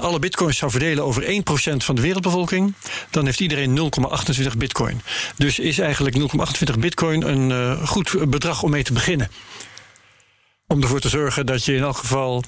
[0.00, 1.26] alle bitcoins zou verdelen over 1%
[1.76, 2.74] van de wereldbevolking,
[3.10, 3.92] dan heeft iedereen
[4.40, 5.00] 0,28 bitcoin.
[5.36, 6.16] Dus is eigenlijk
[6.74, 9.30] 0,28 bitcoin een goed bedrag om mee te beginnen.
[10.66, 12.42] Om ervoor te zorgen dat je in elk geval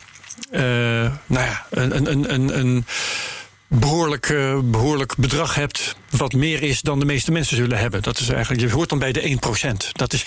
[1.26, 2.84] nou ja, een, een, een, een
[3.70, 5.96] behoorlijk, uh, behoorlijk bedrag hebt.
[6.10, 8.02] wat meer is dan de meeste mensen zullen hebben.
[8.02, 9.92] Dat is eigenlijk, je hoort dan bij de 1%.
[9.92, 10.26] Dat is,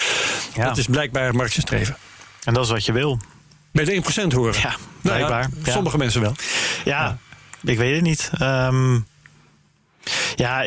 [0.54, 0.64] ja.
[0.64, 1.96] dat is blijkbaar Marx streven.
[2.44, 3.20] En dat is wat je wil.
[3.70, 4.60] Bij de 1% horen.
[4.60, 5.48] Ja, blijkbaar.
[5.50, 6.34] Nou ja, sommige mensen wel.
[6.84, 7.18] Ja,
[7.62, 8.30] ja, ik weet het niet.
[8.42, 9.06] Um,
[10.36, 10.64] ja,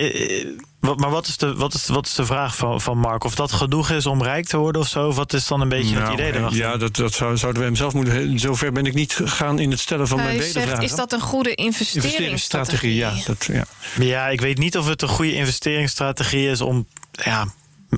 [0.81, 3.23] maar wat is de, wat is, wat is de vraag van, van Mark?
[3.23, 5.13] Of dat genoeg is om rijk te worden of zo?
[5.13, 6.57] Wat is dan een beetje nou, het idee erachter?
[6.57, 8.39] Ja, dat, dat zou, zouden we hem zelf moeten...
[8.39, 10.83] Zover ben ik niet gegaan in het stellen van Hij mijn wedervragen.
[10.83, 12.95] Is dat een goede investeringsstrategie?
[12.95, 13.65] Ja, dat, ja.
[13.99, 16.87] ja, ik weet niet of het een goede investeringsstrategie is om...
[17.11, 17.47] Ja,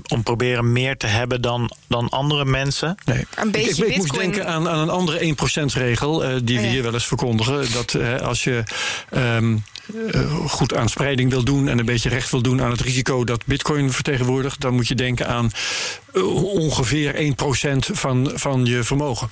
[0.07, 2.95] om proberen meer te hebben dan, dan andere mensen.
[3.05, 3.25] Nee.
[3.35, 6.29] Een beetje ik, ik, ik moest denken aan, aan een andere 1%-regel...
[6.29, 7.71] Uh, die we hier wel eens verkondigen.
[7.71, 8.63] Dat uh, als je
[9.11, 9.63] um,
[9.93, 11.67] uh, goed aan spreiding wil doen...
[11.67, 14.61] en een beetje recht wil doen aan het risico dat bitcoin vertegenwoordigt...
[14.61, 15.51] dan moet je denken aan
[16.13, 19.29] ongeveer 1% van, van je vermogen.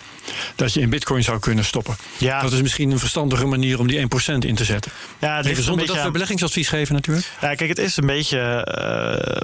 [0.56, 1.96] Dat je in bitcoin zou kunnen stoppen.
[2.18, 2.42] Ja.
[2.42, 4.06] Dat is misschien een verstandige manier om die 1%
[4.40, 4.92] in te zetten.
[5.20, 7.28] Ja, het Even zonder dat we beleggingsadvies geven natuurlijk.
[7.42, 8.68] Ja, kijk, het is een beetje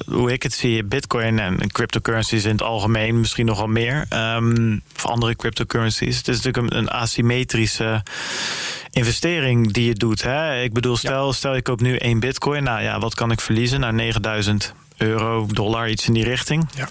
[0.05, 0.83] hoe ik het zie...
[0.83, 4.05] bitcoin en cryptocurrencies in het algemeen misschien nogal meer.
[4.13, 6.17] Um, of andere cryptocurrencies.
[6.17, 8.03] Het is natuurlijk een, een asymmetrische
[8.91, 10.23] investering die je doet.
[10.23, 10.61] Hè?
[10.61, 12.63] Ik bedoel, stel, stel je koopt nu één bitcoin.
[12.63, 13.79] Nou ja, wat kan ik verliezen?
[13.79, 16.69] Nou, 9000 euro, dollar, iets in die richting.
[16.75, 16.87] Ja.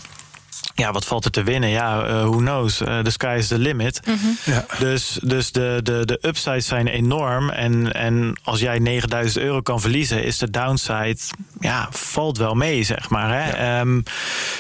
[0.77, 1.71] Ja, wat valt er te winnen?
[1.71, 2.81] Ja, uh, who knows?
[2.81, 4.01] Uh, the sky is the limit.
[4.07, 4.37] Mm -hmm.
[4.45, 4.65] ja.
[4.79, 7.51] Dus, dus de, de, de upsides zijn enorm.
[7.51, 11.17] En, en als jij 9000 euro kan verliezen, is de downside,
[11.61, 13.33] ja, valt wel mee, zeg maar.
[13.33, 13.65] Hè?
[13.65, 13.81] Ja.
[13.81, 14.03] Um,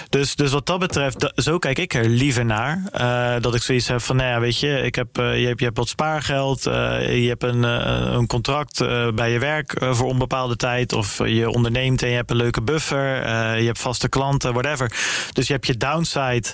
[0.08, 2.82] dus, dus wat dat betreft, zo kijk ik er liever naar.
[3.00, 5.64] Uh, dat ik zoiets heb van, nou ja, weet je, ik heb, je, hebt, je
[5.64, 6.62] hebt wat spaargeld.
[6.62, 8.78] je hebt een, een contract
[9.14, 10.92] bij je werk voor onbepaalde tijd.
[10.92, 13.28] Of je onderneemt en je hebt een leuke buffer.
[13.58, 14.92] je hebt vaste klanten, whatever.
[15.32, 16.48] Dus je hebt je downside downside.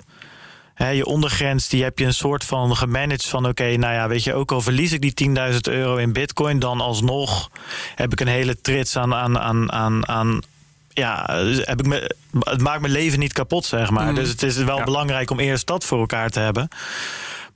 [0.74, 3.40] He, je ondergrens, die heb je een soort van gemanaged van...
[3.40, 6.59] oké, okay, nou ja, weet je, ook al verlies ik die 10.000 euro in bitcoin...
[6.59, 7.50] dan alsnog
[7.94, 9.14] heb ik een hele trits aan...
[9.14, 10.42] aan, aan, aan, aan
[10.88, 11.26] ja,
[11.61, 14.09] heb ik me, het maakt mijn leven niet kapot, zeg maar.
[14.09, 14.14] Mm.
[14.14, 14.84] Dus het is wel ja.
[14.84, 16.68] belangrijk om eerst dat voor elkaar te hebben.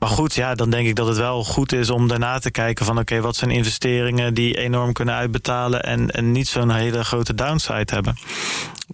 [0.07, 2.85] Maar goed, ja, dan denk ik dat het wel goed is om daarna te kijken
[2.85, 2.99] van...
[2.99, 5.83] oké, okay, wat zijn investeringen die enorm kunnen uitbetalen...
[5.83, 8.19] en, en niet zo'n hele grote downside hebben.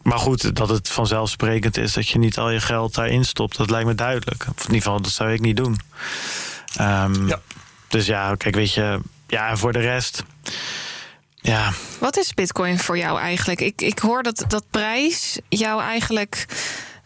[0.02, 3.56] Maar goed, dat het vanzelfsprekend is dat je niet al je geld daarin stopt...
[3.56, 4.46] dat lijkt me duidelijk.
[4.48, 5.80] Of in ieder geval, dat zou ik niet doen.
[6.80, 7.40] Um, ja.
[7.88, 9.00] Dus ja, kijk, weet je...
[9.26, 10.22] Ja, voor de rest...
[11.34, 11.72] Ja.
[11.98, 13.60] Wat is bitcoin voor jou eigenlijk?
[13.60, 16.46] Ik, ik hoor dat, dat prijs jou eigenlijk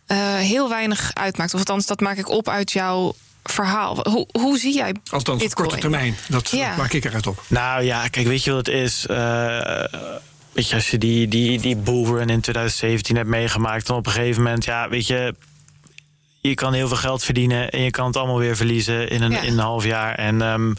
[0.06, 1.54] uh, heel weinig uitmaakt.
[1.54, 3.14] Of althans, dat maak ik op uit jouw
[3.50, 3.98] verhaal.
[4.10, 6.16] Hoe, hoe zie jij Althans, op korte termijn.
[6.28, 6.76] Dat ja.
[6.76, 7.42] maak ik eruit op.
[7.46, 9.06] Nou ja, kijk, weet je wat het is?
[9.10, 9.16] Uh,
[10.52, 13.86] weet je, als je die, die, die bullrun in 2017 hebt meegemaakt...
[13.86, 15.34] dan op een gegeven moment, ja, weet je...
[16.40, 19.30] je kan heel veel geld verdienen en je kan het allemaal weer verliezen in een,
[19.30, 19.40] ja.
[19.40, 20.14] in een half jaar.
[20.14, 20.42] En...
[20.42, 20.76] Um,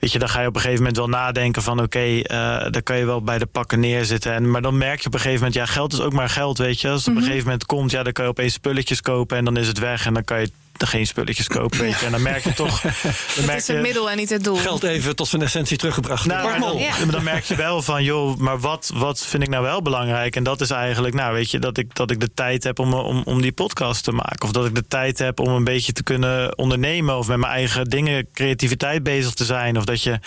[0.00, 1.80] weet je, dan ga je op een gegeven moment wel nadenken van...
[1.80, 2.26] oké, okay, uh,
[2.70, 4.32] daar kan je wel bij de pakken neerzitten.
[4.32, 5.54] En, maar dan merk je op een gegeven moment...
[5.54, 6.88] ja, geld is ook maar geld, weet je.
[6.88, 7.16] Als het mm -hmm.
[7.16, 7.90] op een gegeven moment komt...
[7.90, 10.06] ja, dan kan je opeens spulletjes kopen en dan is het weg...
[10.06, 12.06] en dan kan je geen spulletjes kopen, weet je.
[12.06, 12.80] En dan merk je toch...
[12.82, 12.90] Dan
[13.34, 14.56] het merk is het middel en niet het doel.
[14.56, 16.26] Geld even tot zijn essentie teruggebracht.
[16.26, 17.04] Nou, dan, ja.
[17.10, 20.36] dan merk je wel van, joh, maar wat, wat vind ik nou wel belangrijk?
[20.36, 22.94] En dat is eigenlijk, nou weet je, dat ik, dat ik de tijd heb om,
[22.94, 24.42] om, om die podcast te maken.
[24.42, 27.16] Of dat ik de tijd heb om een beetje te kunnen ondernemen.
[27.16, 29.76] Of met mijn eigen dingen, creativiteit bezig te zijn.
[29.76, 30.18] Of dat je...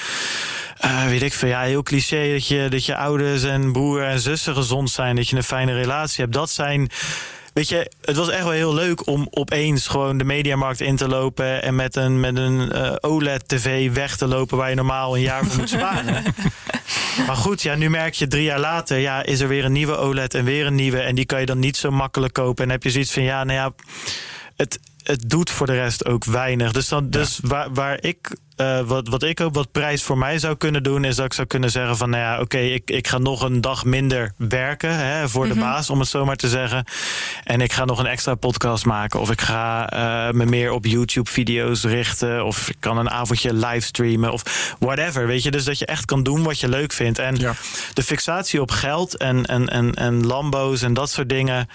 [0.86, 4.20] Uh, weet ik veel, ja, heel cliché dat je, dat je ouders en broer en
[4.20, 6.36] zussen gezond zijn, dat je een fijne relatie hebt.
[6.36, 6.90] Dat zijn
[7.60, 11.08] weet je, het was echt wel heel leuk om opeens gewoon de mediamarkt in te
[11.08, 15.22] lopen en met een, met een uh, OLED-TV weg te lopen waar je normaal een
[15.22, 16.24] jaar voor moet sparen.
[17.28, 19.98] maar goed, ja, nu merk je drie jaar later, ja, is er weer een nieuwe
[19.98, 21.00] OLED en weer een nieuwe.
[21.00, 22.64] En die kan je dan niet zo makkelijk kopen.
[22.64, 23.74] En heb je zoiets van, ja, nou ja,
[24.56, 26.72] het, het doet voor de rest ook weinig.
[26.72, 30.40] Dus, dan, dus waar, waar ik uh, wat, wat ik ook wat prijs voor mij
[30.40, 33.08] zou kunnen doen, is dat ik zou kunnen zeggen van nou ja, oké, ik, ik
[33.08, 35.70] ga nog een dag minder werken hè, voor de mm -hmm.
[35.70, 36.86] baas, om het zo maar te zeggen.
[37.44, 39.20] En ik ga nog een extra podcast maken.
[39.20, 42.46] Of ik ga uh, me meer op YouTube video's richten.
[42.46, 45.28] Of ik kan een avondje livestreamen of whatever.
[45.28, 47.20] Weet je, dus dat je echt kan doen wat je leuk vindt.
[47.20, 47.54] En ja.
[47.94, 51.68] de fixatie op geld en, en, en, en Lambo's en dat soort dingen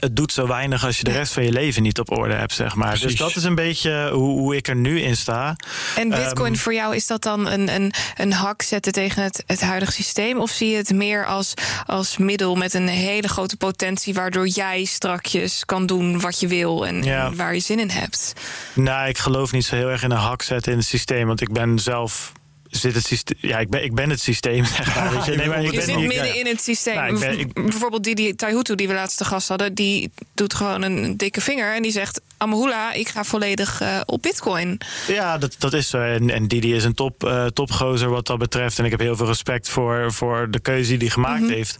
[0.00, 2.52] het doet zo weinig als je de rest van je leven niet op orde hebt,
[2.52, 2.90] zeg maar.
[2.90, 3.18] Dus Precies.
[3.18, 5.56] Dus dat is een beetje hoe, hoe, ik er nu in sta.
[5.96, 9.42] En Bitcoin um, voor jou, is dat dan een, een, een hak zetten tegen het,
[9.46, 10.40] het huidige systeem?
[10.40, 11.54] Of zie je het meer als,
[11.86, 16.86] als middel met een hele grote potentie, waardoor jij strakjes kan doen wat je wil
[16.86, 17.26] en, ja.
[17.26, 18.32] en waar je zin in hebt?
[18.74, 21.40] Nou, ik geloof niet zo heel erg in een hak zetten in het systeem, want
[21.40, 22.32] ik ben zelf
[22.76, 23.38] zit het systeem.
[23.40, 24.64] Ja, ik ben, ik ben het systeem.
[24.64, 25.34] Zeg maar, weet je.
[25.34, 26.94] Nee, maar ik je ben zit midden in het systeem.
[26.94, 30.54] Nou, ben, ik, Bijvoorbeeld die, die Taihutu die we laatst te gast hadden, die doet
[30.54, 34.78] gewoon een dikke vinger en die zegt: Amahula, ik ga volledig uh, op Bitcoin.
[35.06, 36.00] Ja, dat, dat is zo.
[36.00, 38.78] En, en Didi is een top, uh, topgozer wat dat betreft.
[38.78, 41.54] En ik heb heel veel respect voor, voor de keuze die hij gemaakt mm -hmm.
[41.54, 41.76] heeft.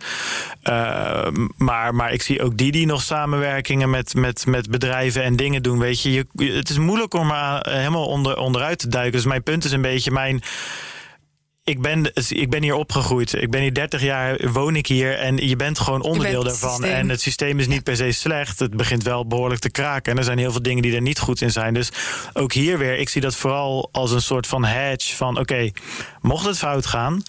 [0.65, 1.27] Uh,
[1.57, 5.79] maar, maar ik zie ook Didi nog samenwerkingen met, met, met bedrijven en dingen doen.
[5.79, 9.13] Weet je, je het is moeilijk om er helemaal onder, onderuit te duiken.
[9.13, 10.43] Dus mijn punt is een beetje mijn
[11.67, 13.33] ik ben, ik ben hier opgegroeid.
[13.43, 15.19] Ik ben hier 30 jaar, woon ik hier.
[15.19, 16.85] En je bent gewoon onderdeel daarvan.
[16.85, 18.59] En het systeem is niet per se slecht.
[18.59, 20.13] Het begint wel behoorlijk te kraken.
[20.13, 21.75] En er zijn heel veel dingen die er niet goed in zijn.
[21.75, 21.91] Dus
[22.33, 25.17] ook hier weer, ik zie dat vooral als een soort van hedge.
[25.17, 25.73] Van oké, okay,
[26.27, 27.23] mocht het fout gaan,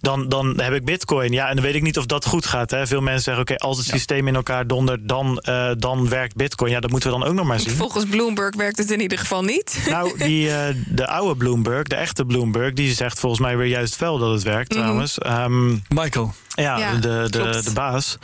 [0.00, 1.32] dan, dan heb ik bitcoin.
[1.32, 2.70] Ja, en dan weet ik niet of dat goed gaat.
[2.70, 2.86] Hè.
[2.86, 3.92] Veel mensen zeggen, oké, okay, als het ja.
[3.92, 6.70] systeem in elkaar dondert, dan, uh, dan werkt bitcoin.
[6.70, 7.74] Ja, dat moeten we dan ook nog maar zien.
[7.74, 9.76] Volgens Bloomberg werkt het in ieder geval niet.
[9.88, 13.96] Nou, die, uh, de oude Bloomberg, de echte Bloomberg, die zegt volgens mij weer juist
[13.96, 14.86] wel dat het werkt mm -hmm.
[14.86, 15.18] trouwens.
[15.26, 16.34] Um, Michael.
[16.62, 18.18] Ja, ja, de, de, de baas.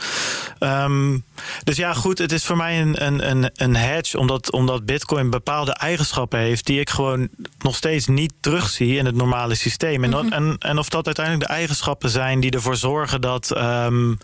[0.59, 1.23] Um,
[1.63, 5.29] dus ja, goed, het is voor mij een, een, een, een hedge, omdat, omdat Bitcoin
[5.29, 7.29] bepaalde eigenschappen heeft die ik gewoon
[7.59, 10.03] nog steeds niet terugzie in het normale systeem.
[10.03, 10.31] En, mm -hmm.
[10.31, 13.57] en, en of dat uiteindelijk de eigenschappen zijn die ervoor zorgen dat.
[13.57, 14.17] Um,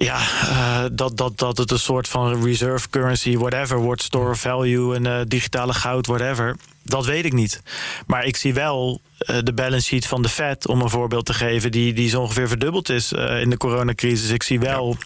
[0.00, 4.40] ja, uh, dat, dat, dat het een soort van reserve currency, whatever, wordt store of
[4.40, 6.56] value, en uh, digitale goud, whatever.
[6.82, 7.62] Dat weet ik niet.
[8.06, 11.34] Maar ik zie wel uh, de balance sheet van de Fed, om een voorbeeld te
[11.34, 14.30] geven, die, die zo ongeveer verdubbeld is in de coronacrisis.
[14.30, 14.96] Ik zie wel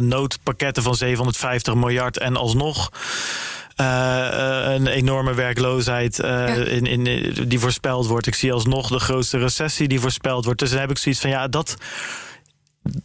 [0.00, 2.90] noodpakketten van 750 miljard en alsnog.
[3.76, 4.26] Uh,
[4.62, 6.46] een enorme werkloosheid uh, ja.
[6.46, 8.26] in, in, die voorspeld wordt.
[8.26, 10.60] Ik zie alsnog de grootste recessie die voorspeld wordt.
[10.60, 11.76] Dus dan heb ik zoiets van ja, dat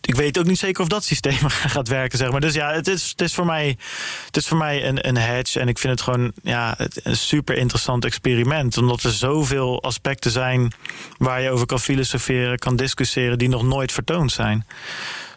[0.02, 2.42] ik weet ook niet zeker of dat systeem gaat werken, zeg maar.
[2.42, 3.78] Dus ja, het is, het is voor mij,
[4.26, 5.60] het is voor mij een, een hedge.
[5.60, 8.78] En ik vind het gewoon ja, een super interessant experiment.
[8.78, 10.74] Omdat er zoveel aspecten zijn
[11.18, 14.66] waar je over kan filosoferen, kan discussiëren, die nog nooit vertoond zijn.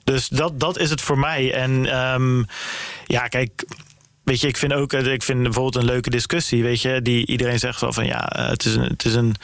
[0.04, 1.52] Dus dat, dat is het voor mij.
[1.54, 2.46] En um,
[3.06, 3.64] ja, kijk.
[4.22, 7.58] Weet je, ik vind ook, ik vind bijvoorbeeld een leuke discussie, weet je, die iedereen
[7.58, 9.34] zegt wel van ja, het is een, het is een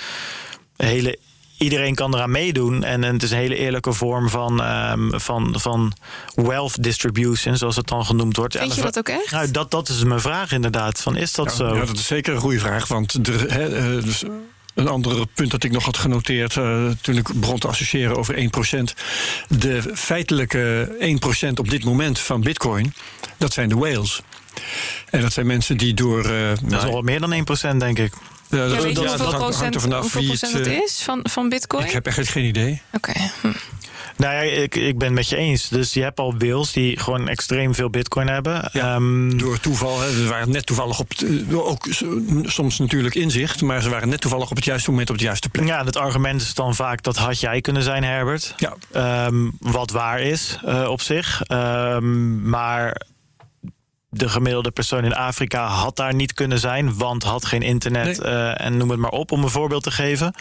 [0.76, 1.18] hele
[1.58, 2.84] iedereen kan eraan meedoen.
[2.84, 5.92] En, en het is een hele eerlijke vorm van, um, van, van
[6.34, 8.56] wealth distribution, zoals het dan genoemd wordt.
[8.56, 9.30] Vind je dat ook echt?
[9.30, 11.00] Nou, dat, dat is mijn vraag inderdaad.
[11.00, 11.74] Van, is dat ja, zo?
[11.74, 12.88] Ja, dat is zeker een goede vraag.
[12.88, 14.24] Want er, he, dus
[14.74, 18.34] een ander punt dat ik nog had genoteerd uh, toen ik begon te associëren over
[18.34, 18.38] 1%.
[19.48, 20.88] De feitelijke
[21.48, 22.94] 1% op dit moment van Bitcoin,
[23.36, 24.20] dat zijn de whales.
[25.10, 26.30] En dat zijn mensen die door.
[26.30, 28.12] Uh, dat nou, is al meer dan 1%, denk ik.
[28.54, 31.20] Ja, dat, ja, weet je hoeveel dat procent, vanaf hoeveel procent het, het is van,
[31.22, 31.84] van bitcoin?
[31.84, 32.82] Ik heb echt geen idee.
[32.92, 33.10] Oké.
[33.10, 33.30] Okay.
[33.40, 33.48] Hm.
[34.16, 35.68] Nou ja, ik, ik ben het met je eens.
[35.68, 38.68] Dus je hebt al whales die gewoon extreem veel bitcoin hebben.
[38.72, 40.00] Ja, um, door toeval.
[40.00, 40.10] Hè.
[40.12, 41.12] Ze waren net toevallig op...
[41.52, 41.86] ook
[42.42, 43.62] soms natuurlijk inzicht.
[43.62, 45.66] Maar ze waren net toevallig op het juiste moment op de juiste plek.
[45.66, 48.54] Ja, het argument is dan vaak dat had jij kunnen zijn, Herbert.
[48.56, 49.26] Ja.
[49.26, 51.42] Um, wat waar is uh, op zich.
[51.48, 53.00] Um, maar
[54.18, 58.32] de gemiddelde persoon in Afrika had daar niet kunnen zijn, want had geen internet nee.
[58.32, 60.34] uh, en noem het maar op, om een voorbeeld te geven.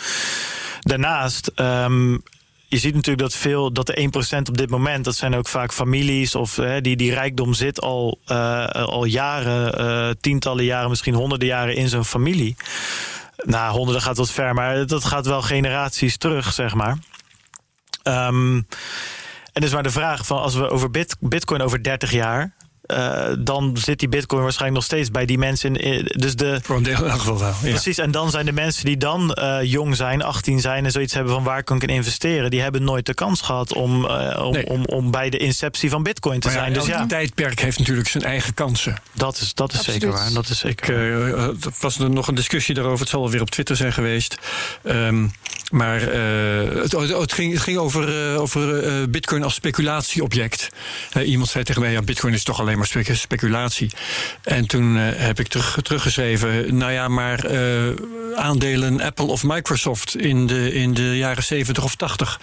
[0.80, 1.52] Daarnaast.
[1.56, 2.24] Um,
[2.74, 5.74] je ziet natuurlijk dat veel, dat de 1% op dit moment, dat zijn ook vaak
[5.74, 11.14] families of uh, die, die rijkdom zit al, uh, al jaren, uh, tientallen jaren, misschien
[11.14, 12.56] honderden jaren in zo'n familie.
[13.38, 16.98] Nou, honderden gaat wat ver, maar dat gaat wel generaties terug, zeg maar.
[18.04, 18.68] Um,
[19.54, 22.54] en dus maar de vraag van als we over bit, Bitcoin over 30 jaar
[22.88, 25.76] uh, dan zit die bitcoin waarschijnlijk nog steeds bij die mensen.
[25.76, 27.54] In, dus de, Voor een deel in elk geval wel.
[27.62, 27.70] Ja.
[27.70, 31.14] Precies, en dan zijn de mensen die dan uh, jong zijn, 18 zijn en zoiets
[31.14, 34.44] hebben van waar kan ik in investeren, die hebben nooit de kans gehad om, uh,
[34.46, 34.66] om, nee.
[34.66, 36.74] om, om, bij de inceptie van bitcoin te maar zijn.
[36.74, 38.98] Ja, dus ja, tijdperk heeft natuurlijk zijn eigen kansen.
[39.14, 40.34] Dat is, dat is zeker waar.
[40.34, 43.00] Dat is zeker ik, uh, was er nog een discussie daarover.
[43.00, 44.38] Het zal wel weer op Twitter zijn geweest.
[44.84, 45.32] Um,
[45.72, 50.70] maar het, het, ging, het ging over, over bitcoin als speculatieobject.
[51.26, 53.92] iemand zei tegen mij, ja, bitcoin is toch alleen maar speculatie.
[54.44, 57.94] En toen uh, heb ik terug, teruggeschreven, nou ja, maar uh,
[58.36, 62.40] aandelen Apple of Microsoft in de, in de jaren 70 of 80,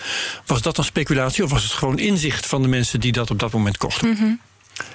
[0.47, 3.39] was dat dan speculatie of was het gewoon inzicht van de mensen die dat op
[3.39, 4.09] dat moment kochten?
[4.09, 4.41] Mm -hmm.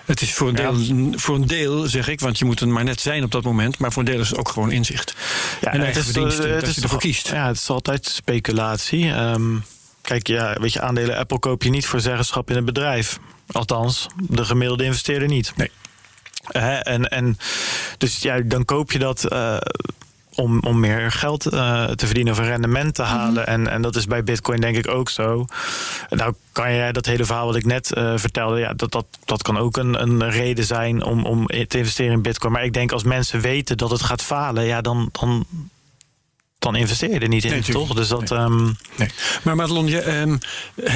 [0.05, 1.17] Het is voor een, deel, ja.
[1.17, 3.77] voor een deel, zeg ik, want je moet er maar net zijn op dat moment,
[3.77, 5.15] maar voor een deel is het ook gewoon inzicht.
[5.61, 7.27] Ja, en het eigen is, verdiensten, het dat is je ervoor kiest.
[7.27, 9.09] Ja, het is altijd speculatie.
[9.09, 9.63] Um,
[10.01, 13.19] kijk, ja, weet je, aandelen Apple koop je niet voor zeggenschap in het bedrijf.
[13.51, 15.53] Althans, de gemiddelde investeerder niet.
[15.55, 15.71] Nee.
[16.43, 16.75] Hè?
[16.75, 17.37] En, en
[17.97, 19.57] dus ja, dan koop je dat uh,
[20.35, 23.29] om, om meer geld uh, te verdienen of een rendement te halen.
[23.29, 23.65] Mm -hmm.
[23.65, 25.45] en, en dat is bij Bitcoin denk ik ook zo.
[26.09, 29.41] Nou kan je dat hele verhaal wat ik net uh, vertelde, ja, dat, dat, dat
[29.41, 32.53] kan ook een, een reden zijn om, om te investeren in Bitcoin.
[32.53, 35.09] Maar ik denk als mensen weten dat het gaat falen, ja, dan.
[35.11, 35.45] dan
[36.65, 37.93] dan investeer je er niet in, nee, toch?
[37.93, 38.29] Dus dat.
[38.29, 38.39] Nee.
[38.39, 38.77] Um...
[38.95, 39.09] nee.
[39.43, 40.39] Maar Madelon, je, um,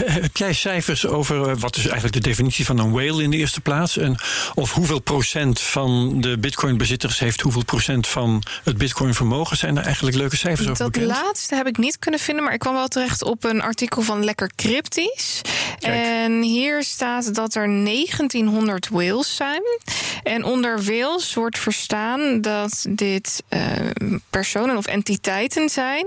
[0.05, 3.61] heb jij cijfers over wat is eigenlijk de definitie van een whale in de eerste
[3.61, 3.97] plaats?
[3.97, 4.17] En
[4.53, 9.57] of hoeveel procent van de Bitcoin-bezitters heeft hoeveel procent van het Bitcoin-vermogen?
[9.57, 10.83] Zijn er eigenlijk leuke cijfers over?
[10.83, 11.11] Dat bekend?
[11.11, 14.23] laatste heb ik niet kunnen vinden, maar ik kwam wel terecht op een artikel van
[14.23, 15.41] Lekker Cryptisch.
[15.79, 15.93] Kijk.
[15.93, 19.61] En hier staat dat er 1900 whales zijn.
[20.23, 23.61] En onder whales wordt verstaan dat dit uh,
[24.29, 26.05] personen of entiteiten zijn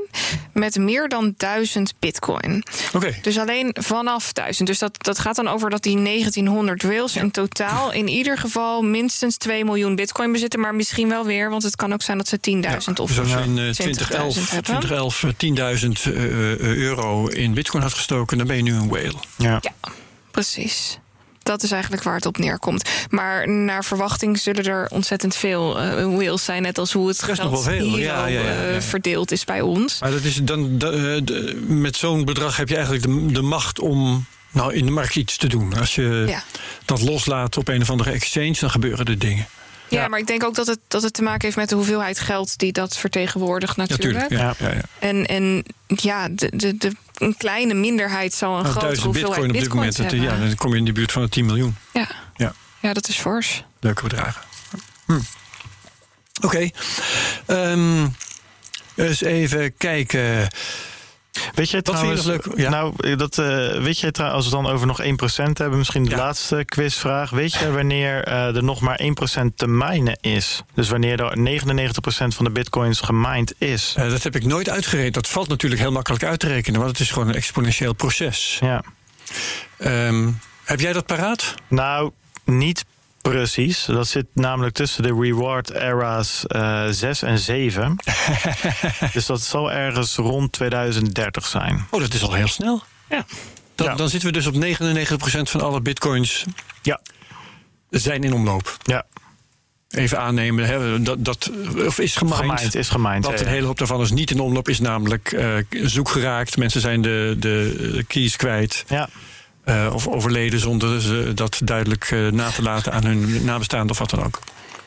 [0.53, 2.65] met meer dan 1000 bitcoin.
[2.93, 3.19] Okay.
[3.23, 4.69] Dus alleen vanaf 1000.
[4.69, 8.83] Dus dat, dat gaat dan over dat die 1900 whales in totaal in ieder geval
[8.83, 10.61] minstens 2 miljoen bitcoin bezitten.
[10.61, 13.19] Maar misschien wel weer, want het kan ook zijn dat ze 10.000 ja, of dus
[13.19, 15.25] als je in uh, 20.000 2011, 2011
[16.07, 19.19] 10.000 uh, euro in bitcoin had gestoken, dan ben je nu een whale.
[19.37, 19.73] Ja, ja
[20.31, 20.99] precies.
[21.43, 22.91] Dat is eigenlijk waar het op neerkomt.
[23.11, 26.63] Maar naar verwachting zullen er ontzettend veel uh, whales zijn.
[26.63, 27.85] Net als hoe het geld nog wel veel.
[27.85, 30.01] hier Ja, ja, ja, uh, verdeeld is bij ons.
[30.01, 34.27] Maar dat is dan, de, met zo'n bedrag heb je eigenlijk de, de macht om
[34.51, 35.79] nou, in de markt iets te doen.
[35.79, 36.43] Als je ja.
[36.85, 39.47] dat loslaat op een of andere exchange, dan gebeuren er dingen.
[39.93, 42.21] Ja, maar ik denk ook dat het, dat het te maken heeft met de hoeveelheid
[42.21, 44.31] geld die dat vertegenwoordigt natuurlijk.
[44.31, 48.75] Ja, ja, ja, En, en ja, de, de, de, een kleine minderheid zal een nou,
[48.75, 49.97] grote hoeveelheid bitcoin op dit moment.
[49.97, 50.21] hebben.
[50.21, 51.77] Ja, dan kom je in de buurt van de 10 miljoen.
[51.93, 52.55] Ja, ja.
[52.81, 53.65] ja dat is fors.
[53.81, 54.43] Leuke bedragen.
[55.07, 55.13] Hm.
[55.13, 55.23] Oké.
[56.41, 56.73] Okay.
[57.73, 58.15] Um,
[58.95, 60.49] eens even kijken.
[61.55, 62.47] Weet je trouwens, leuk?
[62.57, 62.71] Ja.
[62.71, 63.47] Nou, dat, uh,
[63.83, 65.07] weet je trouwens, als we dan over nog 1%
[65.53, 66.17] hebben, misschien de ja.
[66.17, 67.31] laatste quizvraag.
[67.31, 69.07] Weet je wanneer uh, er nog maar 1%
[69.55, 70.63] te minen is?
[70.75, 73.95] Dus wanneer er 99% van de bitcoins gemined is?
[73.99, 75.15] Uh, dat heb ik nooit uitgerekend.
[75.15, 78.59] Dat valt natuurlijk heel makkelijk uit te rekenen, want het is gewoon een exponentieel proces.
[78.61, 78.83] Ja.
[79.79, 81.55] Um, heb jij dat paraat?
[81.69, 82.11] Nou,
[82.45, 82.85] niet
[83.23, 87.97] Precies, dat zit namelijk tussen de reward era's uh, 6 en 7.
[89.13, 91.87] dus dat zal ergens rond 2030 zijn.
[91.91, 92.83] Oh, dat is al heel snel.
[93.09, 93.25] Ja.
[93.75, 93.95] Dan, ja.
[93.95, 94.59] dan zitten we dus op 99%
[95.43, 96.45] van alle bitcoins
[96.83, 97.01] ja.
[97.91, 98.77] zijn in omloop.
[98.83, 99.07] Ja.
[99.89, 101.51] Even aannemen, hè, dat, dat
[101.87, 102.75] of is gemined.
[102.75, 103.25] Is gemined.
[103.25, 106.57] Wat een hele hoop daarvan is niet in omloop, is namelijk uh, zoek geraakt.
[106.57, 108.85] Mensen zijn de, de keys kwijt.
[108.89, 109.09] Ja.
[109.65, 113.99] Uh, of overleden zonder ze dat duidelijk uh, na te laten aan hun nabestaanden of
[113.99, 114.39] wat dan ook.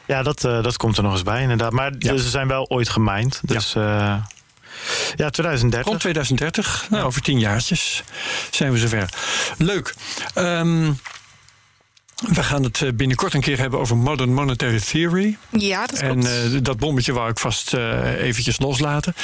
[0.05, 1.71] Ja, dat, uh, dat komt er nog eens bij, inderdaad.
[1.71, 2.11] Maar ja.
[2.11, 3.41] dus ze zijn wel ooit gemined.
[3.43, 4.27] Dus ja,
[5.15, 5.87] ja 2030.
[5.87, 8.03] Rond 2030, nou, over tien jaartjes
[8.51, 9.09] zijn we zover.
[9.57, 9.95] Leuk.
[10.35, 10.99] Um,
[12.15, 15.37] we gaan het binnenkort een keer hebben over Modern Monetary Theory.
[15.49, 16.27] Ja, dat en, klopt.
[16.27, 17.73] En dat bommetje wou ik vast
[18.17, 19.15] eventjes loslaten.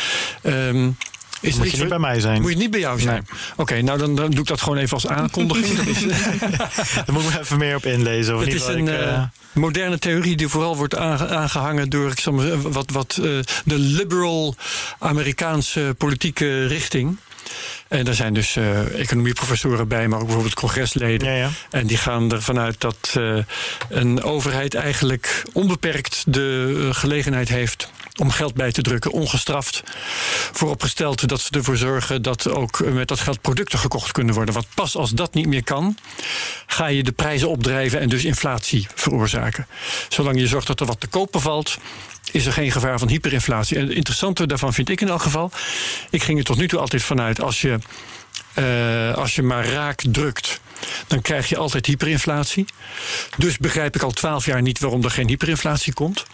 [0.44, 0.98] Um,
[1.42, 2.42] is moet je niet bij mij zijn.
[2.42, 3.26] Moet je niet bij jou zijn?
[3.30, 3.40] Nee.
[3.52, 5.76] Oké, okay, nou dan, dan, doe ik dat gewoon even als aankondiging.
[7.06, 8.34] Daar moet ik even meer op inlezen.
[8.34, 9.24] Of het niet is een ik, uh...
[9.54, 14.56] moderne theorie die vooral wordt aangehangen door ik zal maar, wat, wat uh, de liberal
[15.00, 17.18] Amerikaanse politieke richting.
[17.88, 21.28] En daar zijn dus uh, economieprofessoren bij, maar ook bijvoorbeeld congresleden.
[21.28, 21.50] Ja, ja.
[21.70, 23.38] En die gaan ervan uit dat uh,
[23.90, 27.92] een overheid eigenlijk onbeperkt de gelegenheid heeft
[28.22, 29.84] om geld bij te drukken, ongestraft.
[30.52, 34.54] Vooropgesteld dat ze ervoor zorgen dat ook met dat geld producten gekocht kunnen worden.
[34.54, 35.98] Want pas als dat niet meer kan,
[36.66, 39.68] ga je de prijzen opdrijven en dus inflatie veroorzaken.
[40.10, 41.78] Zolang je zorgt dat er wat te kopen valt,
[42.32, 43.78] is er geen gevaar van hyperinflatie.
[43.78, 45.52] En het interessante daarvan vind ik in elk geval.
[46.10, 47.80] Ik ging er tot nu toe altijd vanuit als je,
[48.56, 50.62] uh, als je maar raak drukt.
[51.08, 52.66] Dan krijg je altijd hyperinflatie.
[53.38, 56.26] Dus begrijp ik al twaalf jaar niet waarom er geen hyperinflatie komt.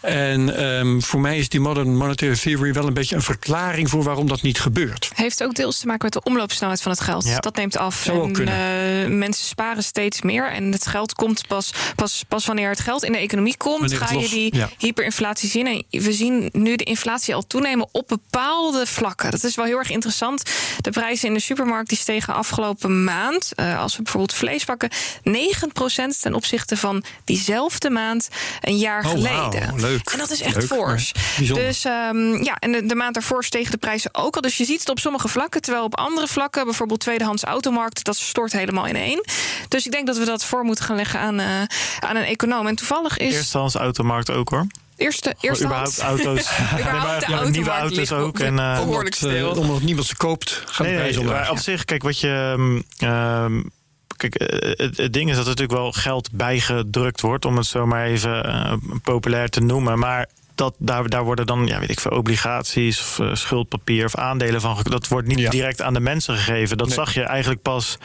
[0.00, 4.02] En um, voor mij is die modern monetary theory wel een beetje een verklaring voor
[4.02, 5.10] waarom dat niet gebeurt.
[5.14, 7.24] Heeft ook deels te maken met de omloopsnelheid van het geld.
[7.24, 7.38] Ja.
[7.38, 8.02] Dat neemt af.
[8.04, 10.50] Zou en uh, mensen sparen steeds meer.
[10.50, 14.14] En het geld komt pas, pas, pas wanneer het geld in de economie komt, ga
[14.14, 14.68] je die ja.
[14.78, 15.66] hyperinflatie zien.
[15.66, 19.30] En we zien nu de inflatie al toenemen op bepaalde vlakken.
[19.30, 20.42] Dat is wel heel erg interessant.
[20.80, 23.52] De prijzen in de supermarkt die stegen afgelopen maand.
[23.56, 24.90] Uh, als we bijvoorbeeld vlees pakken,
[25.24, 28.28] 9% ten opzichte van diezelfde maand
[28.60, 29.70] een jaar oh, geleden.
[29.70, 30.10] Wow, leuk.
[30.10, 31.12] En dat is echt leuk, fors.
[31.38, 34.40] Dus um, ja, en de, de, maand daarvoor stegen de prijzen ook al.
[34.40, 35.62] Dus je ziet het op sommige vlakken.
[35.62, 39.24] Terwijl op andere vlakken, bijvoorbeeld tweedehands automarkt, dat stort helemaal ineen.
[39.68, 41.46] Dus ik denk dat we dat voor moeten gaan leggen aan, uh,
[42.00, 42.66] aan een econoom.
[42.66, 43.34] En toevallig is.
[43.34, 44.66] Eerstehands automarkt ook hoor.
[44.96, 46.58] Eerste, eerste überhaupt auto's.
[46.80, 48.38] überhaupt nee, nieuwe auto's ook.
[48.38, 49.50] En, uh, behoorlijk stil.
[49.50, 52.54] Omdat niemand ze koopt, gaan nee, nee, maar op zich, kijk, wat je.
[53.04, 53.74] Um,
[54.16, 57.86] Kijk, het, het, ding is dat er natuurlijk wel geld bijgedrukt wordt, om het zo
[57.86, 58.72] maar even uh,
[59.02, 59.98] populair te noemen.
[59.98, 64.14] Maar dat, daar, daar worden dan, ja, weet ik veel, obligaties of uh, schuldpapier of
[64.14, 64.78] aandelen van.
[64.82, 65.50] Dat wordt niet ja.
[65.50, 66.76] direct aan de mensen gegeven.
[66.76, 66.96] Dat nee.
[66.96, 67.98] zag je eigenlijk pas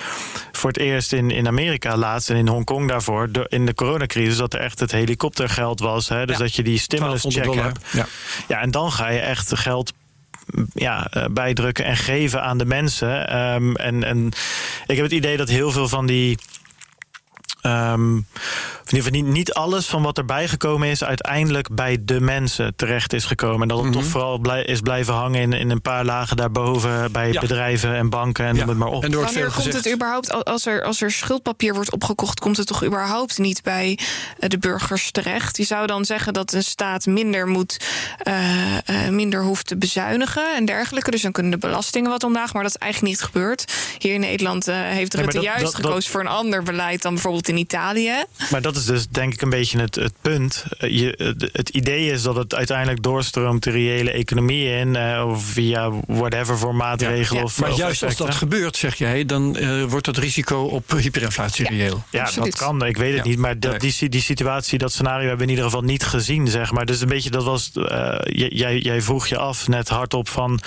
[0.52, 3.32] voor het eerst in, in Amerika laatst en in Hongkong daarvoor.
[3.32, 6.10] De, in de coronacrisis, dat er echt het helikoptergeld was.
[6.10, 6.44] Hè, dus ja.
[6.44, 7.86] dat je die stimulus check hebt.
[7.92, 8.08] Ja.
[8.48, 9.94] ja, en dan ga je echt geld
[10.74, 13.38] ja, bijdrukken en geven aan de mensen.
[13.38, 14.28] Um, en, en
[14.86, 16.38] ik heb het idee dat heel veel van die.
[17.62, 18.26] Um,
[18.92, 22.76] in ieder geval niet, niet alles van wat erbij gekomen is, uiteindelijk bij de mensen
[22.76, 23.62] terecht is gekomen.
[23.62, 24.02] En dat het mm -hmm.
[24.02, 27.42] toch vooral blij, is blijven hangen in, in een paar lagen daarboven bij ja.
[27.42, 28.60] bedrijven en banken en ja.
[28.60, 29.04] noem het maar op.
[29.04, 32.84] En Wanneer komt het überhaupt, als er, als er schuldpapier wordt opgekocht, komt het toch
[32.84, 34.00] überhaupt niet bij
[34.38, 35.58] de burgers terecht?
[35.58, 37.80] Je zou dan zeggen dat een staat minder moet,
[38.28, 38.34] uh,
[38.90, 41.12] uh, minder hoeft te bezuinigen en dergelijke.
[41.12, 43.74] Dus dan kunnen de belastingen wat omlaag, maar dat is eigenlijk niet gebeurd.
[43.98, 46.64] Hier in Nederland uh, heeft Rutte nee, dat, juist dat, gekozen dat, voor een ander
[46.64, 48.24] beleid dan bijvoorbeeld in Italië.
[48.52, 50.66] Maar dat is dus denk ik een beetje het, het punt.
[50.78, 54.96] Je, het idee is dat het uiteindelijk doorstroomt de reële economie in.
[54.96, 57.34] Uh, of via whatever voor maatregelen.
[57.34, 57.44] Ja, ja.
[57.44, 58.26] Of, maar of juist effecten.
[58.26, 61.70] als dat gebeurt, zeg jij, dan uh, wordt het risico op hyperinflatie ja.
[61.70, 62.04] reëel.
[62.10, 62.52] Ja, Absoluut.
[62.52, 62.86] dat kan.
[62.86, 63.38] Ik weet het niet.
[63.38, 66.72] Maar dat, die, die situatie, dat scenario hebben we in ieder geval niet gezien, zeg
[66.72, 66.86] maar.
[66.86, 67.72] Dus een beetje, dat was.
[67.74, 70.60] Uh, jij, jij vroeg je af net hardop van.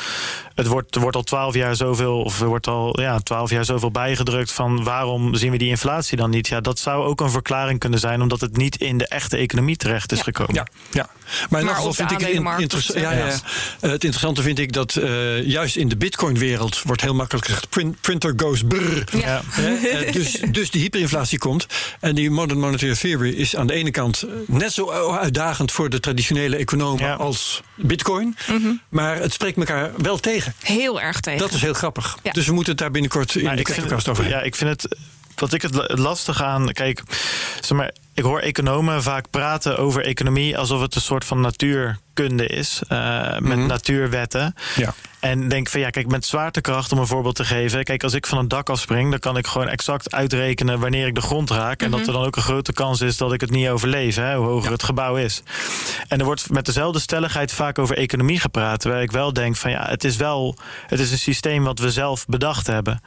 [0.55, 3.64] Het wordt, er wordt al twaalf jaar zoveel, of er wordt al ja, twaalf jaar
[3.64, 6.49] zoveel bijgedrukt van waarom zien we die inflatie dan niet?
[6.49, 9.77] Ja, dat zou ook een verklaring kunnen zijn, omdat het niet in de echte economie
[9.77, 10.25] terecht is ja.
[10.25, 10.55] gekomen.
[10.55, 11.09] Ja, ja.
[11.51, 13.27] maar in ieder geval vind ik het, in, inter ja, ja,
[13.81, 18.01] het interessante vind ik dat uh, juist in de Bitcoin-wereld wordt heel makkelijk gezegd: print,
[18.01, 19.05] printer goes brrr.
[19.16, 19.43] Ja.
[19.61, 21.66] uh, dus, dus die hyperinflatie komt.
[22.01, 26.01] En die modern monetary theory is aan de ene kant net zo uitdagend voor de
[26.01, 27.14] traditionele economen ja.
[27.14, 28.37] als Bitcoin.
[28.47, 28.81] Mm -hmm.
[28.89, 30.55] Maar het spreekt elkaar wel tegen.
[30.62, 31.39] Heel erg tegen.
[31.39, 32.18] Dat is heel grappig.
[32.33, 34.97] Dus we moeten het daar binnenkort in maar de podcast over Ja, ik vind het
[35.37, 36.72] wat ik het lastig aan.
[36.72, 37.03] Kijk,
[37.61, 42.47] zeg maar, ik hoor economen vaak praten over economie alsof het een soort van natuurkunde
[42.47, 42.82] is.
[42.89, 43.66] Uh, met mm -hmm.
[43.66, 44.55] natuurwetten.
[44.76, 44.95] Ja.
[45.20, 47.85] En denk van ja, kijk, met zwaartekracht, om een voorbeeld te geven.
[47.85, 51.14] Kijk, als ik van een dak afspring, dan kan ik gewoon exact uitrekenen wanneer ik
[51.14, 51.80] de grond raak.
[51.80, 51.99] En mm -hmm.
[51.99, 54.47] dat er dan ook een grote kans is dat ik het niet overleef, hè, hoe
[54.47, 54.72] hoger ja.
[54.72, 55.43] het gebouw is.
[56.09, 58.80] En er wordt met dezelfde stelligheid vaak over economie gepraat.
[58.80, 60.57] Terwijl ik wel denk van ja, het is wel,
[60.87, 63.01] het is een systeem wat we zelf bedacht hebben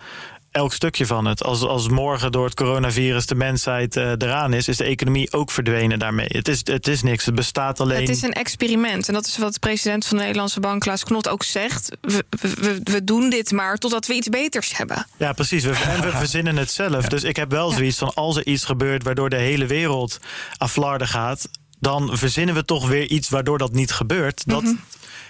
[0.58, 1.44] elk stukje van het.
[1.44, 5.52] Als, als morgen door het coronavirus de mensheid uh, eraan is, is de economie ook
[5.52, 6.28] verdwenen daarmee.
[6.30, 7.26] Het is, het is niks.
[7.26, 8.00] Het bestaat alleen.
[8.00, 9.08] Het is een experiment.
[9.08, 11.98] En dat is wat de president van de Nederlandse Bank, Klaas Knot, ook zegt.
[12.02, 15.08] We, we, we doen dit maar totdat we iets beters hebben.
[15.18, 15.64] Ja, precies.
[15.64, 17.04] We, en we verzinnen het zelf.
[17.04, 17.10] Ja.
[17.10, 20.20] Dus ik heb wel zoiets van: als er iets gebeurt waardoor de hele wereld
[20.58, 21.50] aan flarden gaat.
[21.80, 24.44] Dan verzinnen we toch weer iets waardoor dat niet gebeurt.
[24.46, 24.80] Dat, mm -hmm.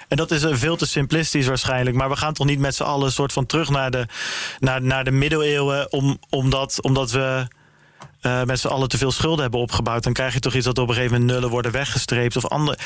[0.08, 1.96] En dat is veel te simplistisch waarschijnlijk.
[1.96, 4.06] Maar we gaan toch niet met z'n allen soort van terug naar de,
[4.60, 5.92] naar, naar de middeleeuwen.
[5.92, 7.48] Om, omdat, omdat we
[8.22, 10.04] uh, met z'n allen te veel schulden hebben opgebouwd.
[10.04, 12.36] Dan krijg je toch iets dat op een gegeven moment nullen worden weggestreept.
[12.36, 12.78] Of andere.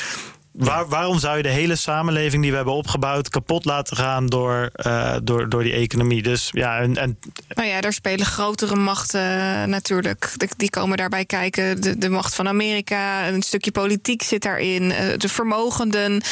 [0.52, 4.70] Waar, waarom zou je de hele samenleving die we hebben opgebouwd kapot laten gaan door,
[4.86, 6.22] uh, door, door die economie?
[6.22, 10.34] Dus ja, en, en nou ja, daar spelen grotere machten uh, natuurlijk.
[10.56, 11.80] Die komen daarbij kijken.
[11.80, 14.82] De, de macht van Amerika, een stukje politiek zit daarin.
[14.82, 16.22] Uh, de vermogenden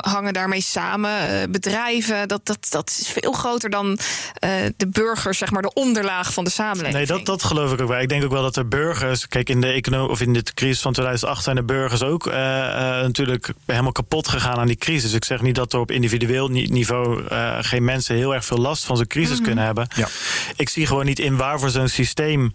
[0.00, 1.50] hangen daarmee samen.
[1.50, 3.98] bedrijven, dat, dat, dat is veel groter dan
[4.76, 6.94] de burgers, zeg maar, de onderlaag van de samenleving.
[6.94, 8.00] Nee, dat, dat geloof ik ook wel.
[8.00, 10.80] Ik denk ook wel dat de burgers, kijk, in de economie of in de crisis
[10.80, 15.12] van 2008 zijn de burgers ook natuurlijk helemaal kapot gegaan aan die crisis.
[15.12, 18.84] Ik zeg niet dat er op individueel niveau uh, geen mensen heel erg veel last
[18.84, 19.44] van zo'n crisis mm -hmm.
[19.44, 19.88] kunnen hebben.
[19.96, 20.08] Ja.
[20.56, 22.52] ik zie gewoon niet in waarvoor zo'n systeem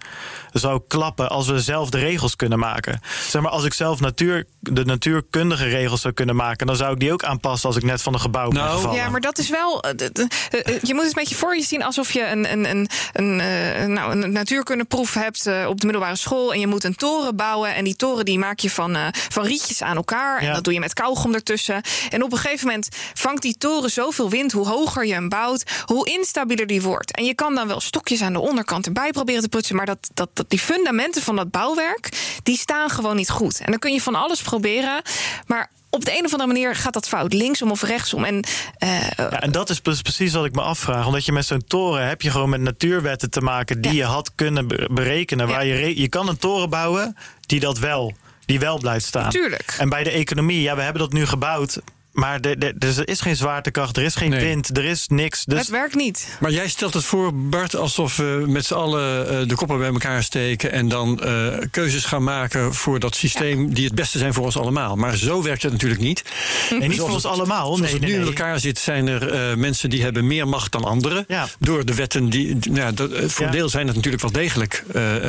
[0.54, 3.00] zou klappen als we zelf de regels kunnen maken.
[3.28, 7.00] Zeg maar, als ik zelf natuur, de natuurkundige regels zou kunnen maken, dan zou ik
[7.00, 8.98] die ook aanpassen als ik net van een gebouw ben Nou, gevallen.
[8.98, 9.82] Ja, maar dat is wel.
[9.84, 12.90] eh, eh, Je moet het een beetje voor je zien alsof je een, een, een,
[13.14, 16.54] een, eh, nou, een natuurkundeproef hebt eh, op de middelbare school.
[16.54, 17.76] En je moet een toren bouwen.
[17.76, 20.40] En die toren die maak je van, eh, van rietjes aan elkaar.
[20.40, 20.54] En Ja.
[20.54, 21.82] dat doe je met kauwgom ertussen.
[22.10, 24.52] En op een gegeven moment vangt die toren zoveel wind.
[24.52, 27.12] Hoe hoger je hem bouwt, hoe instabieler die wordt.
[27.12, 29.76] En je kan dan wel stokjes aan de onderkant erbij proberen te poetsen.
[29.76, 32.10] Maar dat, dat, dat die fundamenten van dat bouwwerk,
[32.44, 33.60] die staan gewoon niet goed.
[33.60, 35.02] En dan kun je van alles proberen.
[35.48, 38.24] Maar op de een of andere manier gaat dat fout, linksom of rechtsom.
[38.24, 38.44] En
[38.78, 41.06] eh, Ja, en dat is precies wat ik me afvraag.
[41.06, 43.98] Omdat je met zo'n toren heb je gewoon met natuurwetten te maken die Ja.
[43.98, 45.48] je had kunnen be- berekenen.
[45.48, 45.74] Waar Ja.
[45.74, 48.14] je, re- je kan een toren bouwen die dat wel,
[48.46, 49.30] die wel blijft staan.
[49.30, 49.76] Tuurlijk.
[49.80, 51.80] En bij de economie, ja, we hebben dat nu gebouwd.
[52.16, 54.40] Maar de, de, dus er is geen zwaartekracht, er is geen Nee.
[54.46, 55.46] wind, er is niks.
[55.46, 56.38] Dus het werkt niet.
[56.40, 59.88] Maar jij stelt het voor, Bart, alsof we met z'n allen eh, de koppen bij
[59.88, 64.34] elkaar steken en dan eh, keuzes gaan maken voor dat systeem die het beste zijn
[64.34, 64.96] voor ons allemaal.
[64.96, 66.24] Maar zo werkt het natuurlijk niet.
[66.70, 67.64] nee, niet voor Zoals ons het- allemaal.
[67.66, 70.48] Zoals Nee, het nee, nu in elkaar zit, zijn er eh, mensen die hebben meer
[70.48, 71.26] macht dan anderen.
[71.28, 71.48] Ja.
[71.60, 72.56] Door de wetten die.
[72.56, 73.58] Nou, ja, dat, voor een Ja.
[73.58, 74.84] deel zijn het natuurlijk wel degelijk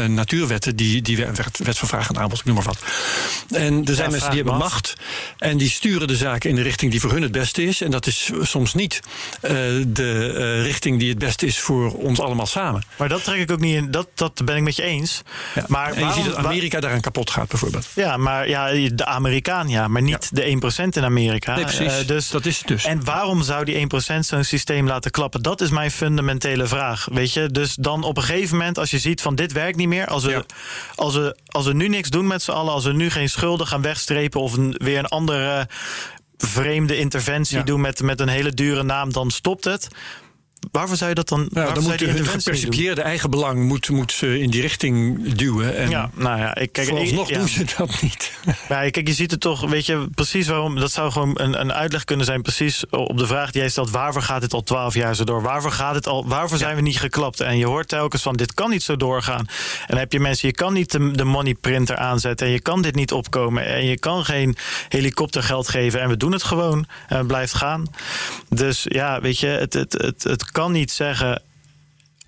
[0.09, 2.78] natuurwetten, die, die wet, wet van vraag en aanbod, ik noem maar wat.
[3.51, 4.95] En er zijn mensen die hebben macht
[5.39, 7.81] en die sturen de zaken in de richting die voor hun het beste is.
[7.81, 9.01] En dat is soms niet
[9.41, 9.53] eh,
[9.87, 12.83] de eh, richting die het beste is voor ons allemaal samen.
[12.97, 13.91] Maar dat trek ik ook niet in.
[13.91, 15.22] Dat, dat ben ik met je eens.
[15.66, 17.87] Maar en je ziet dat Amerika daaraan kapot gaat, bijvoorbeeld.
[17.95, 21.55] Ja, maar ja, de Amerikaan ja, maar niet de 1% in Amerika.
[21.55, 22.01] Nee, precies.
[22.01, 22.85] Eh, dus, dat is het dus.
[22.85, 25.43] En waarom zou die 1% zo'n systeem laten klappen?
[25.43, 27.09] Dat is mijn fundamentele vraag.
[27.12, 27.49] Weet je?
[27.51, 30.24] Dus dan op een gegeven moment, als je ziet van dit werkt niet meer, als
[30.24, 30.45] we, Ja.
[30.95, 33.66] als we, als we nu niks doen met z'n allen, als we nu geen schulden
[33.66, 35.68] gaan wegstrepen of een, weer een andere
[36.39, 37.62] vreemde interventie Ja.
[37.64, 39.89] doen met, met een hele dure naam, dan stopt het.
[40.70, 41.48] Waarvoor zou je dat dan?
[41.52, 45.76] Waarvoor dan moet je hun gepercipieerde eigenbelang moet, moet ze in die richting duwen.
[45.76, 46.88] En Ja, nou ja, ik kijk.
[46.88, 47.38] vooralsnog ik- ja.
[47.38, 48.32] doen ze dat niet.
[48.68, 50.74] Ja, kijk, je ziet het toch, weet je, precies waarom.
[50.80, 53.90] Dat zou gewoon een, een uitleg kunnen zijn, precies op de vraag die jij stelt:
[53.90, 55.42] waarvoor gaat dit al twaalf jaar zo door?
[55.42, 56.26] Waarvoor gaat het al?
[56.28, 57.40] Waarvoor zijn we niet geklapt?
[57.40, 59.38] En je hoort telkens van: dit kan niet zo doorgaan.
[59.80, 62.61] En dan heb je mensen, je kan niet de, de money printer aanzetten en je
[62.61, 64.57] kan dit niet opkomen en je kan geen
[64.88, 67.84] helikoptergeld geven en we doen het gewoon en het blijft gaan.
[68.48, 71.42] Dus ja, weet je, het, het, het, het kan niet zeggen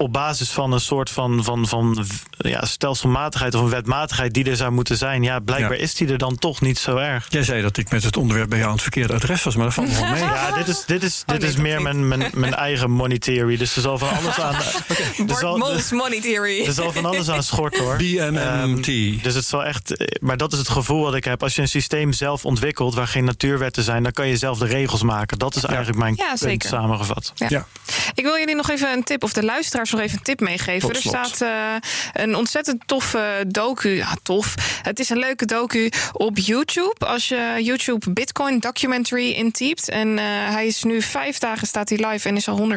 [0.00, 2.06] op basis van een soort van, van, van
[2.38, 5.22] ja, stelselmatigheid of een wetmatigheid die er zou moeten zijn.
[5.22, 5.82] Ja, blijkbaar Ja.
[5.82, 7.26] is die er dan toch niet zo erg.
[7.28, 9.64] Jij zei dat ik met het onderwerp bij jou aan het verkeerde adres was, maar
[9.64, 10.20] dat valt wel mee.
[10.20, 13.56] Ja, dit is, dit is, dit nee, is meer mijn, mijn, mijn eigen money theory.
[13.56, 14.54] Dus er zal van alles aan.
[15.28, 16.66] er, zal, Mols Money Theory.
[16.66, 17.96] er zal van alles aan schorten hoor.
[17.96, 18.88] BMMT.
[18.88, 20.18] Ehm, dus het zal echt.
[20.20, 21.42] Maar dat is het gevoel wat ik heb.
[21.42, 24.66] Als je een systeem zelf ontwikkelt waar geen natuurwetten zijn, dan kan je zelf de
[24.66, 25.38] regels maken.
[25.38, 26.68] Dat is eigenlijk mijn Ja, punt zeker.
[26.68, 27.32] samengevat.
[27.34, 27.46] Ja.
[27.50, 27.66] Ja.
[28.14, 30.88] Ik wil jullie nog even een tip, of de luisteraars nog even een tip meegeven.
[30.88, 31.74] Er staat eh,
[32.12, 33.88] een ontzettend toffe docu.
[33.88, 34.54] Ja, tof.
[34.82, 37.06] Het is een leuke docu op YouTube.
[37.06, 39.88] Als je YouTube Bitcoin Documentary intypt.
[39.88, 42.76] En eh, hij is nu vijf dagen staat hij live en is al 130.000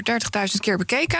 [0.60, 1.20] keer bekeken.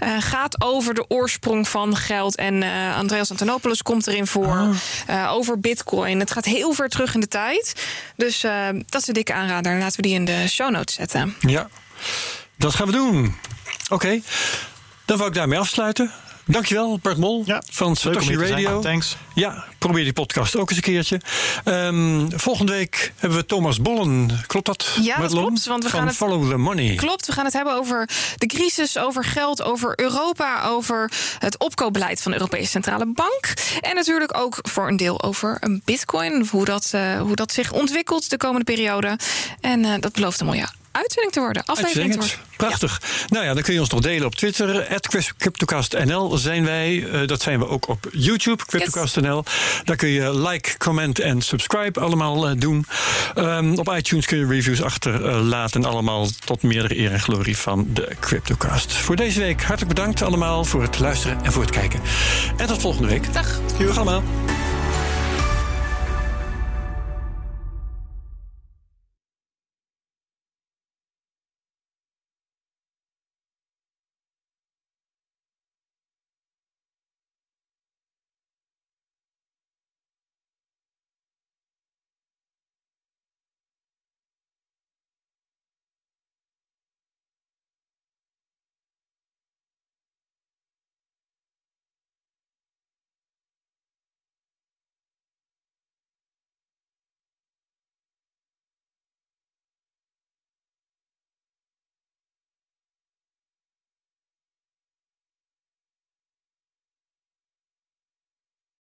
[0.00, 2.36] Eh, gaat over de oorsprong van geld.
[2.36, 2.62] En
[2.96, 4.74] Andreas Antonopoulos komt erin voor.
[5.06, 6.18] eh, over Bitcoin.
[6.20, 7.84] Het gaat heel ver terug in de tijd.
[8.16, 8.40] Dus
[8.86, 9.78] dat is een dikke aanrader.
[9.78, 11.34] Laten we die in de show notes zetten.
[11.40, 11.68] Ja,
[12.56, 13.36] dat gaan we doen.
[13.90, 14.20] Oké,
[15.04, 16.10] dan wou ik daarmee afsluiten.
[16.46, 18.36] Dankjewel, Bart Mol Ja, van Satoshi.
[18.36, 18.80] Radio.
[18.80, 19.16] Thanks.
[19.34, 21.20] Ja, probeer die podcast ook eens een keertje.
[21.64, 24.40] Ehm, volgende week hebben we Thomas Bollen.
[24.46, 24.96] Klopt dat?
[25.00, 26.94] Ja, dat klopt, want we van gaan het- Follow the Money.
[26.94, 32.22] Klopt, we gaan het hebben over de crisis, over geld, over Europa, over het opkoopbeleid
[32.22, 33.52] van de Europese Centrale Bank.
[33.80, 37.72] En natuurlijk ook voor een deel over een bitcoin, hoe dat, eh, hoe dat zich
[37.72, 39.18] ontwikkelt de komende periode.
[39.60, 42.36] En eh, dat belooft een mooie uitzending te worden, aflevering te worden.
[42.56, 43.00] Prachtig.
[43.28, 45.00] Nou ja, dan kun je ons nog delen op Twitter.
[45.36, 47.08] CryptoCastNL zijn wij.
[47.10, 49.44] Eh, dat zijn we ook op YouTube, CryptoCastNL.
[49.84, 52.86] Daar kun je like, comment en subscribe allemaal eh, doen.
[53.34, 55.84] Ehm, op iTunes kun je reviews achterlaten.
[55.84, 58.92] allemaal tot meerdere eer en glorie van de CryptoCast.
[58.92, 62.00] Voor deze week hartelijk bedankt allemaal voor het luisteren en voor het kijken.
[62.56, 63.32] En tot volgende week.
[63.32, 63.60] Dag.
[63.78, 64.22] Dag allemaal.